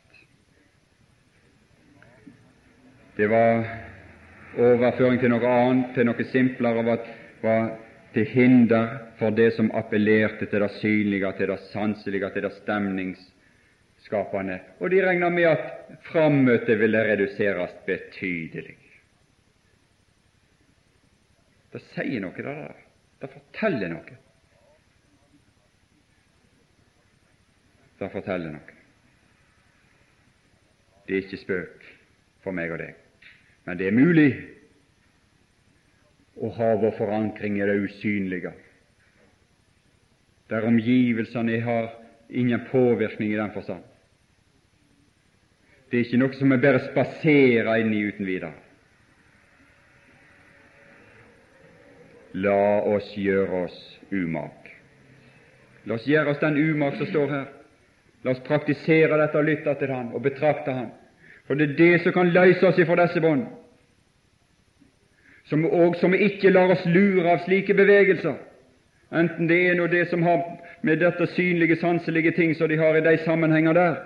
Det 3.16 3.26
var 3.30 3.64
overføring 4.59 5.18
til 5.22 5.30
noe 5.35 5.51
annet, 5.51 5.95
til 5.95 6.07
noe 6.07 6.26
simplere, 6.30 6.85
var, 6.87 7.09
var 7.43 7.72
til 8.14 8.26
hinder 8.30 8.99
for 9.18 9.35
det 9.35 9.51
som 9.57 9.72
appellerte 9.74 10.47
til 10.47 10.62
det 10.62 10.70
synlige, 10.78 11.32
til 11.39 11.51
det 11.51 11.61
sanselige, 11.72 12.30
til 12.35 12.47
det 12.47 12.53
stemningsskapende. 12.61 14.61
Og 14.78 14.91
de 14.91 15.03
regna 15.03 15.30
med 15.30 15.51
at 15.51 15.64
frammøtet 16.11 16.78
ville 16.78 17.03
reduseres 17.11 17.74
betydelig. 17.87 18.78
Det 21.74 21.82
sier 21.91 22.22
noe, 22.22 22.35
det 22.37 22.47
der. 22.47 22.74
Det 23.22 23.32
forteller 23.32 23.91
noe. 23.91 24.18
Som 27.99 28.11
forteller 28.12 28.55
noe. 28.55 28.80
Det 31.05 31.16
er 31.16 31.24
ikke 31.26 31.42
spøk 31.42 31.88
for 32.45 32.57
meg 32.57 32.72
og 32.72 32.80
deg, 32.80 32.95
men 33.66 33.80
det 33.80 33.88
er 33.88 33.97
mulig 33.97 34.28
å 36.40 36.51
ha 36.57 36.70
vår 36.80 36.97
forankring 36.99 37.61
i 37.61 37.66
det 37.68 37.76
usynlige, 37.84 38.55
der 40.51 40.66
omgivelsene 40.68 41.61
har 41.64 41.92
ingen 42.28 42.64
påvirkning 42.70 43.32
i 43.32 43.38
den 43.38 43.53
forstand. 43.55 43.84
Det 45.90 46.01
er 46.01 46.07
ikke 46.09 46.20
noe 46.20 46.36
som 46.36 46.51
vi 46.51 46.59
bare 46.59 46.82
spaserer 46.88 47.80
inn 47.80 47.92
i 47.95 48.03
uten 48.09 48.26
videre. 48.26 48.57
La 52.34 52.80
oss 52.90 53.12
gjøre 53.14 53.61
oss 53.68 53.76
umak. 54.11 54.72
La 55.86 55.95
oss 55.95 56.09
gjøre 56.09 56.32
oss 56.32 56.40
den 56.42 56.59
umak 56.59 56.97
som 56.99 57.12
står 57.12 57.30
her. 57.30 57.45
La 58.25 58.33
oss 58.33 58.41
praktisere 58.47 59.18
dette 59.20 59.39
og 59.39 59.45
lytte 59.45 59.75
til 59.81 59.93
Han 59.93 60.12
og 60.16 60.22
betrakte 60.25 60.72
Han. 60.72 60.91
For 61.47 61.61
det 61.61 61.70
er 61.70 61.77
det 61.77 62.03
som 62.03 62.14
kan 62.16 62.33
løse 62.33 62.66
oss 62.66 62.81
ifra 62.81 62.97
disse 63.03 63.20
bånd. 63.20 63.45
Som, 65.45 65.66
og 65.68 65.97
som 66.01 66.14
ikke 66.16 66.51
lar 66.55 66.72
oss 66.72 66.87
lure 66.89 67.35
av 67.35 67.43
slike 67.45 67.77
bevegelser, 67.77 68.39
enten 69.12 69.49
det 69.51 69.59
er 69.68 69.77
noe 69.77 69.93
det 69.93 70.07
som 70.09 70.25
har 70.25 70.41
med 70.85 71.03
dette 71.05 71.27
synlige, 71.35 71.77
sanselige 71.77 72.33
ting 72.33 72.55
som 72.57 72.68
de 72.68 72.79
har 72.81 72.97
i 72.97 73.05
de 73.05 73.18
sammenhenger 73.27 73.77
der, 73.77 73.99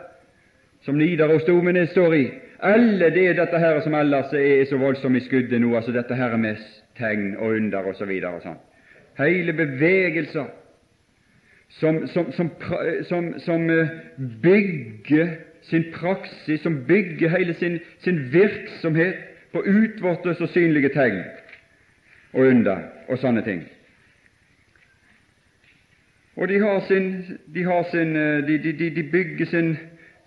som 0.83 0.99
Nidarosdomen 0.99 1.79
står 1.95 2.15
i, 2.15 2.25
eller 2.63 3.15
det 3.15 3.25
er 3.29 3.39
dette 3.39 3.59
her 3.59 3.79
som 3.85 3.95
ellers 3.95 4.35
er 4.35 4.65
så 4.67 4.79
voldsomt 4.83 5.17
i 5.19 5.23
skuddet 5.23 5.63
nå, 5.63 5.71
altså 5.79 5.95
dette 5.95 6.15
her 6.19 6.35
med 6.37 6.59
tegn 6.99 7.37
og 7.37 7.55
under 7.55 7.87
osv. 7.93 8.11
Så 8.19 8.33
og 8.35 8.43
sånn. 8.43 8.59
Hele 9.19 9.55
bevegelser 9.55 10.51
som, 11.69 12.07
som, 12.07 12.33
som, 12.33 13.35
som, 13.39 13.71
eh, 13.71 13.89
bygger 14.43 15.29
sin 15.63 15.85
praksis, 15.93 16.61
som 16.61 16.85
bygger 16.87 17.29
hele 17.29 17.55
sin, 17.55 17.79
sin 17.99 18.33
virksomhet 18.33 19.15
på 19.53 19.63
utvortes 19.67 20.41
og 20.41 20.49
synlige 20.49 20.89
tegn 20.89 21.23
og 22.33 22.47
under 22.47 22.81
og 23.09 23.19
sånne 23.19 23.45
ting. 23.45 23.63
Og 26.39 26.49
de, 26.49 26.59
har 26.63 26.81
sin, 26.87 27.09
de, 27.55 27.65
har 27.65 27.87
sin, 27.91 28.17
eh, 28.17 28.43
de, 28.47 28.59
de, 28.73 28.91
de 28.95 29.03
bygger 29.13 29.47
sin, 29.47 29.77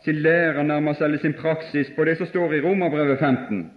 sin 0.06 0.16
lære 0.16 0.64
nærmest, 0.64 1.02
eller 1.02 1.18
sin 1.18 1.34
praksis, 1.34 1.92
på 1.96 2.06
det 2.06 2.18
som 2.18 2.28
står 2.28 2.54
i 2.54 2.62
Romerbrevet 2.62 3.20
15 3.20 3.72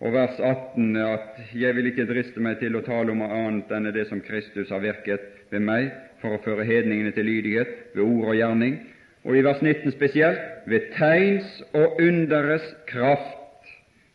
og 0.00 0.12
vers 0.12 0.40
18, 0.40 0.96
at 0.96 1.40
'jeg 1.54 1.76
vil 1.76 1.86
ikke 1.86 2.06
driste 2.06 2.40
meg 2.40 2.58
til 2.58 2.76
å 2.76 2.80
tale 2.80 3.10
om 3.10 3.22
annet 3.22 3.72
enn 3.72 3.92
det 3.92 4.06
som 4.08 4.20
Kristus 4.20 4.70
har 4.70 4.80
virket 4.80 5.20
ved 5.50 5.60
meg 5.60 5.90
for 6.20 6.36
å 6.36 6.42
føre 6.44 6.66
hedningene 6.68 7.12
til 7.16 7.28
lydighet 7.28 7.68
ved 7.94 8.04
ord 8.04 8.32
og 8.32 8.38
gjerning', 8.38 8.78
og 9.24 9.36
i 9.36 9.44
vers 9.44 9.62
19 9.62 9.92
spesielt 9.92 10.40
'ved 10.66 10.92
tegns 10.96 11.62
og 11.74 12.00
underes 12.00 12.74
kraft', 12.86 13.68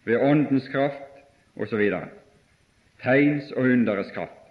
ved 0.06 0.18
Åndens 0.22 0.68
kraft 0.68 1.22
osv. 1.56 1.82
Tegns 3.04 3.52
og 3.52 3.64
underes 3.64 4.12
kraft. 4.12 4.42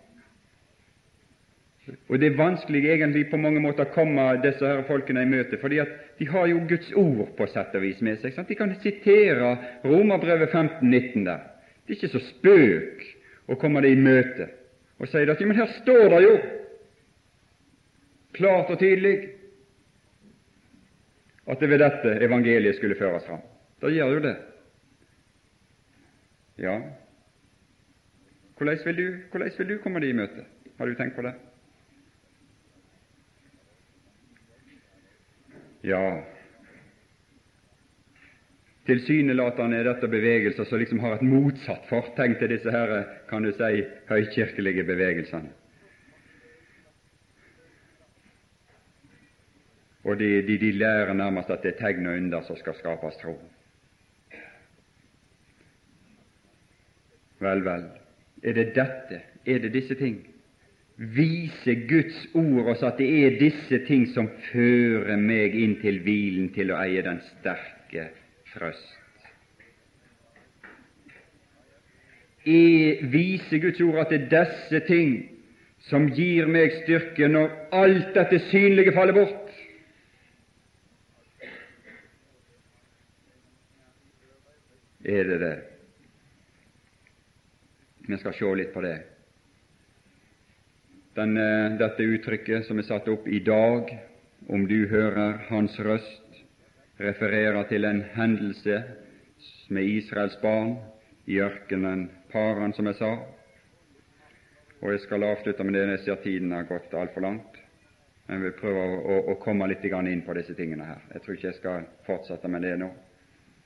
Og 2.09 2.21
Det 2.21 2.33
er 2.33 2.37
vanskelig 2.37 2.91
egentlig 2.91 3.31
på 3.31 3.37
mange 3.37 3.61
måter 3.61 3.85
å 3.85 3.93
komme 3.93 4.23
disse 4.43 4.67
her 4.67 4.83
folkene 4.89 5.23
i 5.23 5.29
møte, 5.29 5.59
fordi 5.61 5.79
at 5.79 5.89
de 6.19 6.27
har 6.27 6.47
jo 6.47 6.63
Guds 6.69 6.93
ord 6.97 7.35
på 7.37 7.47
sett 7.47 7.75
og 7.75 7.83
vis 7.83 8.01
med 8.01 8.17
seg. 8.23 8.33
Sant? 8.33 8.49
De 8.49 8.55
kan 8.55 8.73
sitere 8.81 9.57
Romerbrevet 9.85 10.49
15-19 10.49 11.25
der. 11.25 11.43
Det 11.85 11.93
er 11.93 11.99
ikke 11.99 12.09
så 12.09 12.23
spøk 12.25 13.05
å 13.49 13.59
komme 13.61 13.83
det 13.85 13.93
i 13.93 14.01
møte 14.01 14.49
og 14.99 15.09
si 15.11 15.19
at 15.19 15.41
men 15.43 15.59
her 15.59 15.73
står 15.83 16.05
det 16.13 16.21
jo 16.23 16.35
klart 18.35 18.71
og 18.71 18.79
tydelig 18.83 19.15
at 21.47 21.61
det 21.61 21.71
ved 21.71 21.83
dette 21.83 22.19
evangeliet 22.25 22.77
skulle 22.77 22.99
føres 22.99 23.27
fram. 23.29 23.43
Da 23.83 23.93
gjør 23.93 24.17
jo 24.17 24.21
det. 24.25 24.37
Ja, 26.59 26.79
hvordan 28.57 28.79
vil, 28.85 28.97
du, 28.97 29.17
hvordan 29.31 29.51
vil 29.59 29.69
du 29.69 29.79
komme 29.83 30.01
det 30.01 30.09
i 30.09 30.17
møte? 30.17 30.45
Har 30.79 30.87
du 30.87 30.95
tenkt 30.95 31.17
på 31.17 31.23
det? 31.27 31.35
Ja, 35.85 36.23
tilsynelatende 38.87 39.83
er 39.83 39.91
dette 39.91 40.09
bevegelser 40.09 40.65
som 40.65 40.81
liksom 40.81 41.03
har 41.03 41.19
et 41.19 41.27
motsatt 41.27 41.85
fortegn 41.91 42.39
til 42.41 42.55
disse 42.55 42.73
her, 42.73 42.95
kan 43.29 43.45
du 43.45 43.53
si, 43.53 43.83
høykirkelige 44.09 44.87
bevegelsene. 44.89 45.51
Og 50.05 50.19
de, 50.21 50.43
de, 50.47 50.59
de 50.61 50.73
lærer 50.73 51.13
nærmest 51.17 51.51
at 51.51 51.63
det 51.63 51.75
er 51.75 51.81
tegn 51.81 52.07
og 52.07 52.17
under 52.19 52.43
som 52.45 52.57
skal 52.61 52.77
skapes 52.77 53.17
tro. 53.23 53.35
Vel, 57.41 57.65
vel, 57.65 57.89
er 58.43 58.53
det 58.57 58.71
dette, 58.77 59.21
er 59.47 59.59
det 59.59 59.73
disse 59.75 59.97
ting 59.99 60.23
viser 60.97 61.87
Guds 61.89 62.19
ord 62.35 62.71
oss 62.75 62.83
at 62.87 62.99
det 63.03 63.09
er 63.25 63.39
disse 63.41 63.81
ting 63.89 64.07
som 64.15 64.29
fører 64.51 65.19
meg 65.19 65.57
inn 65.59 65.79
til 65.83 66.01
hvilen, 66.05 66.53
til 66.55 66.71
å 66.71 66.79
eie 66.85 67.03
den 67.03 67.21
sterke 67.33 68.11
trøst. 68.53 69.01
Er, 72.45 73.01
viser 73.09 73.63
Guds 73.63 73.81
ord 73.81 74.03
at 74.05 74.13
det 74.13 74.21
er 74.21 74.33
disse 74.35 74.83
ting 74.87 75.15
som 75.89 76.07
gir 76.13 76.47
meg 76.49 76.77
styrke 76.83 77.29
når 77.29 77.51
alt 77.75 78.13
dette 78.15 78.43
synlige 78.51 78.95
faller 78.95 79.17
bort? 79.17 79.44
Er 85.05 85.25
det 85.25 85.39
det. 85.39 85.55
Vi 88.09 88.17
skal 88.21 88.35
se 88.37 88.55
litt 88.57 88.73
på 88.75 88.83
det. 88.85 88.97
Den, 91.15 91.37
dette 91.79 92.03
uttrykket 92.03 92.67
som 92.67 92.81
er 92.81 92.89
satt 92.89 93.09
opp 93.09 93.29
i 93.29 93.39
dag, 93.45 93.93
om 94.51 94.67
du 94.69 94.87
hører 94.91 95.45
Hans 95.49 95.79
røst, 95.81 96.43
refererer 97.01 97.63
til 97.71 97.87
en 97.89 98.03
hendelse 98.17 98.83
med 99.69 99.89
Israels 99.89 100.37
barn 100.43 100.77
i 101.27 101.39
ørkenen 101.41 102.09
Paran, 102.33 102.75
som 102.75 102.87
jeg 102.91 102.99
sa. 102.99 103.13
Og 104.83 104.93
Jeg 104.93 105.01
skal 105.01 105.25
avslutte 105.25 105.65
med 105.65 105.75
det 105.75 105.87
jeg 105.89 106.03
ser 106.05 106.23
tiden 106.23 106.53
har 106.53 106.67
gått 106.69 106.93
altfor 106.95 107.25
langt. 107.25 107.61
Men 108.27 108.41
vi 108.41 108.49
vil 108.49 108.59
prøve 108.59 108.83
å, 108.85 109.01
å, 109.01 109.17
å 109.33 109.41
komme 109.41 109.69
litt 109.69 109.85
inn 109.85 110.23
på 110.27 110.35
disse 110.35 110.55
tingene 110.55 110.85
her. 110.85 111.01
Jeg 111.13 111.23
tror 111.23 111.35
ikke 111.35 111.49
jeg 111.49 111.61
skal 111.61 111.89
fortsette 112.07 112.49
med 112.49 112.63
det 112.63 112.77
nå, 112.81 112.91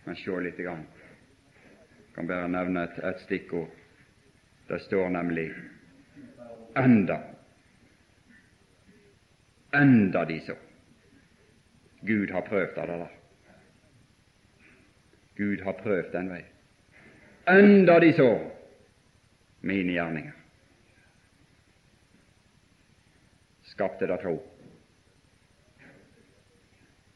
men 0.05 0.16
se 0.16 0.41
litt. 0.43 0.59
Grann. 0.59 0.86
Kan 2.15 2.27
bare 2.27 2.49
nevne 2.49 2.85
et, 2.85 2.99
et 3.05 3.21
stikkord. 3.21 3.69
Det 4.69 4.81
står 4.83 5.09
nemlig 5.09 5.51
'enda'. 6.75 7.23
Enda 9.75 10.25
de 10.25 10.41
så. 10.41 10.55
Gud 12.01 12.31
har 12.31 12.41
prøvd 12.41 12.79
av 12.79 12.87
det 12.87 12.99
der. 12.99 13.19
Gud 15.37 15.61
har 15.61 15.73
prøvd 15.73 16.13
den 16.13 16.31
vei. 16.31 16.45
Enda 17.49 17.99
de 18.01 18.13
så 18.13 18.29
mine 19.61 19.93
gjerninger. 19.93 20.33
Skapte 23.63 24.07
det 24.07 24.21
tro. 24.23 24.39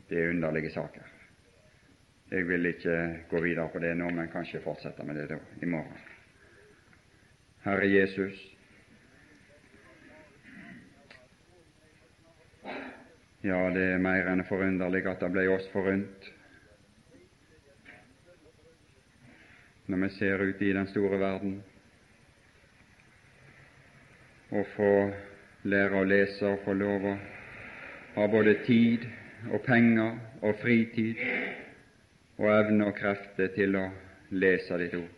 Det 0.08 0.20
er 0.20 0.30
underlige 0.30 0.70
saker. 0.70 1.11
Jeg 2.32 2.48
vil 2.48 2.66
ikke 2.66 3.24
gå 3.28 3.40
videre 3.44 3.68
på 3.68 3.78
det 3.78 3.90
nå, 3.96 4.06
men 4.08 4.30
kanskje 4.32 4.62
fortsette 4.64 5.04
med 5.04 5.18
det 5.20 5.26
da 5.34 5.36
i 5.60 5.66
morgen. 5.68 5.98
Herre 7.60 7.90
Jesus, 7.92 8.38
ja, 13.44 13.58
det 13.74 13.84
er 13.84 14.00
mer 14.00 14.30
enn 14.32 14.40
forunderlig 14.48 15.04
at 15.12 15.20
det 15.20 15.28
ble 15.34 15.44
oss 15.52 15.68
forunt 15.74 16.30
når 19.92 20.00
vi 20.06 20.10
ser 20.16 20.40
ut 20.48 20.62
i 20.64 20.72
den 20.72 20.88
store 20.88 21.20
verden 21.20 21.58
og 24.56 24.64
få 24.72 24.92
lære 25.68 26.00
å 26.00 26.08
lese 26.08 26.48
og 26.48 26.64
få 26.64 26.80
lov 26.80 27.10
å 27.12 27.16
ha 28.16 28.30
både 28.38 28.56
tid 28.64 29.04
og 29.50 29.60
penger 29.68 30.16
og 30.40 30.56
fritid 30.64 31.20
og 32.42 32.50
evne 32.50 32.88
og 32.90 32.96
krefter 32.98 33.52
til 33.54 33.76
å 33.78 33.84
lese 34.34 34.78
ditt 34.80 34.96
ord. 34.98 35.10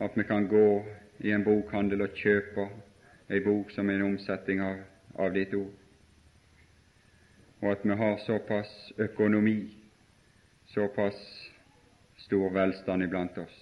At 0.00 0.14
vi 0.14 0.24
kan 0.28 0.46
gå 0.48 0.66
i 1.26 1.32
en 1.34 1.44
bokhandel 1.44 2.04
og 2.06 2.14
kjøpe 2.14 2.68
ei 3.30 3.42
bok 3.42 3.72
som 3.74 3.90
er 3.90 3.98
en 3.98 4.12
omsetning 4.12 4.62
av, 4.62 4.78
av 5.18 5.34
ditt 5.34 5.54
ord, 5.58 5.74
og 7.60 7.68
at 7.72 7.82
vi 7.84 7.98
har 7.98 8.16
såpass 8.24 8.70
økonomi, 8.98 9.58
såpass 10.70 11.18
stor 12.24 12.54
velstand 12.54 13.04
iblant 13.04 13.42
oss, 13.42 13.58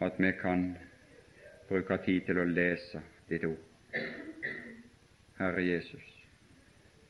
at 0.00 0.18
vi 0.18 0.32
kan 0.40 0.70
bruke 1.68 2.00
tid 2.04 2.26
til 2.26 2.40
å 2.40 2.48
lese 2.48 3.04
ditt 3.28 3.44
ord. 3.44 4.00
Herre 5.38 5.62
Jesus, 5.68 6.12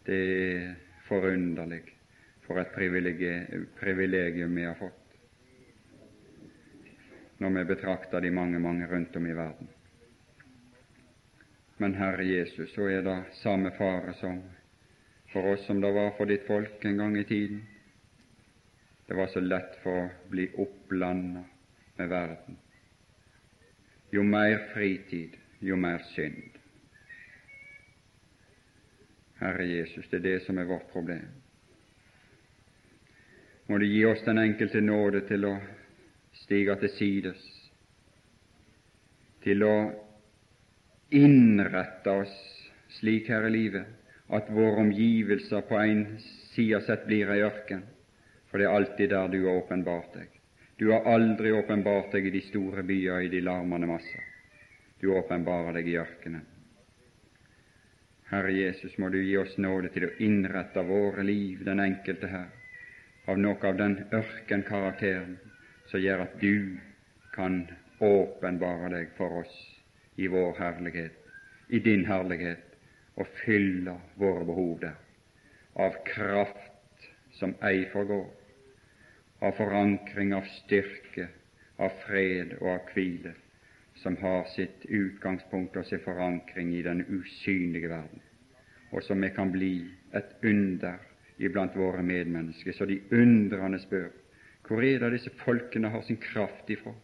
det 0.07 0.23
er 0.35 0.73
forunderlig 1.07 1.85
for 2.47 2.61
et 2.61 2.73
privilegium 2.75 4.55
vi 4.55 4.69
har 4.69 4.77
fått 4.79 5.05
når 7.39 7.51
vi 7.51 7.65
betrakter 7.65 8.21
de 8.21 8.31
mange, 8.31 8.59
mange 8.59 8.87
rundt 8.87 9.17
om 9.17 9.27
i 9.27 9.35
verden. 9.35 9.69
Men 11.77 11.95
Herre 11.95 12.25
Jesus, 12.25 12.71
så 12.75 12.87
er 12.89 13.03
det 13.03 13.17
samme 13.43 13.73
fare 13.77 14.15
som 14.21 14.39
for 15.33 15.51
oss 15.53 15.67
som 15.67 15.81
det 15.83 15.91
var 15.93 16.13
for 16.17 16.31
ditt 16.31 16.47
folk 16.47 16.85
en 16.87 16.97
gang 16.97 17.17
i 17.19 17.25
tiden. 17.25 17.65
Det 19.07 19.17
var 19.19 19.27
så 19.27 19.43
lett 19.43 19.77
for 19.83 20.05
å 20.07 20.31
bli 20.31 20.47
opplanda 20.63 21.43
med 21.99 22.09
verden. 22.09 22.57
Jo 24.15 24.23
mer 24.23 24.71
fritid, 24.73 25.35
jo 25.59 25.77
mer 25.77 26.07
synd. 26.15 26.61
Herre 29.43 29.67
Jesus, 29.67 30.07
det 30.09 30.23
er 30.23 30.29
det 30.29 30.39
som 30.47 30.59
er 30.59 30.71
vårt 30.71 30.87
problem. 30.93 31.44
Må 33.67 33.79
du 33.79 33.87
gi 33.89 34.05
oss 34.05 34.21
den 34.27 34.39
enkelte 34.39 34.81
nåde 34.85 35.23
til 35.29 35.47
å 35.49 35.55
stige 36.37 36.75
til 36.83 36.91
sides, 36.99 37.45
til 39.45 39.65
å 39.65 39.77
innrette 41.15 42.13
oss 42.25 42.35
slik 42.99 43.31
her 43.33 43.47
i 43.49 43.53
livet 43.55 44.35
at 44.37 44.51
våre 44.53 44.83
omgivelser 44.83 45.65
på 45.69 45.79
en 45.81 46.05
side 46.55 46.81
sett 46.85 47.07
blir 47.09 47.31
ei 47.33 47.43
ørken, 47.45 47.83
for 48.51 48.61
det 48.61 48.69
er 48.69 48.77
alltid 48.77 49.13
der 49.13 49.33
du 49.33 49.41
har 49.47 49.61
åpenbart 49.63 50.13
deg. 50.17 50.29
Du 50.77 50.91
har 50.91 51.07
aldri 51.07 51.53
åpenbart 51.53 52.13
deg 52.13 52.27
i 52.27 52.35
de 52.35 52.43
store 52.49 52.83
byer, 52.83 53.21
i 53.25 53.31
de 53.33 53.41
larmende 53.45 53.89
masser. 53.89 54.25
Du 55.01 55.13
åpenbarer 55.15 55.77
deg 55.79 55.89
i 55.89 55.97
ørkenen. 56.01 56.45
Herre 58.29 58.53
Jesus, 58.53 58.97
må 58.99 59.09
du 59.13 59.21
gi 59.23 59.37
oss 59.39 59.57
nåde 59.61 59.93
til 59.95 60.09
å 60.09 60.13
innrette 60.25 60.83
våre 60.85 61.23
liv, 61.23 61.63
den 61.65 61.81
enkelte 61.85 62.29
her, 62.33 62.49
av 63.27 63.39
noe 63.41 63.69
av 63.69 63.77
den 63.77 63.97
ørkenkarakteren 64.13 65.37
som 65.89 66.01
gjør 66.01 66.27
at 66.27 66.37
du 66.41 66.77
kan 67.35 67.63
åpenbare 68.05 68.91
deg 68.93 69.15
for 69.17 69.41
oss 69.41 69.55
i 70.21 70.29
vår 70.31 70.59
herlighet, 70.59 71.17
i 71.69 71.81
din 71.83 72.05
herlighet, 72.07 72.75
og 73.17 73.31
fylle 73.45 73.95
våre 74.19 74.45
behov 74.47 74.75
der, 74.83 74.99
av 75.79 75.97
kraft 76.07 77.09
som 77.39 77.55
ei 77.63 77.87
forgår, 77.93 78.27
av 79.41 79.57
forankring 79.59 80.35
av 80.35 80.47
styrke, 80.61 81.29
av 81.79 81.95
fred 82.05 82.57
og 82.61 82.69
av 82.75 82.93
hvile, 82.95 83.35
som 84.03 84.19
har 84.21 84.45
sitt 84.51 84.85
utgangspunkt 84.85 85.77
og 85.79 85.87
sin 85.87 86.03
forankring 86.03 86.75
i 86.75 86.83
den 86.83 87.05
usynlige 87.07 87.91
verden, 87.91 88.23
og 88.93 89.03
som 89.03 89.23
vi 89.23 89.31
kan 89.35 89.53
bli 89.55 89.75
et 90.15 90.35
under 90.43 90.99
iblant 91.39 91.77
våre 91.77 92.03
medmennesker, 92.03 92.73
så 92.73 92.87
de 92.87 93.01
undrende 93.13 93.81
spør 93.83 94.11
hvor 94.65 94.81
er 94.81 94.99
det 94.99 95.13
disse 95.13 95.31
folkene 95.45 95.91
har 95.93 96.01
sin 96.03 96.17
kraft 96.17 96.71
ifra? 96.71 96.95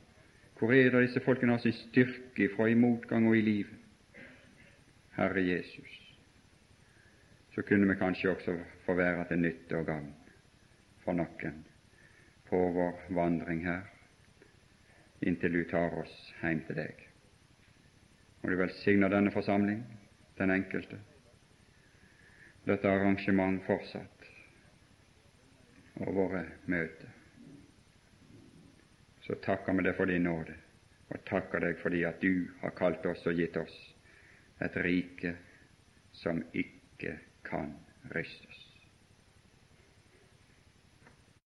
Hvor 0.59 0.73
er 0.73 0.91
det 0.91 1.03
disse 1.03 1.21
folkene 1.21 1.53
har 1.53 1.59
sin 1.61 1.73
styrke 1.73 2.45
ifra 2.45 2.69
i 2.69 2.75
motgang 2.75 3.29
og 3.29 3.37
i 3.37 3.41
livet? 3.41 3.77
Herre 5.17 5.43
Jesus, 5.45 6.17
så 7.55 7.63
kunne 7.63 7.89
vi 7.89 7.99
kanskje 7.99 8.31
også 8.31 8.57
få 8.87 8.95
være 8.95 9.27
til 9.29 9.43
nytte 9.43 9.77
og 9.77 9.87
gagn 9.87 10.15
for 11.05 11.17
noen 11.17 11.65
på 12.49 12.61
vår 12.75 13.03
vandring 13.15 13.61
her, 13.67 13.83
inntil 15.23 15.53
du 15.53 15.65
tar 15.71 15.93
oss 16.01 16.15
hjem 16.41 16.63
til 16.67 16.81
deg. 16.81 17.05
Må 18.41 18.51
du 18.51 18.57
velsigne 18.57 19.11
denne 19.13 19.33
forsamling, 19.35 19.83
den 20.39 20.51
enkelte, 20.51 20.97
dette 22.65 22.89
arrangement 22.89 23.61
fortsatt, 23.67 24.20
og 26.01 26.15
våre 26.17 26.45
møter 26.71 27.17
så 29.31 29.37
takker 29.45 29.77
vi 29.79 29.85
deg 29.87 29.95
for 29.95 30.11
din 30.11 30.25
nåde, 30.27 30.57
og 31.15 31.23
takker 31.29 31.63
deg 31.63 31.77
fordi 31.79 32.01
at 32.09 32.19
du 32.23 32.49
har 32.65 32.73
kalt 32.75 33.05
oss 33.07 33.23
og 33.31 33.37
gitt 33.39 33.55
oss 33.61 33.77
et 34.65 34.75
rike 34.83 35.37
som 36.19 36.41
ikke 36.51 37.15
kan 37.47 37.71
rystes. 38.11 38.50